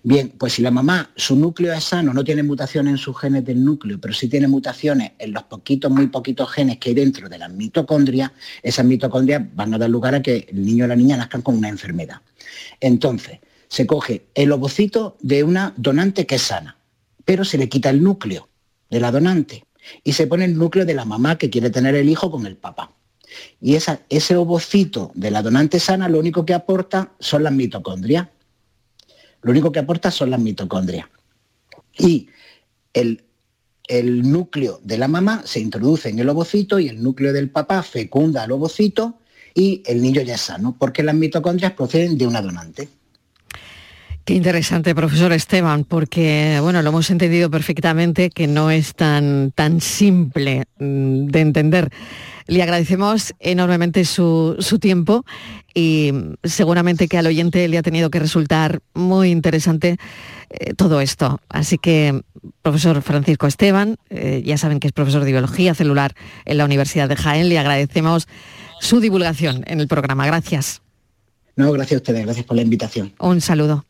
Bien, 0.03 0.33
pues 0.39 0.55
si 0.55 0.63
la 0.63 0.71
mamá, 0.71 1.11
su 1.17 1.37
núcleo 1.37 1.75
es 1.75 1.85
sano, 1.85 2.15
no 2.15 2.25
tiene 2.25 2.43
mutaciones 2.43 2.93
en 2.93 2.99
sus 2.99 3.19
genes 3.19 3.45
del 3.45 3.63
núcleo, 3.63 4.01
pero 4.01 4.15
sí 4.15 4.29
tiene 4.29 4.49
mutaciones 4.49 5.13
en 5.19 5.33
los 5.33 5.43
poquitos, 5.45 5.91
muy 5.91 6.07
poquitos 6.07 6.51
genes 6.51 6.79
que 6.79 6.91
hay 6.91 6.95
dentro 6.95 7.29
de 7.29 7.39
las 7.39 7.51
mitocondrias, 7.51 8.33
esas 8.63 8.87
mitocondrias 8.87 9.43
van 9.55 9.75
a 9.75 9.79
dar 9.79 9.91
lugar 9.91 10.15
a 10.15 10.23
que 10.23 10.47
el 10.51 10.65
niño 10.65 10.87
o 10.87 10.89
la 10.89 10.97
niña 10.97 11.17
nazcan 11.17 11.43
con 11.43 11.57
una 11.57 11.69
enfermedad. 11.69 12.23
Entonces, 12.81 13.41
se 13.69 13.87
coge 13.87 14.27
el 14.35 14.51
ovocito 14.53 15.19
de 15.21 15.45
una 15.45 15.75
donante 15.77 16.25
que 16.25 16.37
es 16.37 16.43
sana, 16.43 16.79
pero 17.25 17.45
se 17.45 17.59
le 17.59 17.69
quita 17.69 17.91
el 17.91 18.03
núcleo 18.03 18.49
de 18.89 19.01
la 19.01 19.11
donante 19.13 19.65
y 20.05 20.13
se 20.13 20.27
pone 20.27 20.47
el 20.47 20.57
núcleo 20.57 20.87
de 20.87 20.95
la 20.95 21.05
mamá 21.05 21.37
que 21.37 21.51
quiere 21.51 21.71
tener 21.71 21.95
el 21.95 22.09
hijo 22.09 22.31
con 22.31 22.47
el 22.47 22.57
papá. 22.57 22.96
Y 23.61 23.75
ese 23.77 24.37
ovocito 24.37 25.11
de 25.15 25.31
la 25.31 25.43
donante 25.43 25.81
sana 25.81 26.09
lo 26.09 26.19
único 26.19 26.45
que 26.45 26.55
aporta 26.55 27.13
son 27.19 27.43
las 27.43 27.53
mitocondrias. 27.53 28.29
Lo 29.43 29.51
único 29.51 29.73
que 29.73 29.79
aporta 29.79 30.11
son 30.11 30.31
las 30.31 30.41
mitocondrias. 30.41 31.07
Y 31.99 32.29
el, 32.93 33.25
el 33.89 34.31
núcleo 34.31 34.81
de 34.83 34.99
la 34.99 35.09
mamá 35.09 35.43
se 35.45 35.61
introduce 35.61 36.09
en 36.09 36.19
el 36.19 36.29
ovocito 36.29 36.79
y 36.79 36.89
el 36.89 37.03
núcleo 37.03 37.33
del 37.33 37.51
papá 37.51 37.83
fecunda 37.83 38.43
al 38.43 38.53
ovocito 38.53 39.19
y 39.55 39.83
el 39.87 40.03
niño 40.03 40.21
ya 40.21 40.35
es 40.35 40.43
sano, 40.43 40.77
porque 40.79 41.03
las 41.03 41.15
mitocondrias 41.15 41.73
proceden 41.73 42.19
de 42.19 42.27
una 42.27 42.43
donante. 42.43 42.89
Qué 44.27 44.35
interesante, 44.35 44.93
profesor 44.93 45.33
Esteban, 45.33 45.85
porque 45.85 46.59
bueno, 46.61 46.83
lo 46.83 46.89
hemos 46.89 47.11
entendido 47.11 47.49
perfectamente 47.49 48.31
que 48.31 48.49
no 48.49 48.73
es 48.73 48.97
tan, 48.97 49.53
tan 49.55 49.81
simple 49.81 50.65
mm, 50.81 51.27
de 51.27 51.41
entender. 51.41 51.91
Le 52.49 52.61
agradecemos 52.61 53.35
enormemente 53.39 54.05
su, 54.05 54.57
tiempo 54.81 55.25
y 55.73 56.13
seguramente 56.43 57.07
que 57.07 57.19
al 57.19 57.29
oyente 57.29 57.69
le 57.69 57.79
ha 57.79 57.85
tenido 57.85 58.11
que 58.11 58.19
resultar 58.19 58.81
muy 58.95 59.31
interesante 59.31 59.97
eh, 60.51 60.75
todo 60.75 61.01
esto. 61.01 61.41
Así 61.49 61.79
que, 61.79 62.21
profesor 62.63 63.03
Francisco 63.03 63.47
Esteban, 63.47 63.97
eh, 64.11 64.43
ya 64.45 64.59
saben 64.59 64.81
que 64.81 64.89
es 64.89 64.93
profesor 64.93 65.23
de 65.23 65.31
biología 65.31 65.73
celular 65.73 66.17
en 66.47 66.59
la 66.59 66.65
Universidad 66.65 67.09
de 67.09 67.15
Jaén, 67.15 67.49
le 67.49 67.61
agradecemos 67.61 68.27
su 68.81 68.99
divulgación 68.99 69.63
en 69.69 69.79
el 69.79 69.87
programa. 69.87 70.27
Gracias. 70.27 70.83
No, 71.55 71.71
gracias 71.71 71.99
a 71.99 72.03
ustedes, 72.03 72.25
gracias 72.25 72.45
por 72.45 72.57
la 72.57 72.63
invitación. 72.63 73.15
Un 73.21 73.41
saludo. 73.41 73.87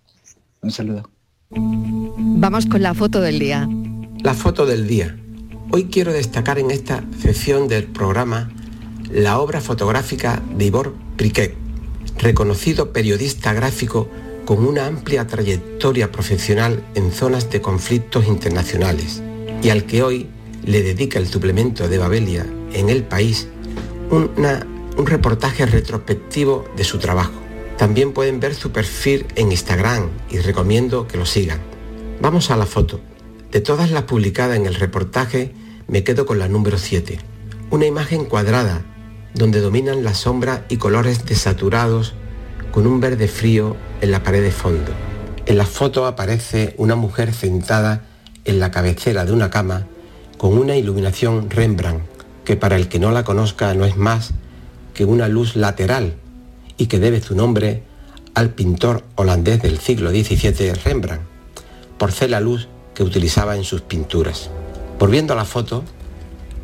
Un 0.67 0.73
saludo. 0.73 1.09
Vamos 1.51 2.67
con 2.67 2.83
la 2.83 2.93
foto 2.93 3.21
del 3.21 3.39
día. 3.39 3.69
La 4.25 4.35
foto 4.35 4.67
del 4.67 4.89
día. 4.89 5.17
Hoy 5.71 5.85
quiero 5.85 6.12
destacar 6.12 6.59
en 6.59 6.73
esta 6.73 7.05
sección 7.23 7.69
del 7.69 7.85
programa 7.85 8.51
la 9.12 9.39
obra 9.39 9.61
fotográfica 9.61 10.43
de 10.59 10.64
Ivor 10.64 10.93
Priquet, 11.17 11.55
reconocido 12.19 12.93
periodista 12.93 13.53
gráfico 13.53 14.09
con 14.45 14.67
una 14.67 14.87
amplia 14.89 15.29
trayectoria 15.29 16.11
profesional 16.11 16.83
en 16.97 17.12
zonas 17.12 17.49
de 17.49 17.61
conflictos 17.61 18.27
internacionales 18.27 19.23
y 19.62 19.69
al 19.69 19.85
que 19.85 20.03
hoy 20.03 20.27
le 20.64 20.83
dedica 20.83 21.21
el 21.21 21.29
suplemento 21.29 21.87
de 21.87 21.99
Babelia 21.99 22.45
en 22.73 22.89
el 22.89 23.05
país 23.05 23.47
un 24.11 25.07
reportaje 25.07 25.64
retrospectivo 25.64 26.64
de 26.77 26.83
su 26.83 26.99
trabajo. 26.99 27.46
También 27.79 28.12
pueden 28.12 28.41
ver 28.41 28.55
su 28.55 28.72
perfil 28.72 29.27
en 29.35 29.53
Instagram 29.53 30.09
y 30.31 30.39
recomiendo 30.39 31.07
que 31.07 31.18
lo 31.18 31.27
sigan. 31.27 31.61
Vamos 32.22 32.51
a 32.51 32.57
la 32.57 32.64
foto. 32.64 33.01
De 33.53 33.61
todas 33.61 33.91
las 33.91 34.05
publicadas 34.05 34.57
en 34.57 34.64
el 34.64 34.74
reportaje, 34.74 35.53
me 35.87 36.03
quedo 36.03 36.24
con 36.24 36.39
la 36.39 36.49
número 36.49 36.79
7. 36.79 37.18
Una 37.70 37.85
imagen 37.85 38.24
cuadrada, 38.24 38.83
donde 39.35 39.61
dominan 39.61 40.05
la 40.05 40.14
sombra 40.14 40.64
y 40.70 40.79
colores 40.79 41.27
desaturados, 41.27 42.14
con 42.72 42.87
un 42.87 42.99
verde 43.01 43.29
frío 43.29 43.77
en 44.01 44.11
la 44.11 44.22
pared 44.22 44.43
de 44.43 44.53
fondo. 44.53 44.93
En 45.45 45.59
la 45.59 45.66
foto 45.66 46.07
aparece 46.07 46.74
una 46.79 46.95
mujer 46.95 47.35
sentada 47.35 48.07
en 48.47 48.59
la 48.59 48.70
cabecera 48.70 49.27
de 49.27 49.33
una 49.33 49.51
cama 49.51 49.87
con 50.39 50.57
una 50.57 50.77
iluminación 50.77 51.51
Rembrandt, 51.51 52.03
que 52.45 52.57
para 52.57 52.77
el 52.77 52.89
que 52.89 52.99
no 52.99 53.11
la 53.11 53.24
conozca 53.24 53.74
no 53.74 53.85
es 53.85 53.97
más 53.97 54.31
que 54.95 55.05
una 55.05 55.29
luz 55.29 55.57
lateral 55.57 56.16
y 56.77 56.87
que 56.87 56.99
debe 56.99 57.20
su 57.20 57.35
nombre 57.35 57.83
al 58.35 58.51
pintor 58.51 59.03
holandés 59.14 59.62
del 59.62 59.79
siglo 59.79 60.11
XVII 60.11 60.74
Rembrandt, 60.74 61.22
por 61.99 62.12
ser 62.12 62.31
la 62.31 62.41
luz 62.41 62.68
que 62.95 63.03
utilizaba 63.03 63.57
en 63.57 63.64
sus 63.64 63.81
pinturas. 63.81 64.51
Volviendo 64.99 65.33
a 65.33 65.37
la 65.37 65.45
foto, 65.45 65.85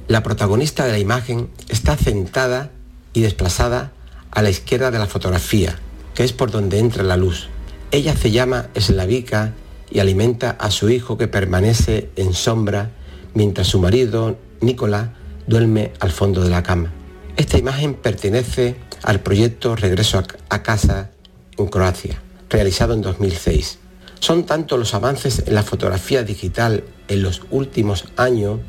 la 0.08 0.22
protagonista 0.22 0.84
de 0.84 0.92
la 0.92 0.98
imagen 0.98 1.48
está 1.68 1.96
sentada 1.96 2.70
y 3.12 3.20
desplazada 3.20 3.92
a 4.30 4.42
la 4.42 4.50
izquierda 4.50 4.90
de 4.90 4.98
la 4.98 5.06
fotografía, 5.06 5.78
que 6.14 6.24
es 6.24 6.32
por 6.32 6.50
donde 6.50 6.78
entra 6.78 7.02
la 7.02 7.16
luz. 7.16 7.48
Ella 7.90 8.16
se 8.16 8.30
llama 8.30 8.68
Slavica 8.74 9.52
y 9.90 10.00
alimenta 10.00 10.50
a 10.50 10.70
su 10.70 10.90
hijo 10.90 11.18
que 11.18 11.28
permanece 11.28 12.10
en 12.16 12.32
sombra 12.32 12.90
mientras 13.34 13.68
su 13.68 13.78
marido, 13.78 14.36
Nicolás, 14.60 15.08
duerme 15.46 15.92
al 16.00 16.10
fondo 16.10 16.42
de 16.42 16.50
la 16.50 16.62
cama. 16.62 16.92
Esta 17.36 17.58
imagen 17.58 17.94
pertenece 17.94 18.76
al 19.02 19.20
proyecto 19.20 19.74
Regreso 19.74 20.22
a 20.48 20.62
casa 20.62 21.10
en 21.56 21.66
Croacia, 21.66 22.20
realizado 22.50 22.94
en 22.94 23.00
2006. 23.00 23.78
Son 24.20 24.44
tanto 24.44 24.76
los 24.76 24.94
avances 24.94 25.42
en 25.46 25.54
la 25.54 25.62
fotografía 25.62 26.22
digital 26.22 26.84
en 27.08 27.22
los 27.22 27.42
últimos 27.50 28.04
años, 28.16 28.60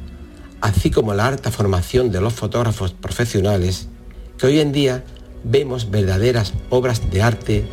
así 0.61 0.91
como 0.91 1.13
la 1.13 1.27
alta 1.27 1.51
formación 1.51 2.11
de 2.11 2.21
los 2.21 2.33
fotógrafos 2.33 2.93
profesionales, 2.93 3.89
que 4.37 4.47
hoy 4.47 4.59
en 4.59 4.71
día 4.71 5.03
vemos 5.43 5.91
verdaderas 5.91 6.53
obras 6.69 7.11
de 7.11 7.21
arte 7.21 7.65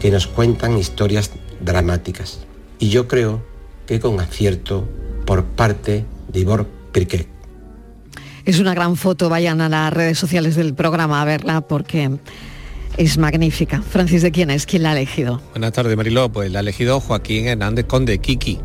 que 0.00 0.10
nos 0.10 0.26
cuentan 0.26 0.78
historias 0.78 1.32
dramáticas. 1.60 2.38
Y 2.78 2.90
yo 2.90 3.08
creo 3.08 3.44
que 3.86 4.00
con 4.00 4.20
acierto 4.20 4.88
por 5.26 5.44
parte 5.44 6.04
de 6.28 6.40
Ivor 6.40 6.66
Pirquet. 6.92 7.35
Es 8.46 8.60
una 8.60 8.74
gran 8.74 8.94
foto, 8.94 9.28
vayan 9.28 9.60
a 9.60 9.68
las 9.68 9.92
redes 9.92 10.20
sociales 10.20 10.54
del 10.54 10.72
programa 10.72 11.20
a 11.20 11.24
verla 11.24 11.62
porque 11.62 12.12
es 12.96 13.18
magnífica. 13.18 13.82
Francis, 13.82 14.22
¿de 14.22 14.30
quién 14.30 14.50
es? 14.50 14.66
¿Quién 14.66 14.84
la 14.84 14.90
ha 14.90 14.92
elegido? 14.92 15.42
Buenas 15.50 15.72
tardes, 15.72 15.96
Mariló. 15.96 16.30
Pues 16.30 16.52
la 16.52 16.60
ha 16.60 16.62
elegido 16.62 17.00
Joaquín 17.00 17.48
Hernández 17.48 17.86
Conde, 17.86 18.18
Kiki, 18.18 18.60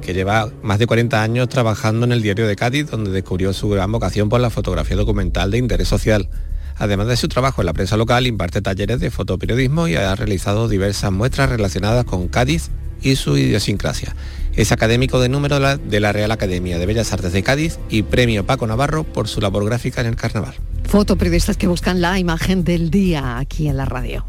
que 0.00 0.14
lleva 0.14 0.48
más 0.62 0.78
de 0.78 0.86
40 0.86 1.22
años 1.22 1.50
trabajando 1.50 2.06
en 2.06 2.12
el 2.12 2.22
diario 2.22 2.46
de 2.46 2.56
Cádiz, 2.56 2.90
donde 2.90 3.10
descubrió 3.10 3.52
su 3.52 3.68
gran 3.68 3.92
vocación 3.92 4.30
por 4.30 4.40
la 4.40 4.48
fotografía 4.48 4.96
documental 4.96 5.50
de 5.50 5.58
interés 5.58 5.88
social. 5.88 6.30
Además 6.76 7.06
de 7.08 7.18
su 7.18 7.28
trabajo 7.28 7.60
en 7.60 7.66
la 7.66 7.74
prensa 7.74 7.98
local, 7.98 8.26
imparte 8.26 8.62
talleres 8.62 9.00
de 9.00 9.10
fotoperiodismo 9.10 9.86
y 9.86 9.96
ha 9.96 10.14
realizado 10.14 10.66
diversas 10.66 11.12
muestras 11.12 11.50
relacionadas 11.50 12.06
con 12.06 12.28
Cádiz 12.28 12.70
y 13.02 13.16
su 13.16 13.36
idiosincrasia. 13.36 14.16
Es 14.56 14.72
académico 14.72 15.20
de 15.20 15.28
número 15.28 15.60
de 15.76 16.00
la 16.00 16.12
Real 16.12 16.30
Academia 16.32 16.78
de 16.78 16.86
Bellas 16.86 17.12
Artes 17.12 17.32
de 17.32 17.42
Cádiz 17.42 17.78
y 17.90 18.02
premio 18.02 18.46
Paco 18.46 18.66
Navarro 18.66 19.04
por 19.04 19.28
su 19.28 19.40
labor 19.40 19.66
gráfica 19.66 20.00
en 20.00 20.06
el 20.08 20.16
carnaval. 20.16 20.54
Fotoperiodistas 20.84 21.58
que 21.58 21.66
buscan 21.66 22.00
la 22.00 22.18
imagen 22.18 22.64
del 22.64 22.90
día 22.90 23.38
aquí 23.38 23.68
en 23.68 23.76
la 23.76 23.84
radio. 23.84 24.24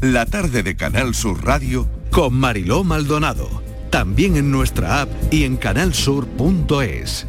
La 0.00 0.26
tarde 0.26 0.62
de 0.62 0.76
Canal 0.76 1.14
Sur 1.14 1.44
Radio 1.44 1.88
con 2.10 2.34
Mariló 2.34 2.82
Maldonado. 2.82 3.62
También 3.90 4.36
en 4.36 4.50
nuestra 4.50 5.02
app 5.02 5.10
y 5.30 5.44
en 5.44 5.56
canalsur.es. 5.56 7.26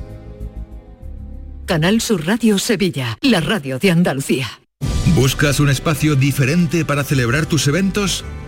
Canal 1.66 2.02
Sur 2.02 2.26
Radio 2.26 2.58
Sevilla, 2.58 3.18
la 3.22 3.42
radio 3.42 3.78
de 3.78 3.92
Andalucía. 3.92 4.48
¿Buscas 5.16 5.60
un 5.60 5.70
espacio 5.70 6.16
diferente 6.16 6.86
para 6.86 7.04
celebrar 7.04 7.46
tus 7.46 7.68
eventos? 7.68 8.24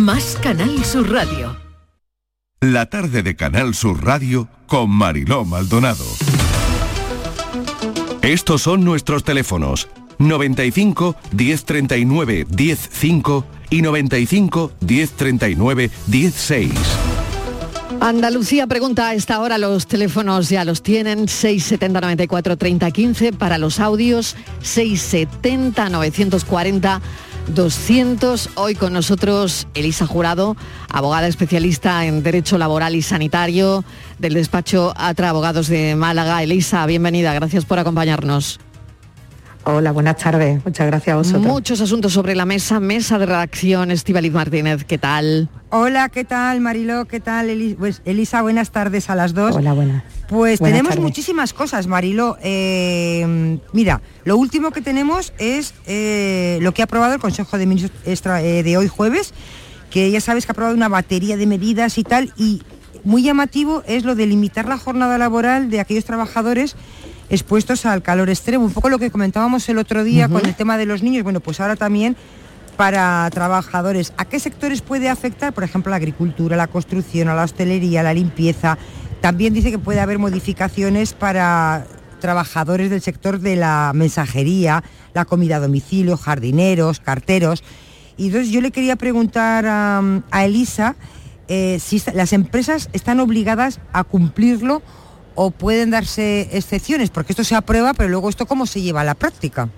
Más 0.00 0.38
Canal 0.42 0.82
Sur 0.82 1.12
Radio. 1.12 1.54
La 2.62 2.86
tarde 2.86 3.22
de 3.22 3.36
Canal 3.36 3.74
Sur 3.74 4.02
Radio 4.02 4.48
con 4.66 4.88
Mariló 4.88 5.44
Maldonado. 5.44 6.06
Estos 8.22 8.62
son 8.62 8.82
nuestros 8.82 9.24
teléfonos 9.24 9.88
95 10.18 11.16
1039 11.32 12.46
105 12.48 13.46
y 13.68 13.82
95 13.82 14.72
1039 14.80 15.90
16. 16.06 16.72
Andalucía 18.00 18.66
pregunta 18.66 19.08
a 19.08 19.14
esta 19.14 19.38
hora, 19.40 19.58
los 19.58 19.86
teléfonos 19.86 20.48
ya 20.48 20.64
los 20.64 20.82
tienen, 20.82 21.28
670 21.28 22.00
94 22.00 22.56
30 22.56 22.90
15, 22.90 23.32
para 23.34 23.58
los 23.58 23.78
audios 23.78 24.36
670 24.62 25.90
940 25.90 27.02
200. 27.48 28.50
Hoy 28.54 28.74
con 28.74 28.92
nosotros 28.92 29.66
Elisa 29.74 30.06
Jurado, 30.06 30.56
abogada 30.88 31.26
especialista 31.26 32.04
en 32.06 32.22
Derecho 32.22 32.58
Laboral 32.58 32.94
y 32.94 33.02
Sanitario 33.02 33.84
del 34.18 34.34
despacho 34.34 34.92
Atra 34.96 35.30
Abogados 35.30 35.68
de 35.68 35.96
Málaga. 35.96 36.42
Elisa, 36.42 36.84
bienvenida, 36.86 37.34
gracias 37.34 37.64
por 37.64 37.78
acompañarnos. 37.78 38.60
Hola, 39.64 39.92
buenas 39.92 40.16
tardes. 40.16 40.64
Muchas 40.64 40.86
gracias 40.86 41.12
a 41.14 41.16
vosotros. 41.18 41.44
Muchos 41.44 41.80
asuntos 41.82 42.12
sobre 42.14 42.34
la 42.34 42.46
mesa, 42.46 42.80
mesa 42.80 43.18
de 43.18 43.26
redacción, 43.26 43.90
Estivaliz 43.90 44.32
Martínez, 44.32 44.84
¿qué 44.84 44.96
tal? 44.96 45.50
Hola, 45.68 46.08
¿qué 46.08 46.24
tal 46.24 46.60
Mariló? 46.60 47.04
¿Qué 47.04 47.20
tal 47.20 47.50
Eli- 47.50 47.74
pues, 47.78 48.00
Elisa? 48.06 48.40
Buenas 48.40 48.70
tardes 48.70 49.10
a 49.10 49.14
las 49.14 49.34
dos. 49.34 49.54
Hola, 49.54 49.74
buenas. 49.74 50.02
Pues 50.30 50.60
Buenas 50.60 50.78
tenemos 50.78 51.00
muchísimas 51.00 51.52
cosas, 51.52 51.88
Mariló. 51.88 52.38
Eh, 52.40 53.58
mira, 53.72 54.00
lo 54.22 54.36
último 54.36 54.70
que 54.70 54.80
tenemos 54.80 55.32
es 55.38 55.74
eh, 55.88 56.60
lo 56.62 56.72
que 56.72 56.82
ha 56.82 56.84
aprobado 56.84 57.14
el 57.14 57.20
Consejo 57.20 57.58
de 57.58 57.66
Ministros 57.66 58.00
extra, 58.06 58.40
eh, 58.40 58.62
de 58.62 58.76
hoy 58.76 58.86
jueves, 58.86 59.34
que 59.90 60.08
ya 60.12 60.20
sabes 60.20 60.46
que 60.46 60.52
ha 60.52 60.54
aprobado 60.54 60.76
una 60.76 60.88
batería 60.88 61.36
de 61.36 61.48
medidas 61.48 61.98
y 61.98 62.04
tal, 62.04 62.32
y 62.36 62.62
muy 63.02 63.24
llamativo 63.24 63.82
es 63.88 64.04
lo 64.04 64.14
de 64.14 64.26
limitar 64.26 64.68
la 64.68 64.78
jornada 64.78 65.18
laboral 65.18 65.68
de 65.68 65.80
aquellos 65.80 66.04
trabajadores 66.04 66.76
expuestos 67.28 67.84
al 67.84 68.00
calor 68.00 68.30
extremo. 68.30 68.64
Un 68.64 68.72
poco 68.72 68.88
lo 68.88 69.00
que 69.00 69.10
comentábamos 69.10 69.68
el 69.68 69.78
otro 69.78 70.04
día 70.04 70.28
con 70.28 70.46
el 70.46 70.54
tema 70.54 70.78
de 70.78 70.86
los 70.86 71.02
niños, 71.02 71.24
bueno, 71.24 71.40
pues 71.40 71.58
ahora 71.58 71.74
también 71.74 72.16
para 72.76 73.28
trabajadores. 73.30 74.12
¿A 74.16 74.26
qué 74.26 74.38
sectores 74.38 74.80
puede 74.80 75.08
afectar? 75.08 75.52
Por 75.52 75.64
ejemplo, 75.64 75.90
la 75.90 75.96
agricultura, 75.96 76.56
la 76.56 76.68
construcción, 76.68 77.26
a 77.26 77.34
la 77.34 77.42
hostelería, 77.42 78.04
la 78.04 78.14
limpieza. 78.14 78.78
También 79.20 79.52
dice 79.52 79.70
que 79.70 79.78
puede 79.78 80.00
haber 80.00 80.18
modificaciones 80.18 81.12
para 81.12 81.86
trabajadores 82.20 82.90
del 82.90 83.02
sector 83.02 83.40
de 83.40 83.56
la 83.56 83.92
mensajería, 83.94 84.84
la 85.14 85.24
comida 85.24 85.56
a 85.56 85.60
domicilio, 85.60 86.16
jardineros, 86.16 87.00
carteros. 87.00 87.62
Y 88.16 88.26
entonces 88.26 88.50
yo 88.50 88.60
le 88.60 88.70
quería 88.70 88.96
preguntar 88.96 89.64
a, 89.66 90.44
Elisa 90.44 90.96
eh, 91.48 91.78
si 91.80 92.02
las 92.14 92.32
empresas 92.32 92.88
están 92.92 93.20
obligadas 93.20 93.80
a 93.92 94.04
cumplirlo 94.04 94.82
o 95.34 95.50
pueden 95.50 95.90
darse 95.90 96.48
excepciones, 96.52 97.10
porque 97.10 97.32
esto 97.32 97.44
se 97.44 97.54
aprueba, 97.54 97.94
pero 97.94 98.08
luego 98.08 98.28
esto 98.28 98.46
cómo 98.46 98.66
se 98.66 98.82
lleva 98.82 99.00
a 99.00 99.04
la 99.04 99.14
práctica. 99.14 99.68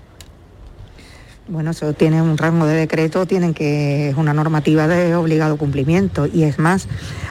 Bueno, 1.49 1.73
eso 1.73 1.93
tiene 1.93 2.23
un 2.23 2.39
rango 2.39 2.67
de 2.67 2.75
decreto, 2.75 3.27
tienen 3.27 3.53
que 3.53 4.11
es 4.11 4.17
una 4.17 4.33
normativa 4.33 4.87
de 4.87 5.17
obligado 5.17 5.57
cumplimiento 5.57 6.29
y 6.33 6.45
es 6.45 6.61
más, 6.61 6.87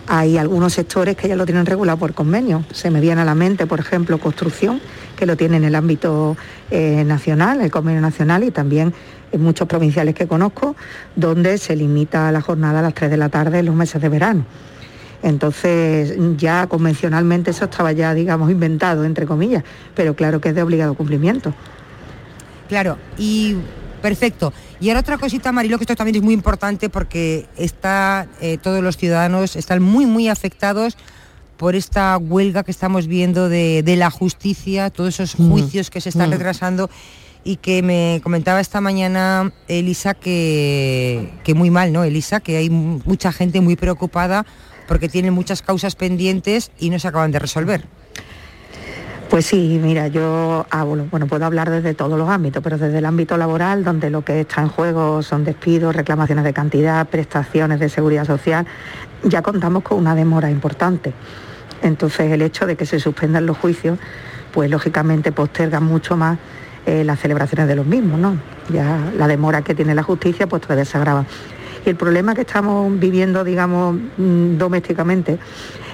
hay 0.06 0.38
algunos 0.38 0.74
sectores 0.74 1.16
que 1.16 1.30
ya 1.30 1.38
lo 1.38 1.46
tienen 1.46 1.66
regulado 1.66 1.98
por 1.98 2.14
convenio. 2.14 2.66
Se 2.74 2.92
me 2.92 3.00
viene 3.00 3.22
a 3.22 3.26
la 3.26 3.36
mente, 3.36 3.68
por 3.68 3.80
ejemplo, 3.80 4.18
construcción, 4.18 4.82
que 5.16 5.26
lo 5.26 5.38
tiene 5.38 5.58
en 5.58 5.64
el 5.64 5.76
ámbito 5.76 6.36
eh, 6.72 7.06
nacional, 7.06 7.62
el 7.62 7.72
convenio 7.72 8.02
nacional 8.02 8.44
y 8.44 8.52
también 8.52 8.94
en 9.32 9.42
muchos 9.42 9.66
provinciales 9.66 10.14
que 10.14 10.28
conozco, 10.28 10.76
donde 11.16 11.58
se 11.58 11.78
limita 11.78 12.34
la 12.34 12.42
jornada 12.42 12.80
a 12.80 12.82
las 12.82 12.94
3 12.94 13.12
de 13.12 13.18
la 13.18 13.30
tarde 13.30 13.60
en 13.60 13.66
los 13.68 13.76
meses 13.76 14.02
de 14.02 14.10
verano. 14.10 14.46
Entonces, 15.24 16.18
ya 16.36 16.68
convencionalmente 16.68 17.52
eso 17.52 17.64
estaba 17.64 17.94
ya, 17.94 18.14
digamos, 18.14 18.52
inventado, 18.52 19.06
entre 19.06 19.26
comillas, 19.26 19.64
pero 19.96 20.16
claro 20.18 20.42
que 20.42 20.50
es 20.50 20.56
de 20.56 20.64
obligado 20.64 20.96
cumplimiento. 20.96 21.54
Claro, 22.68 22.98
y 23.18 23.58
perfecto. 24.02 24.54
Y 24.80 24.90
ahora 24.90 25.02
otra 25.02 25.18
cosita, 25.18 25.52
Marilo, 25.52 25.78
que 25.78 25.84
esto 25.84 25.96
también 25.96 26.16
es 26.18 26.22
muy 26.22 26.34
importante 26.34 26.90
porque 26.90 27.46
está, 27.58 28.28
eh, 28.42 28.58
todos 28.62 28.82
los 28.84 28.98
ciudadanos 28.98 29.56
están 29.56 29.82
muy, 29.82 30.06
muy 30.06 30.28
afectados 30.28 30.98
por 31.58 31.76
esta 31.76 32.18
huelga 32.18 32.64
que 32.64 32.72
estamos 32.72 33.06
viendo 33.08 33.48
de, 33.48 33.84
de 33.84 33.96
la 33.96 34.10
justicia, 34.10 34.90
todos 34.90 35.20
esos 35.20 35.40
Mm. 35.40 35.50
juicios 35.52 35.90
que 35.92 36.02
se 36.02 36.10
están 36.10 36.30
Mm. 36.30 36.34
retrasando 36.34 36.90
y 37.44 37.58
que 37.58 37.82
me 37.84 38.20
comentaba 38.24 38.60
esta 38.60 38.82
mañana 38.82 39.52
Elisa 39.68 40.14
que, 40.16 41.30
que 41.44 41.54
muy 41.54 41.70
mal, 41.70 41.92
¿no, 41.94 42.04
Elisa? 42.04 42.40
Que 42.40 42.58
hay 42.58 42.70
mu- 42.70 43.02
mucha 43.06 43.32
gente 43.32 43.62
muy 43.62 43.76
preocupada 43.76 44.46
porque 44.88 45.08
tienen 45.10 45.34
muchas 45.34 45.62
causas 45.62 45.96
pendientes 45.96 46.72
y 46.80 46.90
no 46.90 47.00
se 47.00 47.08
acaban 47.08 47.32
de 47.32 47.40
resolver. 47.40 47.86
Pues 49.32 49.46
sí, 49.46 49.80
mira, 49.82 50.10
yo 50.10 50.66
hablo, 50.70 51.06
bueno, 51.10 51.26
puedo 51.26 51.46
hablar 51.46 51.70
desde 51.70 51.94
todos 51.94 52.20
los 52.20 52.28
ámbitos, 52.28 52.62
pero 52.62 52.78
desde 52.78 52.98
el 52.98 53.06
ámbito 53.06 53.38
laboral, 53.38 53.82
donde 53.82 54.10
lo 54.10 54.26
que 54.26 54.42
está 54.42 54.62
en 54.62 54.68
juego 54.68 55.24
son 55.24 55.46
despidos, 55.46 55.96
reclamaciones 55.96 56.44
de 56.44 56.52
cantidad, 56.52 57.08
prestaciones 57.08 57.80
de 57.80 57.88
seguridad 57.88 58.26
social, 58.26 58.68
ya 59.24 59.42
contamos 59.42 59.84
con 59.84 60.00
una 60.00 60.16
demora 60.16 60.52
importante. 60.52 61.14
Entonces 61.82 62.30
el 62.30 62.42
hecho 62.42 62.66
de 62.68 62.76
que 62.76 62.86
se 62.86 63.00
suspendan 63.00 63.46
los 63.46 63.58
juicios, 63.58 64.00
pues 64.52 64.70
lógicamente 64.70 65.32
posterga 65.32 65.80
mucho 65.80 66.18
más 66.18 66.38
eh, 66.86 67.06
las 67.06 67.18
celebraciones 67.18 67.70
de 67.70 67.76
los 67.78 67.86
mismos, 67.86 68.20
¿no? 68.20 68.36
Ya 68.68 69.00
la 69.16 69.30
demora 69.30 69.62
que 69.62 69.74
tiene 69.74 69.96
la 69.96 70.04
justicia, 70.04 70.46
pues 70.46 70.62
todavía 70.62 70.84
se 70.84 70.98
agrava. 70.98 71.26
Y 71.86 71.90
el 71.90 71.96
problema 71.96 72.36
que 72.36 72.42
estamos 72.42 73.00
viviendo, 73.00 73.46
digamos, 73.46 73.96
mm, 74.18 74.58
domésticamente, 74.58 75.40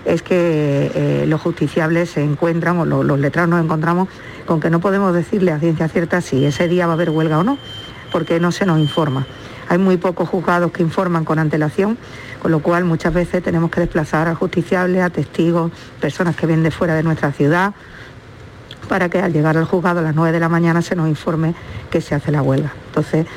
es 0.07 0.21
que 0.21 0.91
eh, 0.95 1.25
los 1.27 1.41
justiciables 1.41 2.11
se 2.11 2.23
encuentran, 2.23 2.79
o 2.79 2.85
los, 2.85 3.19
letrados 3.19 3.49
nos 3.49 3.63
encontramos, 3.63 4.07
con 4.45 4.61
que 4.61 4.69
no 4.69 4.79
podemos 4.79 5.13
decirle 5.13 5.51
a 5.51 5.59
ciencia 5.59 5.89
cierta 5.89 6.21
si 6.21 6.45
ese 6.45 6.69
día 6.69 6.87
va 6.87 6.93
a 6.93 6.95
haber 6.95 7.09
huelga 7.09 7.39
o 7.39 7.43
no, 7.43 7.57
porque 8.11 8.39
no 8.39 8.53
se 8.53 8.65
nos 8.65 8.79
informa. 8.79 9.27
Hay 9.67 9.77
muy 9.77 9.97
pocos 9.97 10.29
juzgados 10.29 10.71
que 10.71 10.81
informan 10.81 11.25
con 11.25 11.39
antelación, 11.39 11.97
con 12.41 12.51
lo 12.51 12.61
cual 12.61 12.85
muchas 12.85 13.13
veces 13.13 13.43
tenemos 13.43 13.69
que 13.69 13.81
desplazar 13.81 14.29
a 14.29 14.35
justiciables, 14.35 15.03
a 15.03 15.09
testigos, 15.09 15.73
personas 15.99 16.37
que 16.37 16.47
vienen 16.47 16.63
de 16.63 16.71
fuera 16.71 16.95
de 16.95 17.03
nuestra 17.03 17.33
ciudad, 17.33 17.73
para 18.87 19.09
que 19.09 19.19
al 19.19 19.33
llegar 19.33 19.57
al 19.57 19.65
juzgado 19.65 19.99
a 19.99 20.03
las 20.03 20.15
9 20.15 20.31
de 20.31 20.39
la 20.39 20.47
mañana 20.47 20.81
se 20.81 20.95
nos 20.95 21.09
informe 21.09 21.53
que 21.91 21.99
se 21.99 22.15
hace 22.15 22.31
la 22.31 22.41
huelga. 22.41 22.71
Entonces, 22.87 23.27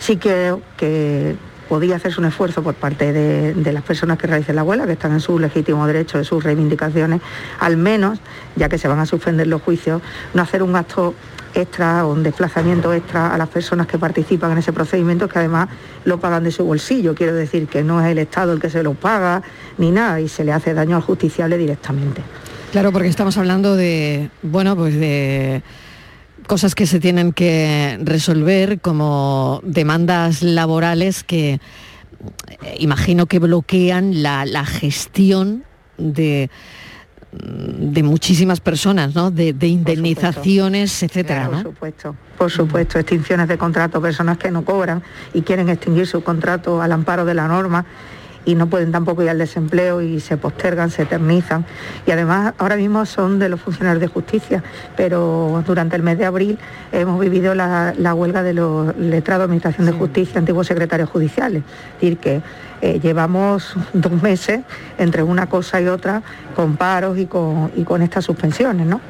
sí 0.00 0.16
creo 0.16 0.60
que 0.76 1.36
podía 1.68 1.96
hacerse 1.96 2.20
un 2.20 2.26
esfuerzo 2.26 2.62
por 2.62 2.74
parte 2.74 3.12
de, 3.12 3.72
las 3.72 3.82
personas 3.82 4.18
que 4.18 4.26
realicen 4.26 4.56
la 4.56 4.62
huelga, 4.62 4.86
que 4.86 4.92
están 4.92 5.12
en 5.12 5.20
su 5.20 5.38
legítimo 5.38 5.86
derecho 5.86 6.18
de 6.18 6.24
sus 6.24 6.42
reivindicaciones, 6.42 7.20
al 7.60 7.76
menos, 7.76 8.18
ya 8.56 8.68
que 8.68 8.78
se 8.78 8.88
van 8.88 8.98
a 8.98 9.06
suspender 9.06 9.46
los 9.46 9.62
juicios, 9.62 10.02
no 10.34 10.42
hacer 10.42 10.62
un 10.62 10.76
acto 10.76 11.14
extra 11.54 12.06
o 12.06 12.12
un 12.12 12.22
desplazamiento 12.22 12.92
extra 12.92 13.34
a 13.34 13.38
las 13.38 13.48
personas 13.48 13.86
que 13.86 13.98
participan 13.98 14.52
en 14.52 14.58
ese 14.58 14.72
procedimiento, 14.72 15.28
que 15.28 15.38
además 15.38 15.68
lo 16.04 16.20
pagan 16.20 16.44
de 16.44 16.50
su 16.50 16.64
bolsillo. 16.64 17.14
Quiero 17.14 17.34
decir 17.34 17.66
que 17.66 17.82
no 17.82 18.00
es 18.00 18.06
el 18.06 18.18
Estado 18.18 18.52
el 18.52 18.60
que 18.60 18.70
se 18.70 18.82
lo 18.82 18.94
paga 18.94 19.42
ni 19.78 19.90
nada 19.90 20.20
y 20.20 20.28
se 20.28 20.44
le 20.44 20.52
hace 20.52 20.74
daño 20.74 20.96
al 20.96 21.02
justiciable 21.02 21.56
directamente. 21.56 22.22
Claro, 22.72 22.92
porque 22.92 23.08
estamos 23.08 23.38
hablando 23.38 23.74
de, 23.74 24.28
bueno, 24.42 24.76
pues 24.76 24.94
de 24.94 25.62
cosas 26.46 26.74
que 26.74 26.86
se 26.86 27.00
tienen 27.00 27.32
que 27.32 27.98
resolver 28.02 28.80
como 28.80 29.60
demandas 29.64 30.42
laborales 30.42 31.24
que 31.24 31.54
eh, 31.54 32.76
imagino 32.78 33.26
que 33.26 33.38
bloquean 33.38 34.22
la, 34.22 34.44
la 34.44 34.64
gestión 34.64 35.64
de, 35.98 36.50
de 37.32 38.02
muchísimas 38.02 38.60
personas, 38.60 39.14
¿no? 39.14 39.30
De, 39.30 39.52
de 39.52 39.66
indemnizaciones, 39.66 41.02
etcétera, 41.02 41.48
Claro, 41.48 41.56
¿no? 41.56 41.62
Por 41.62 41.72
supuesto, 41.72 42.16
por 42.38 42.50
supuesto, 42.50 42.98
extinciones 42.98 43.48
de 43.48 43.58
contrato, 43.58 44.00
personas 44.00 44.38
que 44.38 44.50
no 44.50 44.64
cobran 44.64 45.02
y 45.34 45.42
quieren 45.42 45.68
extinguir 45.68 46.06
su 46.06 46.22
contrato 46.22 46.80
al 46.80 46.92
amparo 46.92 47.24
de 47.24 47.34
la 47.34 47.48
norma 47.48 47.84
y 48.46 48.54
no 48.54 48.68
pueden 48.68 48.92
tampoco 48.92 49.22
ir 49.22 49.28
al 49.28 49.38
desempleo 49.38 50.00
y 50.00 50.20
se 50.20 50.38
postergan, 50.38 50.90
se 50.90 51.02
eternizan. 51.02 51.66
Y 52.06 52.12
además 52.12 52.54
ahora 52.56 52.76
mismo 52.76 53.04
son 53.04 53.38
de 53.38 53.50
los 53.50 53.60
funcionarios 53.60 54.00
de 54.00 54.06
justicia, 54.06 54.62
pero 54.96 55.62
durante 55.66 55.96
el 55.96 56.02
mes 56.02 56.16
de 56.16 56.24
abril 56.24 56.58
hemos 56.92 57.20
vivido 57.20 57.54
la, 57.54 57.92
la 57.98 58.14
huelga 58.14 58.42
de 58.42 58.54
los 58.54 58.96
letrados 58.96 59.40
de 59.40 59.44
Administración 59.44 59.86
de 59.86 59.92
Justicia, 59.92 60.38
antiguos 60.38 60.68
secretarios 60.68 61.10
judiciales. 61.10 61.62
Es 61.96 62.00
decir, 62.00 62.18
que 62.18 62.40
eh, 62.80 63.00
llevamos 63.00 63.74
dos 63.92 64.22
meses 64.22 64.60
entre 64.96 65.22
una 65.22 65.46
cosa 65.46 65.80
y 65.80 65.88
otra 65.88 66.22
con 66.54 66.76
paros 66.76 67.18
y 67.18 67.26
con, 67.26 67.72
y 67.74 67.82
con 67.82 68.00
estas 68.00 68.24
suspensiones, 68.24 68.86
¿no? 68.86 69.00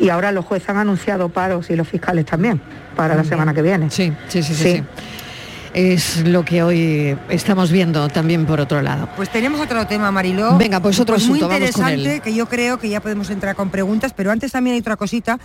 Y 0.00 0.08
ahora 0.08 0.32
los 0.32 0.44
jueces 0.44 0.68
han 0.68 0.78
anunciado 0.78 1.28
paros 1.28 1.70
y 1.70 1.76
los 1.76 1.86
fiscales 1.86 2.26
también 2.26 2.60
para 2.96 3.14
la 3.14 3.22
semana 3.22 3.54
que 3.54 3.62
viene. 3.62 3.88
Sí, 3.88 4.12
sí, 4.26 4.42
sí, 4.42 4.54
sí. 4.54 4.72
sí. 4.72 4.84
Es 5.72 6.26
lo 6.26 6.44
que 6.44 6.62
hoy 6.64 7.16
estamos 7.28 7.70
viendo 7.70 8.08
también 8.08 8.44
por 8.44 8.60
otro 8.60 8.82
lado. 8.82 9.08
Pues 9.14 9.30
tenemos 9.30 9.60
otro 9.60 9.86
tema, 9.86 10.10
Mariló. 10.10 10.56
Venga, 10.58 10.80
pues 10.80 10.98
otro 10.98 11.14
asunto, 11.14 11.48
muy 11.48 11.58
vamos 11.58 11.72
con 11.72 11.88
él. 11.88 12.00
interesante 12.00 12.20
que 12.20 12.34
yo 12.34 12.48
creo 12.48 12.78
que 12.78 12.88
ya 12.88 13.00
podemos 13.00 13.30
entrar 13.30 13.54
con 13.54 13.70
preguntas, 13.70 14.12
pero 14.14 14.32
antes 14.32 14.50
también 14.50 14.74
hay 14.74 14.80
otra 14.80 14.96
cosita 14.96 15.38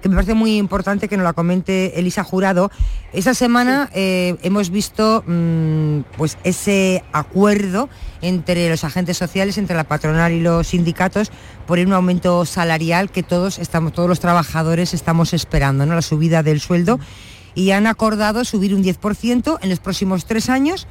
que 0.00 0.08
me 0.08 0.14
parece 0.16 0.34
muy 0.34 0.56
importante 0.56 1.08
que 1.08 1.16
nos 1.16 1.24
la 1.24 1.32
comente 1.32 1.98
Elisa 1.98 2.22
Jurado. 2.22 2.70
Esta 3.12 3.34
semana 3.34 3.88
eh, 3.92 4.36
hemos 4.42 4.70
visto 4.70 5.24
mm, 5.26 6.00
pues 6.16 6.38
ese 6.44 7.02
acuerdo 7.12 7.88
entre 8.20 8.68
los 8.68 8.84
agentes 8.84 9.16
sociales, 9.16 9.58
entre 9.58 9.76
la 9.76 9.84
patronal 9.84 10.32
y 10.32 10.40
los 10.40 10.68
sindicatos 10.68 11.30
por 11.66 11.78
un 11.78 11.92
aumento 11.92 12.44
salarial 12.44 13.10
que 13.10 13.22
todos 13.22 13.58
estamos, 13.58 13.92
todos 13.92 14.08
los 14.08 14.20
trabajadores 14.20 14.94
estamos 14.94 15.32
esperando, 15.32 15.86
¿no? 15.86 15.94
La 15.94 16.02
subida 16.02 16.42
del 16.42 16.60
sueldo 16.60 17.00
y 17.54 17.70
han 17.70 17.86
acordado 17.86 18.44
subir 18.44 18.74
un 18.74 18.82
10% 18.82 19.58
en 19.60 19.70
los 19.70 19.80
próximos 19.80 20.24
tres 20.24 20.48
años. 20.48 20.86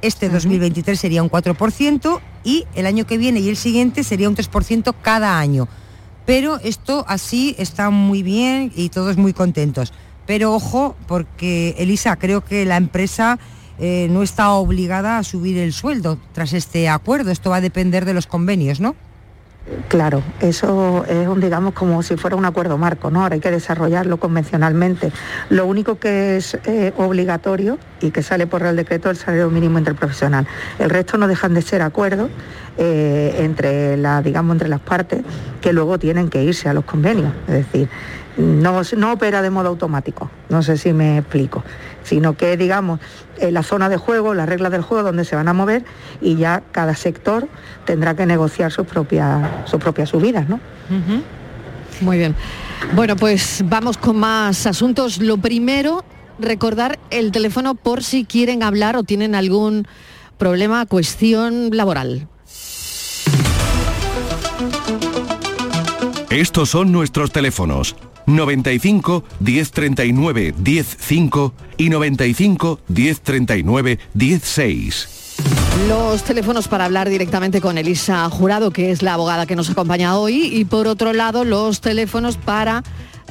Este 0.00 0.28
2023 0.28 0.98
sería 0.98 1.22
un 1.22 1.30
4% 1.30 2.20
y 2.44 2.66
el 2.74 2.86
año 2.86 3.06
que 3.06 3.18
viene 3.18 3.40
y 3.40 3.48
el 3.48 3.56
siguiente 3.56 4.04
sería 4.04 4.28
un 4.28 4.36
3% 4.36 4.94
cada 5.02 5.38
año. 5.38 5.68
Pero 6.24 6.58
esto 6.62 7.04
así 7.08 7.54
está 7.58 7.90
muy 7.90 8.22
bien 8.22 8.72
y 8.76 8.90
todos 8.90 9.16
muy 9.16 9.32
contentos. 9.32 9.92
Pero 10.26 10.54
ojo, 10.54 10.94
porque 11.06 11.74
Elisa, 11.78 12.16
creo 12.16 12.44
que 12.44 12.64
la 12.66 12.76
empresa 12.76 13.38
eh, 13.78 14.08
no 14.10 14.22
está 14.22 14.52
obligada 14.52 15.18
a 15.18 15.24
subir 15.24 15.56
el 15.56 15.72
sueldo 15.72 16.18
tras 16.32 16.52
este 16.52 16.88
acuerdo. 16.88 17.30
Esto 17.30 17.50
va 17.50 17.56
a 17.56 17.60
depender 17.60 18.04
de 18.04 18.14
los 18.14 18.26
convenios, 18.26 18.78
¿no? 18.78 18.94
Claro, 19.88 20.22
eso 20.40 21.04
es 21.08 21.26
un, 21.28 21.40
digamos, 21.40 21.74
como 21.74 22.02
si 22.02 22.16
fuera 22.16 22.36
un 22.36 22.44
acuerdo 22.44 22.78
marco, 22.78 23.10
¿no? 23.10 23.22
Ahora 23.22 23.34
hay 23.34 23.40
que 23.40 23.50
desarrollarlo 23.50 24.18
convencionalmente. 24.18 25.12
Lo 25.50 25.66
único 25.66 25.98
que 25.98 26.36
es 26.36 26.58
eh, 26.64 26.92
obligatorio 26.96 27.78
y 28.00 28.10
que 28.10 28.22
sale 28.22 28.46
por 28.46 28.62
Real 28.62 28.76
Decreto 28.76 29.10
es 29.10 29.18
el 29.18 29.24
salario 29.24 29.50
mínimo 29.50 29.78
interprofesional. 29.78 30.46
El 30.78 30.90
resto 30.90 31.18
no 31.18 31.28
dejan 31.28 31.54
de 31.54 31.62
ser 31.62 31.82
acuerdos 31.82 32.30
eh, 32.78 33.36
entre, 33.40 33.96
la, 33.96 34.22
digamos, 34.22 34.54
entre 34.54 34.68
las 34.68 34.80
partes 34.80 35.22
que 35.60 35.72
luego 35.72 35.98
tienen 35.98 36.28
que 36.28 36.42
irse 36.42 36.68
a 36.68 36.72
los 36.72 36.84
convenios. 36.84 37.32
Es 37.46 37.54
decir, 37.54 37.88
no, 38.38 38.80
no 38.96 39.12
opera 39.12 39.42
de 39.42 39.50
modo 39.50 39.68
automático, 39.68 40.30
no 40.48 40.62
sé 40.62 40.78
si 40.78 40.92
me 40.92 41.18
explico, 41.18 41.64
sino 42.04 42.36
que, 42.36 42.56
digamos, 42.56 43.00
en 43.38 43.52
la 43.52 43.62
zona 43.62 43.88
de 43.88 43.96
juego, 43.96 44.32
las 44.32 44.48
reglas 44.48 44.72
del 44.72 44.82
juego 44.82 45.02
donde 45.02 45.24
se 45.24 45.36
van 45.36 45.48
a 45.48 45.52
mover 45.52 45.84
y 46.20 46.36
ya 46.36 46.62
cada 46.72 46.94
sector 46.94 47.48
tendrá 47.84 48.14
que 48.14 48.26
negociar 48.26 48.70
sus 48.72 48.86
propias, 48.86 49.68
sus 49.68 49.80
propias 49.80 50.08
subidas, 50.08 50.48
¿no? 50.48 50.60
Muy 52.00 52.18
bien. 52.18 52.34
Bueno, 52.94 53.16
pues 53.16 53.62
vamos 53.66 53.98
con 53.98 54.16
más 54.16 54.66
asuntos. 54.66 55.18
Lo 55.18 55.38
primero, 55.38 56.04
recordar 56.38 56.98
el 57.10 57.32
teléfono 57.32 57.74
por 57.74 58.04
si 58.04 58.24
quieren 58.24 58.62
hablar 58.62 58.96
o 58.96 59.02
tienen 59.02 59.34
algún 59.34 59.86
problema, 60.38 60.86
cuestión 60.86 61.70
laboral. 61.72 62.28
Estos 66.30 66.68
son 66.68 66.92
nuestros 66.92 67.32
teléfonos 67.32 67.96
95 68.26 69.24
1039 69.40 70.54
105 70.62 71.54
y 71.78 71.88
95 71.88 72.80
1039 72.86 73.98
16. 74.12 75.08
Los 75.88 76.24
teléfonos 76.24 76.68
para 76.68 76.84
hablar 76.84 77.08
directamente 77.08 77.62
con 77.62 77.78
Elisa 77.78 78.28
Jurado, 78.28 78.72
que 78.72 78.90
es 78.90 79.00
la 79.00 79.14
abogada 79.14 79.46
que 79.46 79.56
nos 79.56 79.70
acompaña 79.70 80.18
hoy, 80.18 80.50
y 80.52 80.66
por 80.66 80.86
otro 80.86 81.14
lado 81.14 81.44
los 81.44 81.80
teléfonos 81.80 82.36
para 82.36 82.82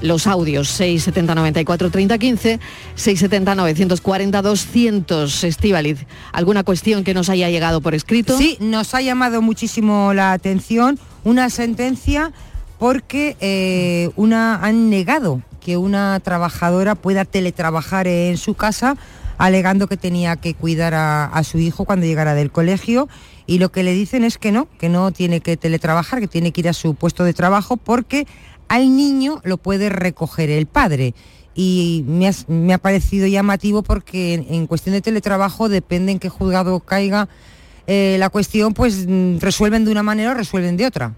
los 0.01 0.25
audios 0.25 0.67
670 0.69 1.35
94 1.35 1.91
30 1.91 2.17
15, 2.17 2.59
670 2.95 3.53
940 3.53 4.41
200. 4.41 5.43
Estivaliz, 5.43 6.07
¿alguna 6.31 6.63
cuestión 6.63 7.03
que 7.03 7.13
nos 7.13 7.29
haya 7.29 7.49
llegado 7.51 7.79
por 7.79 7.93
escrito? 7.93 8.35
Sí, 8.39 8.57
nos 8.59 8.95
ha 8.95 9.01
llamado 9.01 9.43
muchísimo 9.43 10.13
la 10.15 10.31
atención 10.31 10.97
una 11.23 11.49
sentencia 11.49 12.31
porque 12.79 13.35
eh, 13.39 14.09
una 14.15 14.55
han 14.55 14.89
negado 14.89 15.41
que 15.59 15.77
una 15.77 16.19
trabajadora 16.21 16.95
pueda 16.95 17.25
teletrabajar 17.25 18.07
en 18.07 18.37
su 18.37 18.53
casa 18.53 18.95
alegando 19.37 19.87
que 19.87 19.97
tenía 19.97 20.35
que 20.35 20.53
cuidar 20.53 20.93
a, 20.95 21.43
su 21.43 21.59
hijo 21.59 21.85
cuando 21.85 22.05
llegara 22.05 22.33
del 22.33 22.51
colegio 22.51 23.07
y 23.45 23.59
lo 23.59 23.69
que 23.69 23.83
le 23.83 23.93
dicen 23.93 24.23
es 24.23 24.37
que 24.37 24.51
no, 24.51 24.67
que 24.79 24.89
no 24.89 25.11
tiene 25.11 25.41
que 25.41 25.57
teletrabajar, 25.57 26.19
que 26.19 26.27
tiene 26.27 26.51
que 26.51 26.61
ir 26.61 26.69
a 26.69 26.73
su 26.73 26.95
puesto 26.95 27.23
de 27.23 27.33
trabajo 27.33 27.77
porque 27.77 28.27
al 28.67 28.95
niño 28.95 29.41
lo 29.43 29.57
puede 29.57 29.89
recoger 29.89 30.49
el 30.49 30.65
padre. 30.65 31.13
Y 31.53 32.03
me 32.07 32.27
ha, 32.27 32.31
me 32.47 32.73
ha 32.73 32.77
parecido 32.77 33.25
llamativo 33.25 33.81
porque 33.81 34.45
en, 34.49 34.67
cuestión 34.67 34.93
de 34.93 35.01
teletrabajo 35.01 35.69
depende 35.69 36.11
en 36.11 36.19
qué 36.19 36.29
juzgado 36.29 36.79
caiga 36.81 37.29
eh, 37.87 38.17
la 38.19 38.29
cuestión, 38.29 38.73
pues 38.73 39.07
resuelven 39.39 39.85
de 39.85 39.91
una 39.91 40.03
manera 40.03 40.31
o 40.31 40.33
resuelven 40.33 40.77
de 40.77 40.85
otra. 40.85 41.15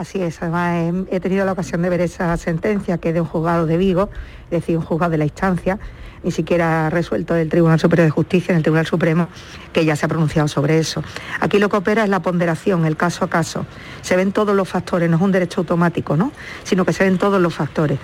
Así 0.00 0.22
es, 0.22 0.40
además 0.40 0.94
he, 1.10 1.20
tenido 1.20 1.44
la 1.44 1.52
ocasión 1.52 1.82
de 1.82 1.90
ver 1.90 2.00
esa 2.00 2.34
sentencia 2.38 2.96
que 2.96 3.08
es 3.08 3.14
de 3.14 3.20
un 3.20 3.26
juzgado 3.26 3.66
de 3.66 3.76
Vigo, 3.76 4.08
es 4.44 4.62
decir, 4.62 4.78
un 4.78 4.82
juzgado 4.82 5.10
de 5.10 5.18
la 5.18 5.24
instancia, 5.24 5.78
ni 6.22 6.30
siquiera 6.30 6.88
resuelto 6.88 7.36
el 7.36 7.50
Tribunal 7.50 7.78
Superior 7.78 8.06
de 8.06 8.10
Justicia, 8.10 8.52
en 8.52 8.56
el 8.56 8.62
Tribunal 8.62 8.86
Supremo, 8.86 9.28
que 9.74 9.84
ya 9.84 9.96
se 9.96 10.06
ha 10.06 10.08
pronunciado 10.08 10.48
sobre 10.48 10.78
eso. 10.78 11.02
Aquí 11.40 11.58
lo 11.58 11.68
que 11.68 11.76
opera 11.76 12.02
es 12.02 12.08
la 12.08 12.22
ponderación, 12.22 12.86
el 12.86 12.96
caso 12.96 13.26
a 13.26 13.28
caso. 13.28 13.66
Se 14.00 14.16
ven 14.16 14.32
todos 14.32 14.56
los 14.56 14.66
factores, 14.66 15.10
no 15.10 15.16
es 15.16 15.22
un 15.22 15.32
derecho 15.32 15.60
automático, 15.60 16.16
¿no? 16.16 16.32
Sino 16.64 16.86
que 16.86 16.94
se 16.94 17.04
ven 17.04 17.18
todos 17.18 17.38
los 17.38 17.54
factores. 17.54 17.98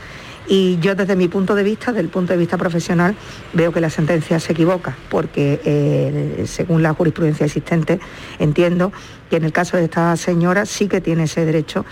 Y 0.48 0.78
yo 0.80 0.94
desde 0.94 1.16
mi 1.16 1.28
punto 1.28 1.54
de 1.54 1.62
vista, 1.62 1.92
desde 1.92 2.02
el 2.02 2.08
punto 2.08 2.32
de 2.32 2.38
vista 2.38 2.56
profesional, 2.56 3.16
veo 3.52 3.72
que 3.72 3.80
la 3.80 3.90
sentencia 3.90 4.38
se 4.38 4.52
equivoca, 4.52 4.96
porque 5.08 5.60
eh, 5.64 6.44
según 6.46 6.82
la 6.82 6.94
jurisprudencia 6.94 7.46
existente, 7.46 7.98
entiendo 8.38 8.92
que 9.28 9.36
en 9.36 9.44
el 9.44 9.52
caso 9.52 9.76
de 9.76 9.84
esta 9.84 10.16
señora 10.16 10.66
sí 10.66 10.88
que 10.88 11.00
tiene 11.00 11.24
ese 11.24 11.44
derecho 11.44 11.84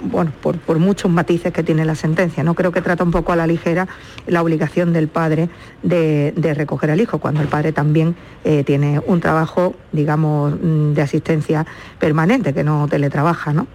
bueno, 0.00 0.32
por, 0.42 0.58
por, 0.58 0.78
muchos 0.78 1.10
matices 1.10 1.52
que 1.52 1.62
tiene 1.62 1.84
la 1.84 1.94
sentencia. 1.94 2.44
No 2.44 2.54
creo 2.54 2.70
que 2.70 2.82
trata 2.82 3.02
un 3.02 3.10
poco 3.10 3.32
a 3.32 3.36
la 3.36 3.46
ligera 3.46 3.88
la 4.26 4.42
obligación 4.42 4.92
del 4.92 5.08
padre 5.08 5.48
de, 5.82 6.32
de 6.36 6.54
recoger 6.54 6.90
al 6.90 7.00
hijo, 7.00 7.18
cuando 7.18 7.40
el 7.40 7.48
padre 7.48 7.72
también 7.72 8.14
eh, 8.44 8.62
tiene 8.64 9.00
un 9.06 9.20
trabajo, 9.20 9.74
digamos, 9.92 10.54
mm, 10.60 10.92
de 10.92 11.02
asistencia 11.02 11.66
permanente, 11.98 12.52
que 12.52 12.64
no 12.64 12.86
teletrabaja, 12.88 13.52
¿no? 13.52 13.66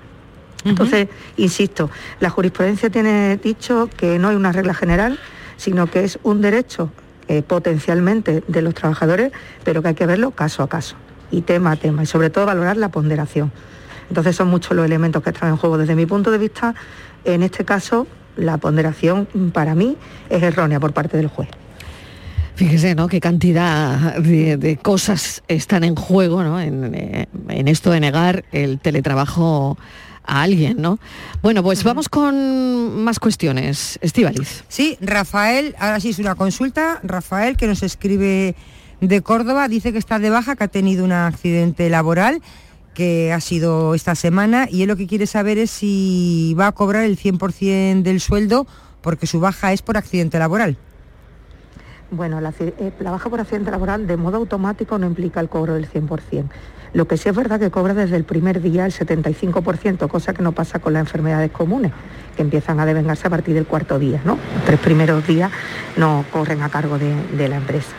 Entonces, 0.64 1.07
insisto, 1.38 1.89
la 2.20 2.30
jurisprudencia 2.30 2.89
tiene 2.89 3.38
dicho 3.38 3.89
que 3.97 4.20
no 4.20 4.30
hay 4.30 4.36
una 4.36 4.51
regla 4.51 4.74
general, 4.74 5.20
sino 5.57 5.88
que 5.88 6.03
es 6.03 6.20
un 6.24 6.41
derecho 6.41 6.91
eh, 7.28 7.41
potencialmente 7.41 8.43
de 8.47 8.62
los 8.62 8.74
trabajadores, 8.74 9.32
pero 9.64 9.82
que 9.82 9.89
hay 9.89 9.95
que 9.95 10.05
verlo 10.05 10.32
caso 10.32 10.64
a 10.64 10.70
caso 10.70 10.95
y 11.32 11.41
tema 11.41 11.72
a 11.72 11.76
tema, 11.78 12.03
y 12.03 12.05
sobre 12.05 12.30
todo 12.30 12.45
valorar 12.45 12.78
la 12.78 12.89
ponderación. 12.89 13.51
Entonces 14.09 14.36
son 14.36 14.49
muchos 14.49 14.76
los 14.76 14.86
elementos 14.86 15.24
que 15.24 15.30
están 15.30 15.49
en 15.49 15.57
juego. 15.57 15.78
Desde 15.78 15.95
mi 15.95 16.05
punto 16.05 16.32
de 16.32 16.38
vista, 16.38 16.76
en 17.24 17.43
este 17.43 17.64
caso, 17.64 18.07
la 18.36 18.57
ponderación 18.57 19.28
para 19.53 19.76
mí 19.76 19.95
es 20.30 20.43
errónea 20.43 20.80
por 20.80 20.93
parte 20.93 21.16
del 21.16 21.28
juez. 21.28 21.47
Fíjese, 22.55 22.93
¿no? 22.95 23.07
Qué 23.07 23.22
cantidad 23.22 24.18
de, 24.18 24.57
de 24.57 24.78
cosas 24.78 25.41
están 25.47 25.84
en 25.84 25.95
juego, 25.95 26.43
¿no? 26.43 26.59
En, 26.59 26.93
eh, 26.93 27.28
en, 27.47 27.68
esto 27.68 27.91
de 27.91 27.99
negar 27.99 28.43
el 28.51 28.80
teletrabajo 28.80 29.78
a 30.24 30.41
alguien, 30.43 30.82
¿no? 30.82 30.99
Bueno, 31.41 31.63
pues 31.63 31.84
vamos 31.84 32.09
con 32.09 33.03
más 33.03 33.19
cuestiones. 33.19 33.99
Estivaliz. 34.01 34.63
Sí, 34.67 34.97
Rafael, 35.01 35.76
ahora 35.80 35.99
sí 35.99 36.09
es 36.09 36.19
una 36.19 36.36
consulta. 36.36 36.99
Rafael, 37.03 37.57
que 37.57 37.67
nos 37.67 37.84
escribe 37.84 38.55
de 38.99 39.22
Córdoba, 39.22 39.67
dice 39.67 39.91
que 39.91 39.97
está 39.97 40.19
de 40.19 40.30
baja, 40.30 40.55
que 40.55 40.63
ha 40.63 40.67
tenido 40.67 41.03
un 41.03 41.11
accidente 41.11 41.89
laboral 41.89 42.41
que 42.93 43.32
ha 43.32 43.39
sido 43.39 43.95
esta 43.95 44.15
semana 44.15 44.67
y 44.69 44.82
él 44.82 44.89
lo 44.89 44.95
que 44.97 45.07
quiere 45.07 45.26
saber 45.26 45.57
es 45.57 45.72
si 45.72 46.55
va 46.59 46.67
a 46.67 46.72
cobrar 46.74 47.05
el 47.05 47.17
100% 47.17 48.01
del 48.01 48.19
sueldo 48.19 48.67
porque 49.01 49.28
su 49.28 49.39
baja 49.39 49.74
es 49.74 49.82
por 49.82 49.97
accidente 49.97 50.38
laboral. 50.39 50.78
Bueno, 52.11 52.41
la, 52.41 52.53
eh, 52.59 52.91
la, 52.99 53.11
baja 53.11 53.30
por 53.30 53.39
accidente 53.39 53.72
laboral 53.72 54.05
de 54.05 54.17
modo 54.17 54.38
automático 54.38 54.97
no 54.97 55.07
implica 55.07 55.39
el 55.39 55.47
cobro 55.47 55.76
del 55.76 55.89
100%. 55.89 56.49
Lo 56.93 57.07
que 57.07 57.17
sí 57.17 57.29
es 57.29 57.35
verdad 57.35 57.59
que 57.59 57.71
cobra 57.71 57.93
desde 57.93 58.17
el 58.17 58.23
primer 58.23 58.61
día 58.61 58.85
el 58.85 58.91
75%, 58.91 60.07
cosa 60.07 60.33
que 60.33 60.41
no 60.41 60.51
pasa 60.51 60.79
con 60.79 60.93
las 60.93 61.01
enfermedades 61.01 61.51
comunes, 61.51 61.91
que 62.35 62.41
empiezan 62.41 62.79
a 62.79 62.85
devengarse 62.85 63.27
a 63.27 63.29
partir 63.29 63.55
del 63.55 63.65
cuarto 63.65 63.97
día. 63.97 64.21
¿no? 64.25 64.37
Los 64.55 64.65
tres 64.65 64.79
primeros 64.79 65.25
días 65.25 65.51
no 65.95 66.25
corren 66.31 66.61
a 66.61 66.69
cargo 66.69 66.97
de, 66.97 67.13
de 67.37 67.47
la 67.47 67.57
empresa 67.57 67.91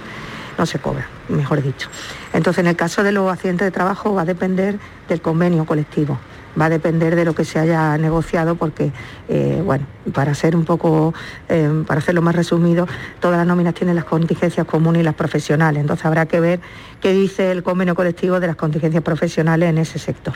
no 0.59 0.67
se 0.67 0.79
cobra, 0.79 1.09
mejor 1.29 1.63
dicho. 1.63 1.89
Entonces, 2.33 2.61
en 2.61 2.69
el 2.69 2.77
caso 2.77 3.03
de 3.03 3.13
los 3.13 3.33
accidentes 3.33 3.67
de 3.67 3.71
trabajo 3.71 4.15
va 4.15 4.23
a 4.23 4.25
depender 4.25 4.79
del 5.09 5.21
convenio 5.21 5.65
colectivo, 5.65 6.19
va 6.61 6.67
a 6.67 6.69
depender 6.69 7.17
de 7.17 7.25
lo 7.25 7.35
que 7.35 7.45
se 7.45 7.59
haya 7.59 7.97
negociado, 7.99 8.57
porque, 8.57 8.93
eh, 9.29 9.63
bueno, 9.65 9.87
para 10.13 10.35
ser 10.35 10.57
un 10.57 10.65
poco, 10.65 11.15
eh, 11.49 11.85
para 11.87 11.99
hacerlo 12.01 12.23
más 12.23 12.35
resumido, 12.35 12.87
todas 13.21 13.39
las 13.39 13.47
nóminas 13.47 13.75
tienen 13.75 13.97
las 13.97 14.05
contingencias 14.05 14.67
comunes 14.67 15.01
y 15.01 15.05
las 15.05 15.15
profesionales, 15.15 15.81
entonces 15.81 16.05
habrá 16.05 16.27
que 16.27 16.41
ver 16.41 16.61
qué 17.01 17.13
dice 17.13 17.51
el 17.51 17.63
convenio 17.63 17.95
colectivo 17.95 18.41
de 18.41 18.47
las 18.47 18.57
contingencias 18.57 19.03
profesionales 19.03 19.69
en 19.69 19.79
ese 19.79 19.99
sector. 19.99 20.35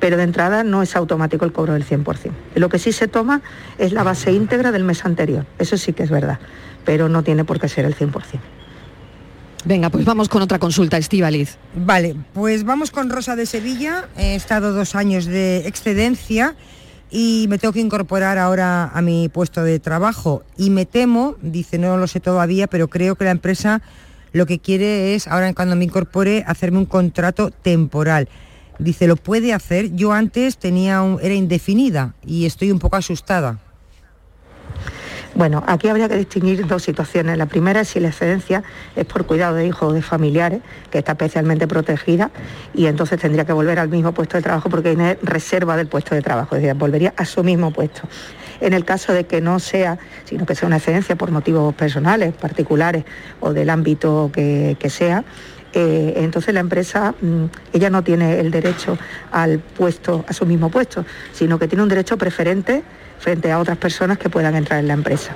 Pero 0.00 0.16
de 0.16 0.24
entrada 0.24 0.64
no 0.64 0.82
es 0.82 0.96
automático 0.96 1.44
el 1.44 1.52
cobro 1.52 1.74
del 1.74 1.84
100%. 1.84 2.32
Lo 2.56 2.68
que 2.68 2.78
sí 2.78 2.90
se 2.90 3.06
toma 3.06 3.40
es 3.78 3.92
la 3.92 4.02
base 4.02 4.32
íntegra 4.32 4.72
del 4.72 4.84
mes 4.84 5.04
anterior, 5.04 5.46
eso 5.58 5.76
sí 5.76 5.92
que 5.92 6.02
es 6.02 6.10
verdad, 6.10 6.40
pero 6.84 7.08
no 7.08 7.22
tiene 7.22 7.44
por 7.44 7.60
qué 7.60 7.68
ser 7.68 7.84
el 7.84 7.94
100%. 7.94 8.40
Venga, 9.64 9.90
pues 9.90 10.04
vamos 10.04 10.28
con 10.28 10.42
otra 10.42 10.58
consulta, 10.58 10.98
Estivaliz. 10.98 11.56
Vale, 11.74 12.16
pues 12.34 12.64
vamos 12.64 12.90
con 12.90 13.10
Rosa 13.10 13.36
de 13.36 13.46
Sevilla. 13.46 14.08
He 14.16 14.34
estado 14.34 14.72
dos 14.72 14.96
años 14.96 15.24
de 15.24 15.68
excedencia 15.68 16.56
y 17.12 17.46
me 17.48 17.58
tengo 17.58 17.72
que 17.72 17.80
incorporar 17.80 18.38
ahora 18.38 18.90
a 18.92 19.02
mi 19.02 19.28
puesto 19.28 19.62
de 19.62 19.78
trabajo. 19.78 20.42
Y 20.56 20.70
me 20.70 20.84
temo, 20.84 21.36
dice, 21.42 21.78
no 21.78 21.96
lo 21.96 22.08
sé 22.08 22.18
todavía, 22.18 22.66
pero 22.66 22.88
creo 22.88 23.14
que 23.14 23.24
la 23.24 23.30
empresa 23.30 23.82
lo 24.32 24.46
que 24.46 24.58
quiere 24.58 25.14
es, 25.14 25.28
ahora 25.28 25.52
cuando 25.54 25.76
me 25.76 25.84
incorpore, 25.84 26.42
hacerme 26.46 26.78
un 26.78 26.86
contrato 26.86 27.50
temporal. 27.50 28.28
Dice, 28.78 29.06
¿lo 29.06 29.16
puede 29.16 29.52
hacer? 29.52 29.94
Yo 29.94 30.12
antes 30.12 30.56
tenía 30.56 31.02
un, 31.02 31.20
era 31.22 31.34
indefinida 31.34 32.14
y 32.26 32.46
estoy 32.46 32.72
un 32.72 32.78
poco 32.80 32.96
asustada. 32.96 33.60
Bueno, 35.34 35.64
aquí 35.66 35.88
habría 35.88 36.10
que 36.10 36.16
distinguir 36.16 36.66
dos 36.66 36.82
situaciones. 36.82 37.38
La 37.38 37.46
primera 37.46 37.80
es 37.80 37.88
si 37.88 38.00
la 38.00 38.08
excedencia 38.08 38.62
es 38.94 39.06
por 39.06 39.24
cuidado 39.24 39.54
de 39.54 39.66
hijos 39.66 39.90
o 39.90 39.92
de 39.94 40.02
familiares, 40.02 40.60
que 40.90 40.98
está 40.98 41.12
especialmente 41.12 41.66
protegida, 41.66 42.30
y 42.74 42.84
entonces 42.86 43.18
tendría 43.18 43.46
que 43.46 43.54
volver 43.54 43.78
al 43.78 43.88
mismo 43.88 44.12
puesto 44.12 44.36
de 44.36 44.42
trabajo 44.42 44.68
porque 44.68 44.90
hay 44.90 45.16
reserva 45.22 45.76
del 45.76 45.86
puesto 45.86 46.14
de 46.14 46.20
trabajo, 46.20 46.56
es 46.56 46.62
decir, 46.62 46.76
volvería 46.76 47.14
a 47.16 47.24
su 47.24 47.42
mismo 47.42 47.70
puesto. 47.70 48.02
En 48.60 48.74
el 48.74 48.84
caso 48.84 49.14
de 49.14 49.24
que 49.24 49.40
no 49.40 49.58
sea, 49.58 49.98
sino 50.24 50.44
que 50.44 50.54
sea 50.54 50.66
una 50.66 50.76
excedencia 50.76 51.16
por 51.16 51.30
motivos 51.30 51.74
personales, 51.74 52.34
particulares 52.34 53.04
o 53.40 53.54
del 53.54 53.70
ámbito 53.70 54.30
que, 54.32 54.76
sea, 54.90 55.24
eh, 55.72 56.12
entonces 56.18 56.52
la 56.52 56.60
empresa, 56.60 57.14
mmm, 57.22 57.46
ella 57.72 57.88
no 57.88 58.04
tiene 58.04 58.38
el 58.38 58.50
derecho 58.50 58.98
al 59.30 59.60
puesto, 59.60 60.26
a 60.28 60.34
su 60.34 60.44
mismo 60.44 60.68
puesto, 60.68 61.06
sino 61.32 61.58
que 61.58 61.66
tiene 61.68 61.82
un 61.82 61.88
derecho 61.88 62.18
preferente 62.18 62.82
frente 63.22 63.52
a 63.52 63.58
otras 63.58 63.78
personas 63.78 64.18
que 64.18 64.28
puedan 64.28 64.56
entrar 64.56 64.80
en 64.80 64.88
la 64.88 64.94
empresa. 64.94 65.32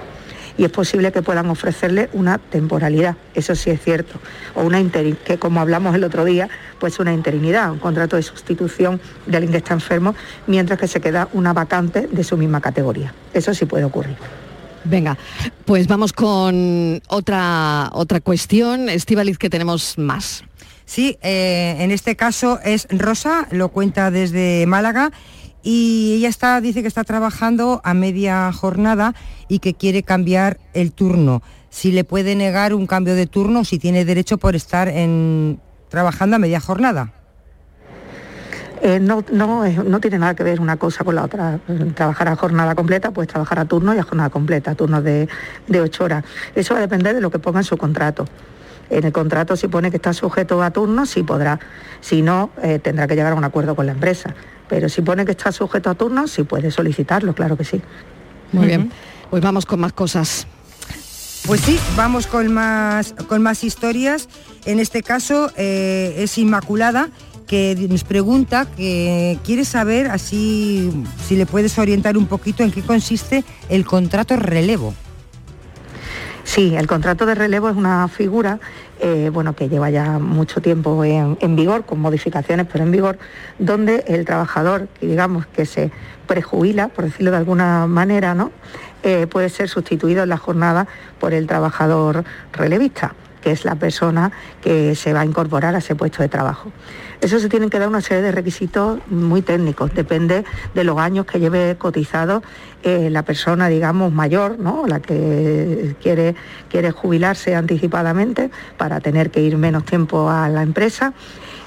Y 0.58 0.64
es 0.64 0.70
posible 0.70 1.12
que 1.12 1.22
puedan 1.22 1.48
ofrecerle 1.50 2.08
una 2.12 2.38
temporalidad, 2.38 3.16
eso 3.34 3.54
sí 3.54 3.70
es 3.70 3.80
cierto, 3.80 4.18
o 4.54 4.62
una 4.62 4.80
interin, 4.80 5.16
que 5.24 5.38
como 5.38 5.60
hablamos 5.60 5.94
el 5.94 6.02
otro 6.02 6.24
día, 6.24 6.48
pues 6.80 6.98
una 6.98 7.12
interinidad, 7.12 7.70
un 7.70 7.78
contrato 7.78 8.16
de 8.16 8.22
sustitución 8.22 9.00
de 9.26 9.36
alguien 9.36 9.52
que 9.52 9.58
está 9.58 9.74
enfermo, 9.74 10.14
mientras 10.46 10.78
que 10.78 10.88
se 10.88 11.00
queda 11.00 11.28
una 11.32 11.52
vacante 11.52 12.08
de 12.10 12.24
su 12.24 12.36
misma 12.36 12.60
categoría. 12.60 13.12
Eso 13.34 13.54
sí 13.54 13.66
puede 13.66 13.84
ocurrir. 13.84 14.16
Venga, 14.84 15.18
pues 15.64 15.88
vamos 15.88 16.12
con 16.12 17.02
otra, 17.08 17.90
otra 17.92 18.20
cuestión. 18.20 18.88
Estivaliz, 18.88 19.36
que 19.36 19.50
tenemos 19.50 19.98
más. 19.98 20.44
Sí, 20.86 21.18
eh, 21.20 21.76
en 21.80 21.90
este 21.90 22.14
caso 22.14 22.60
es 22.64 22.86
Rosa, 22.90 23.48
lo 23.50 23.70
cuenta 23.70 24.12
desde 24.12 24.64
Málaga 24.66 25.10
y 25.68 26.14
ella 26.14 26.28
está, 26.28 26.60
dice 26.60 26.80
que 26.80 26.86
está 26.86 27.02
trabajando 27.02 27.80
a 27.82 27.92
media 27.92 28.52
jornada 28.52 29.16
y 29.48 29.58
que 29.58 29.74
quiere 29.74 30.04
cambiar 30.04 30.58
el 30.74 30.92
turno. 30.92 31.42
Si 31.70 31.90
le 31.90 32.04
puede 32.04 32.36
negar 32.36 32.72
un 32.72 32.86
cambio 32.86 33.16
de 33.16 33.26
turno, 33.26 33.64
si 33.64 33.80
tiene 33.80 34.04
derecho 34.04 34.38
por 34.38 34.54
estar 34.54 34.86
en, 34.86 35.58
trabajando 35.88 36.36
a 36.36 36.38
media 36.38 36.60
jornada. 36.60 37.12
Eh, 38.80 39.00
no, 39.00 39.24
no, 39.32 39.64
no, 39.66 40.00
tiene 40.00 40.20
nada 40.20 40.36
que 40.36 40.44
ver 40.44 40.60
una 40.60 40.76
cosa 40.76 41.02
con 41.02 41.16
la 41.16 41.24
otra. 41.24 41.58
Trabajar 41.96 42.28
a 42.28 42.36
jornada 42.36 42.76
completa, 42.76 43.10
pues 43.10 43.26
trabajar 43.26 43.58
a 43.58 43.64
turno 43.64 43.92
y 43.92 43.98
a 43.98 44.04
jornada 44.04 44.30
completa, 44.30 44.76
turnos 44.76 45.02
de, 45.02 45.28
de 45.66 45.80
ocho 45.80 46.04
horas. 46.04 46.24
Eso 46.54 46.74
va 46.74 46.78
a 46.78 46.82
depender 46.82 47.12
de 47.12 47.20
lo 47.20 47.32
que 47.32 47.40
ponga 47.40 47.58
en 47.58 47.64
su 47.64 47.76
contrato. 47.76 48.24
En 48.88 49.02
el 49.02 49.10
contrato 49.10 49.56
si 49.56 49.66
pone 49.66 49.90
que 49.90 49.96
está 49.96 50.12
sujeto 50.12 50.62
a 50.62 50.70
turno, 50.70 51.06
sí 51.06 51.24
podrá. 51.24 51.58
Si 52.00 52.22
no, 52.22 52.50
eh, 52.62 52.78
tendrá 52.78 53.08
que 53.08 53.16
llegar 53.16 53.32
a 53.32 53.34
un 53.34 53.42
acuerdo 53.42 53.74
con 53.74 53.86
la 53.86 53.92
empresa. 53.92 54.32
Pero 54.68 54.88
si 54.88 55.02
pone 55.02 55.24
que 55.24 55.32
está 55.32 55.52
sujeto 55.52 55.90
a 55.90 55.94
turno, 55.94 56.26
sí 56.26 56.42
puede 56.42 56.70
solicitarlo, 56.70 57.34
claro 57.34 57.56
que 57.56 57.64
sí. 57.64 57.80
Muy 58.52 58.60
uh 58.60 58.64
-huh. 58.64 58.66
bien, 58.66 58.92
pues 59.30 59.42
vamos 59.42 59.66
con 59.66 59.80
más 59.80 59.92
cosas. 59.92 60.46
Pues 61.46 61.60
sí, 61.60 61.78
vamos 61.96 62.26
con 62.26 62.52
más, 62.52 63.14
con 63.28 63.42
más 63.42 63.62
historias. 63.62 64.28
En 64.64 64.80
este 64.80 65.02
caso 65.02 65.52
eh, 65.56 66.16
es 66.18 66.38
Inmaculada 66.38 67.10
que 67.46 67.86
nos 67.88 68.02
pregunta 68.02 68.66
que 68.76 69.38
quiere 69.44 69.64
saber 69.64 70.08
así 70.08 70.90
si 71.24 71.36
le 71.36 71.46
puedes 71.46 71.78
orientar 71.78 72.16
un 72.16 72.26
poquito 72.26 72.64
en 72.64 72.72
qué 72.72 72.82
consiste 72.82 73.44
el 73.68 73.84
contrato 73.84 74.34
relevo. 74.36 74.92
Sí, 76.42 76.74
el 76.76 76.86
contrato 76.86 77.26
de 77.26 77.34
relevo 77.34 77.68
es 77.68 77.76
una 77.76 78.08
figura 78.08 78.58
eh, 79.00 79.30
bueno, 79.32 79.54
que 79.54 79.68
lleva 79.68 79.90
ya 79.90 80.18
mucho 80.18 80.60
tiempo 80.60 81.04
en, 81.04 81.56
vigor, 81.56 81.84
con 81.84 82.00
modificaciones, 82.00 82.66
pero 82.70 82.84
en 82.84 82.90
vigor, 82.90 83.18
donde 83.58 84.04
el 84.06 84.24
trabajador, 84.24 84.88
digamos, 85.00 85.46
que 85.46 85.66
se 85.66 85.90
prejubila, 86.26 86.88
por 86.88 87.04
decirlo 87.04 87.30
de 87.30 87.36
alguna 87.36 87.86
manera, 87.86 88.34
¿no? 88.34 88.52
Eh, 89.02 89.26
puede 89.26 89.50
ser 89.50 89.68
sustituido 89.68 90.22
en 90.22 90.30
la 90.30 90.38
jornada 90.38 90.86
por 91.20 91.34
el 91.34 91.46
trabajador 91.46 92.24
relevista. 92.52 93.14
que 93.42 93.52
es 93.52 93.64
la 93.64 93.76
persona 93.76 94.32
que 94.60 94.96
se 94.96 95.12
va 95.12 95.20
a 95.20 95.24
incorporar 95.24 95.76
a 95.76 95.78
ese 95.78 95.94
puesto 95.94 96.20
de 96.20 96.28
trabajo. 96.28 96.72
Eso 97.20 97.38
se 97.38 97.48
tienen 97.48 97.70
que 97.70 97.78
dar 97.78 97.86
una 97.86 98.00
serie 98.00 98.20
de 98.20 98.32
requisitos 98.32 98.98
muy 99.06 99.40
técnicos, 99.40 99.94
depende 99.94 100.44
de 100.74 100.82
los 100.82 100.98
años 100.98 101.26
que 101.26 101.38
lleve 101.38 101.76
cotizado 101.78 102.42
eh, 102.88 103.10
la 103.10 103.24
persona, 103.24 103.66
digamos, 103.66 104.12
mayor, 104.12 104.60
¿no? 104.60 104.86
la 104.86 105.00
que 105.00 105.96
quiere, 106.00 106.36
quiere 106.70 106.92
jubilarse 106.92 107.56
anticipadamente 107.56 108.48
para 108.76 109.00
tener 109.00 109.32
que 109.32 109.40
ir 109.40 109.58
menos 109.58 109.84
tiempo 109.84 110.30
a 110.30 110.48
la 110.48 110.62
empresa 110.62 111.12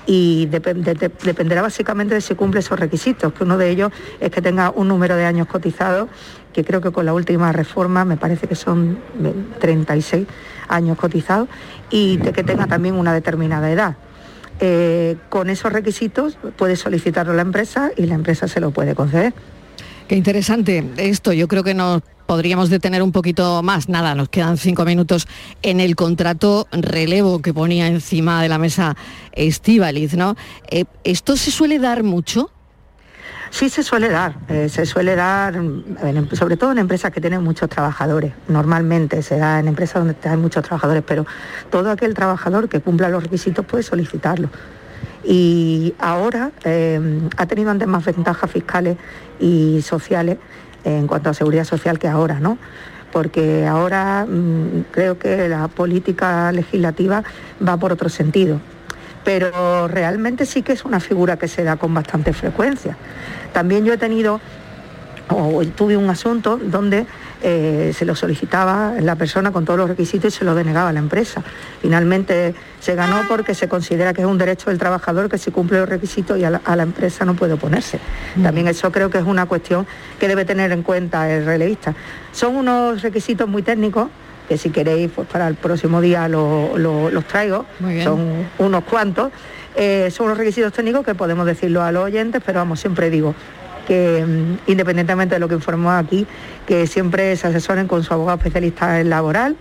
y 0.06 0.46
dependerá 0.46 1.62
básicamente 1.62 2.16
de 2.16 2.22
si 2.22 2.36
cumple 2.36 2.62
esos 2.62 2.80
requisitos, 2.80 3.34
que 3.34 3.44
uno 3.44 3.58
de 3.58 3.70
ellos 3.70 3.92
es 4.22 4.32
que 4.32 4.42
tenga 4.42 4.72
un 4.72 4.88
número 4.88 5.18
de 5.18 5.26
años 5.26 5.48
cotizados, 5.48 6.08
que 6.54 6.64
creo 6.64 6.80
que 6.80 6.92
con 6.92 7.06
la 7.06 7.14
última 7.14 7.52
reforma 7.52 8.06
me 8.06 8.16
parece 8.16 8.48
que 8.48 8.56
son 8.56 8.98
36 9.60 10.26
años 10.70 10.98
cotizados, 10.98 11.50
y 11.90 12.16
de 12.16 12.32
que 12.32 12.46
tenga 12.46 12.66
también 12.66 12.96
una 12.96 13.12
determinada 13.12 13.70
edad. 13.70 13.98
Eh, 14.62 15.18
con 15.28 15.50
esos 15.50 15.74
requisitos 15.74 16.38
puede 16.56 16.78
solicitarlo 16.78 17.34
la 17.34 17.42
empresa 17.42 17.92
y 17.98 18.06
la 18.06 18.16
empresa 18.16 18.48
se 18.48 18.62
lo 18.62 18.72
puede 18.72 18.96
conceder. 18.96 19.34
Qué 20.10 20.16
interesante 20.16 20.84
esto. 20.97 21.34
Yo 21.34 21.47
creo 21.47 21.64
que 21.64 21.76
nos 21.76 22.01
podríamos 22.26 22.72
detener 22.72 23.03
un 23.03 23.12
poquito 23.12 23.62
más. 23.62 23.89
Nada, 23.89 24.16
nos 24.16 24.28
quedan 24.28 24.57
cinco 24.57 24.84
minutos 24.84 25.28
en 25.62 25.80
el 25.80 25.95
contrato 25.95 26.68
relevo 26.72 27.43
que 27.43 27.53
ponía 27.53 27.86
encima 27.86 28.41
de 28.41 28.49
la 28.49 28.57
mesa 28.57 28.97
Estivaliz, 29.34 30.16
¿no? 30.16 30.36
Eh, 30.72 30.86
¿Esto 31.03 31.38
se 31.38 31.51
suele 31.51 31.78
dar 31.78 32.01
mucho? 32.01 32.49
Sí 33.51 33.70
se 33.70 33.84
suele 33.84 34.10
dar, 34.10 34.36
eh, 34.47 34.68
se 34.68 34.88
suele 34.88 35.16
dar 35.16 35.62
sobre 36.34 36.57
todo 36.57 36.72
en 36.72 36.80
empresas 36.80 37.12
que 37.12 37.22
tienen 37.22 37.43
muchos 37.43 37.70
trabajadores. 37.70 38.34
Normalmente 38.47 39.22
se 39.22 39.38
da 39.38 39.60
en 39.60 39.68
empresas 39.68 40.03
donde 40.03 40.16
hay 40.28 40.38
muchos 40.38 40.64
trabajadores, 40.64 41.03
pero 41.05 41.28
todo 41.70 41.91
aquel 41.91 42.16
trabajador 42.16 42.68
que 42.68 42.80
cumpla 42.80 43.10
los 43.10 43.22
requisitos 43.22 43.64
puede 43.64 43.84
solicitarlo. 43.84 44.49
Y 45.24 45.94
ahora 46.00 46.52
eh, 46.64 47.00
ha 47.38 47.46
tenido 47.46 47.72
antes 47.72 47.88
más 47.88 48.06
ventajas 48.06 48.50
fiscales 48.50 48.98
y 49.40 49.82
sociales 49.82 50.38
en 50.84 51.08
cuanto 51.08 51.30
a 51.30 51.34
seguridad 51.34 51.66
social 51.66 52.00
que 52.00 52.08
ahora, 52.08 52.40
¿no? 52.40 52.58
Porque 53.12 53.68
ahora 53.68 54.26
mm, 54.26 54.86
creo 54.92 55.20
que 55.20 55.50
la 55.50 55.68
política 55.68 56.52
legislativa 56.52 57.24
va 57.66 57.78
por 57.78 57.92
otro 57.92 58.10
sentido 58.10 58.60
pero 59.24 59.88
realmente 59.88 60.46
sí 60.46 60.64
que 60.64 60.72
es 60.72 60.86
una 60.86 61.00
figura 61.00 61.38
que 61.38 61.48
se 61.48 61.64
da 61.64 61.76
con 61.76 61.94
bastante 61.94 62.34
frecuencia. 62.34 62.98
También 63.54 63.86
yo 63.86 63.94
he 63.94 63.98
tenido 63.98 64.40
o 65.30 65.64
tuve 65.76 65.98
un 65.98 66.10
asunto 66.10 66.58
donde 66.58 67.06
eh, 67.42 67.94
se 67.96 68.06
lo 68.06 68.16
solicitaba 68.16 68.96
la 69.00 69.16
persona 69.16 69.52
con 69.52 69.64
todos 69.64 69.80
los 69.80 69.90
requisitos 69.90 70.34
y 70.34 70.38
se 70.38 70.46
lo 70.46 70.56
denegaba 70.56 70.92
la 70.92 71.00
empresa. 71.00 71.42
Finalmente 71.82 72.54
se 72.80 72.96
ganó 72.96 73.22
porque 73.30 73.54
se 73.54 73.70
considera 73.70 74.14
que 74.14 74.22
es 74.22 74.28
un 74.28 74.38
derecho 74.38 74.70
del 74.70 74.78
trabajador 74.78 75.30
que 75.30 75.38
si 75.38 75.50
cumple 75.50 75.80
los 75.80 75.88
requisitos 75.88 76.38
y 76.38 76.44
a 76.44 76.50
la, 76.50 76.84
empresa 76.84 77.24
no 77.24 77.36
puede 77.36 77.54
oponerse. 77.54 78.00
Mm. 78.36 78.44
También 78.44 78.68
eso 78.68 78.92
creo 78.92 79.10
que 79.10 79.20
es 79.20 79.24
una 79.24 79.46
cuestión 79.46 79.88
que 80.20 80.28
debe 80.28 80.44
tener 80.44 80.72
en 80.72 80.84
cuenta 80.84 81.30
el 81.30 81.46
relevista. 81.46 81.96
Son 82.34 82.56
unos 82.56 83.02
requisitos 83.02 83.48
muy 83.48 83.62
técnicos 83.62 84.10
que 84.50 84.58
si 84.58 84.72
queréis 84.72 85.12
pues 85.16 85.28
para 85.28 85.48
el 85.48 85.56
próximo 85.56 86.02
día 86.02 86.28
los 86.28 87.26
traigo, 87.28 87.66
son 88.04 88.48
unos 88.58 88.84
cuantos. 88.84 89.32
Eh, 89.76 90.10
son 90.12 90.26
unos 90.26 90.38
requisitos 90.38 90.74
técnicos 90.74 91.06
que 91.06 91.16
podemos 91.16 91.46
decirlo 91.46 91.84
a 91.84 91.92
los 91.92 92.04
oyentes, 92.04 92.42
pero 92.44 92.60
vamos, 92.60 92.80
siempre 92.80 93.10
digo 93.10 93.34
que 93.90 94.24
mm, 94.26 94.72
independientemente 94.72 95.36
de 95.36 95.40
lo 95.40 95.50
que 95.50 95.56
informó 95.56 95.92
aquí, 95.92 96.26
que 96.66 96.88
siempre 96.88 97.36
se 97.36 97.48
asesoren 97.48 97.88
con 97.88 98.04
su 98.04 98.14
abogado 98.14 98.38
especialista 98.38 99.02
en 99.02 99.10
laboral 99.10 99.58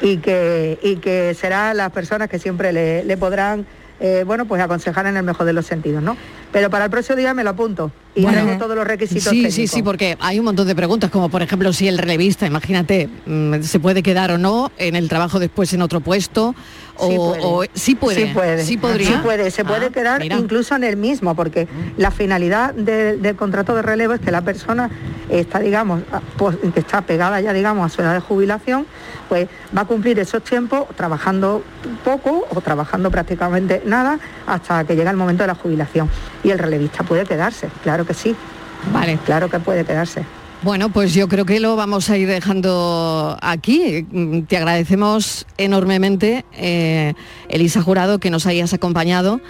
y 0.00 0.18
que, 0.18 0.78
y 0.82 0.96
que 0.96 1.34
serán 1.34 1.76
las 1.76 1.90
personas 1.90 2.30
que 2.30 2.38
siempre 2.38 2.72
le 2.72 3.16
podrán 3.18 3.66
eh, 4.00 4.24
bueno, 4.26 4.44
pues 4.44 4.60
aconsejar 4.60 5.06
en 5.06 5.16
el 5.16 5.22
mejor 5.22 5.46
de 5.46 5.52
los 5.52 5.66
sentidos, 5.66 6.02
¿no? 6.02 6.16
Pero 6.54 6.70
para 6.70 6.84
el 6.84 6.90
próximo 6.92 7.16
día 7.16 7.34
me 7.34 7.42
lo 7.42 7.50
apunto 7.50 7.90
y 8.14 8.22
bueno, 8.22 8.58
todos 8.58 8.76
los 8.76 8.86
requisitos. 8.86 9.24
Sí, 9.24 9.50
sí, 9.50 9.66
sí, 9.66 9.82
porque 9.82 10.16
hay 10.20 10.38
un 10.38 10.44
montón 10.44 10.68
de 10.68 10.76
preguntas, 10.76 11.10
como 11.10 11.28
por 11.28 11.42
ejemplo 11.42 11.72
si 11.72 11.88
el 11.88 11.98
relevista, 11.98 12.46
imagínate, 12.46 13.08
mm, 13.26 13.62
se 13.62 13.80
puede 13.80 14.04
quedar 14.04 14.30
o 14.30 14.38
no 14.38 14.70
en 14.78 14.94
el 14.94 15.08
trabajo 15.08 15.40
después 15.40 15.72
en 15.72 15.82
otro 15.82 16.00
puesto, 16.00 16.54
o, 16.96 17.64
sí 17.74 17.96
puede. 17.96 18.26
Sí 18.26 18.32
puede. 18.32 18.64
Sí 18.64 18.76
podría. 18.76 19.08
Sí 19.08 19.14
puede. 19.22 19.50
Se 19.50 19.64
puede 19.64 19.86
ah, 19.86 19.90
quedar 19.90 20.24
incluso 20.24 20.76
en 20.76 20.84
el 20.84 20.96
mismo, 20.96 21.34
porque 21.34 21.66
la 21.96 22.12
finalidad 22.12 22.72
del 22.72 23.34
contrato 23.34 23.74
de 23.74 23.82
relevo 23.82 24.14
es 24.14 24.20
que 24.20 24.30
la 24.30 24.42
persona 24.42 24.90
está, 25.28 25.58
digamos, 25.58 26.02
pues, 26.36 26.56
que 26.72 26.80
está 26.80 27.00
pegada 27.00 27.40
ya, 27.40 27.52
digamos, 27.52 27.84
a 27.84 27.94
su 27.94 28.00
edad 28.00 28.14
de 28.14 28.20
jubilación, 28.20 28.86
pues 29.28 29.48
va 29.76 29.82
a 29.82 29.84
cumplir 29.86 30.20
esos 30.20 30.44
tiempos 30.44 30.86
trabajando 30.96 31.64
poco 32.04 32.46
o 32.54 32.60
trabajando 32.60 33.10
prácticamente 33.10 33.82
nada 33.84 34.20
hasta 34.46 34.84
que 34.84 34.94
llega 34.94 35.10
el 35.10 35.16
momento 35.16 35.42
de 35.42 35.48
la 35.48 35.54
jubilación. 35.56 36.08
Y 36.44 36.50
el 36.50 36.58
relevista 36.58 37.02
puede 37.02 37.24
quedarse, 37.24 37.68
claro 37.82 38.06
que 38.06 38.14
sí. 38.14 38.36
Vale. 38.92 39.18
Claro 39.24 39.48
que 39.50 39.58
puede 39.58 39.84
quedarse. 39.84 40.24
Bueno, 40.62 40.88
pues 40.88 41.12
yo 41.12 41.28
creo 41.28 41.44
que 41.44 41.60
lo 41.60 41.76
vamos 41.76 42.08
a 42.08 42.16
ir 42.16 42.26
dejando 42.26 43.36
aquí. 43.42 44.06
Te 44.48 44.56
agradecemos 44.56 45.46
enormemente, 45.58 46.46
eh, 46.54 47.12
Elisa 47.50 47.82
Jurado, 47.82 48.18
que 48.18 48.30
nos 48.30 48.46
hayas 48.46 48.72
acompañado, 48.72 49.42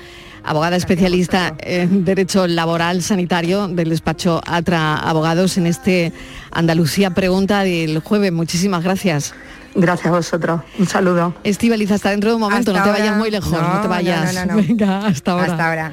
abogada 0.42 0.74
especialista 0.74 1.54
en 1.60 2.04
Derecho 2.04 2.48
Laboral 2.48 3.00
Sanitario 3.00 3.68
del 3.68 3.90
despacho 3.90 4.40
Atra 4.44 4.96
Abogados 4.96 5.56
en 5.56 5.66
este 5.66 6.12
Andalucía 6.50 7.10
Pregunta 7.10 7.62
del 7.62 8.00
jueves. 8.00 8.32
Muchísimas 8.32 8.82
gracias. 8.82 9.34
Gracias 9.76 10.06
a 10.08 10.16
vosotros. 10.16 10.62
Un 10.80 10.86
saludo. 10.88 11.32
Estivaliz, 11.44 11.92
hasta 11.92 12.10
dentro 12.10 12.30
de 12.30 12.36
un 12.36 12.42
momento, 12.42 12.72
no 12.72 12.82
te 12.82 12.90
vayas 12.90 13.16
muy 13.16 13.30
lejos, 13.30 13.52
no, 13.52 13.80
te 13.80 13.88
vayas. 13.88 14.34
Venga, 14.54 15.06
hasta 15.06 15.30
ahora. 15.30 15.44
Hasta 15.44 15.68
ahora. 15.68 15.92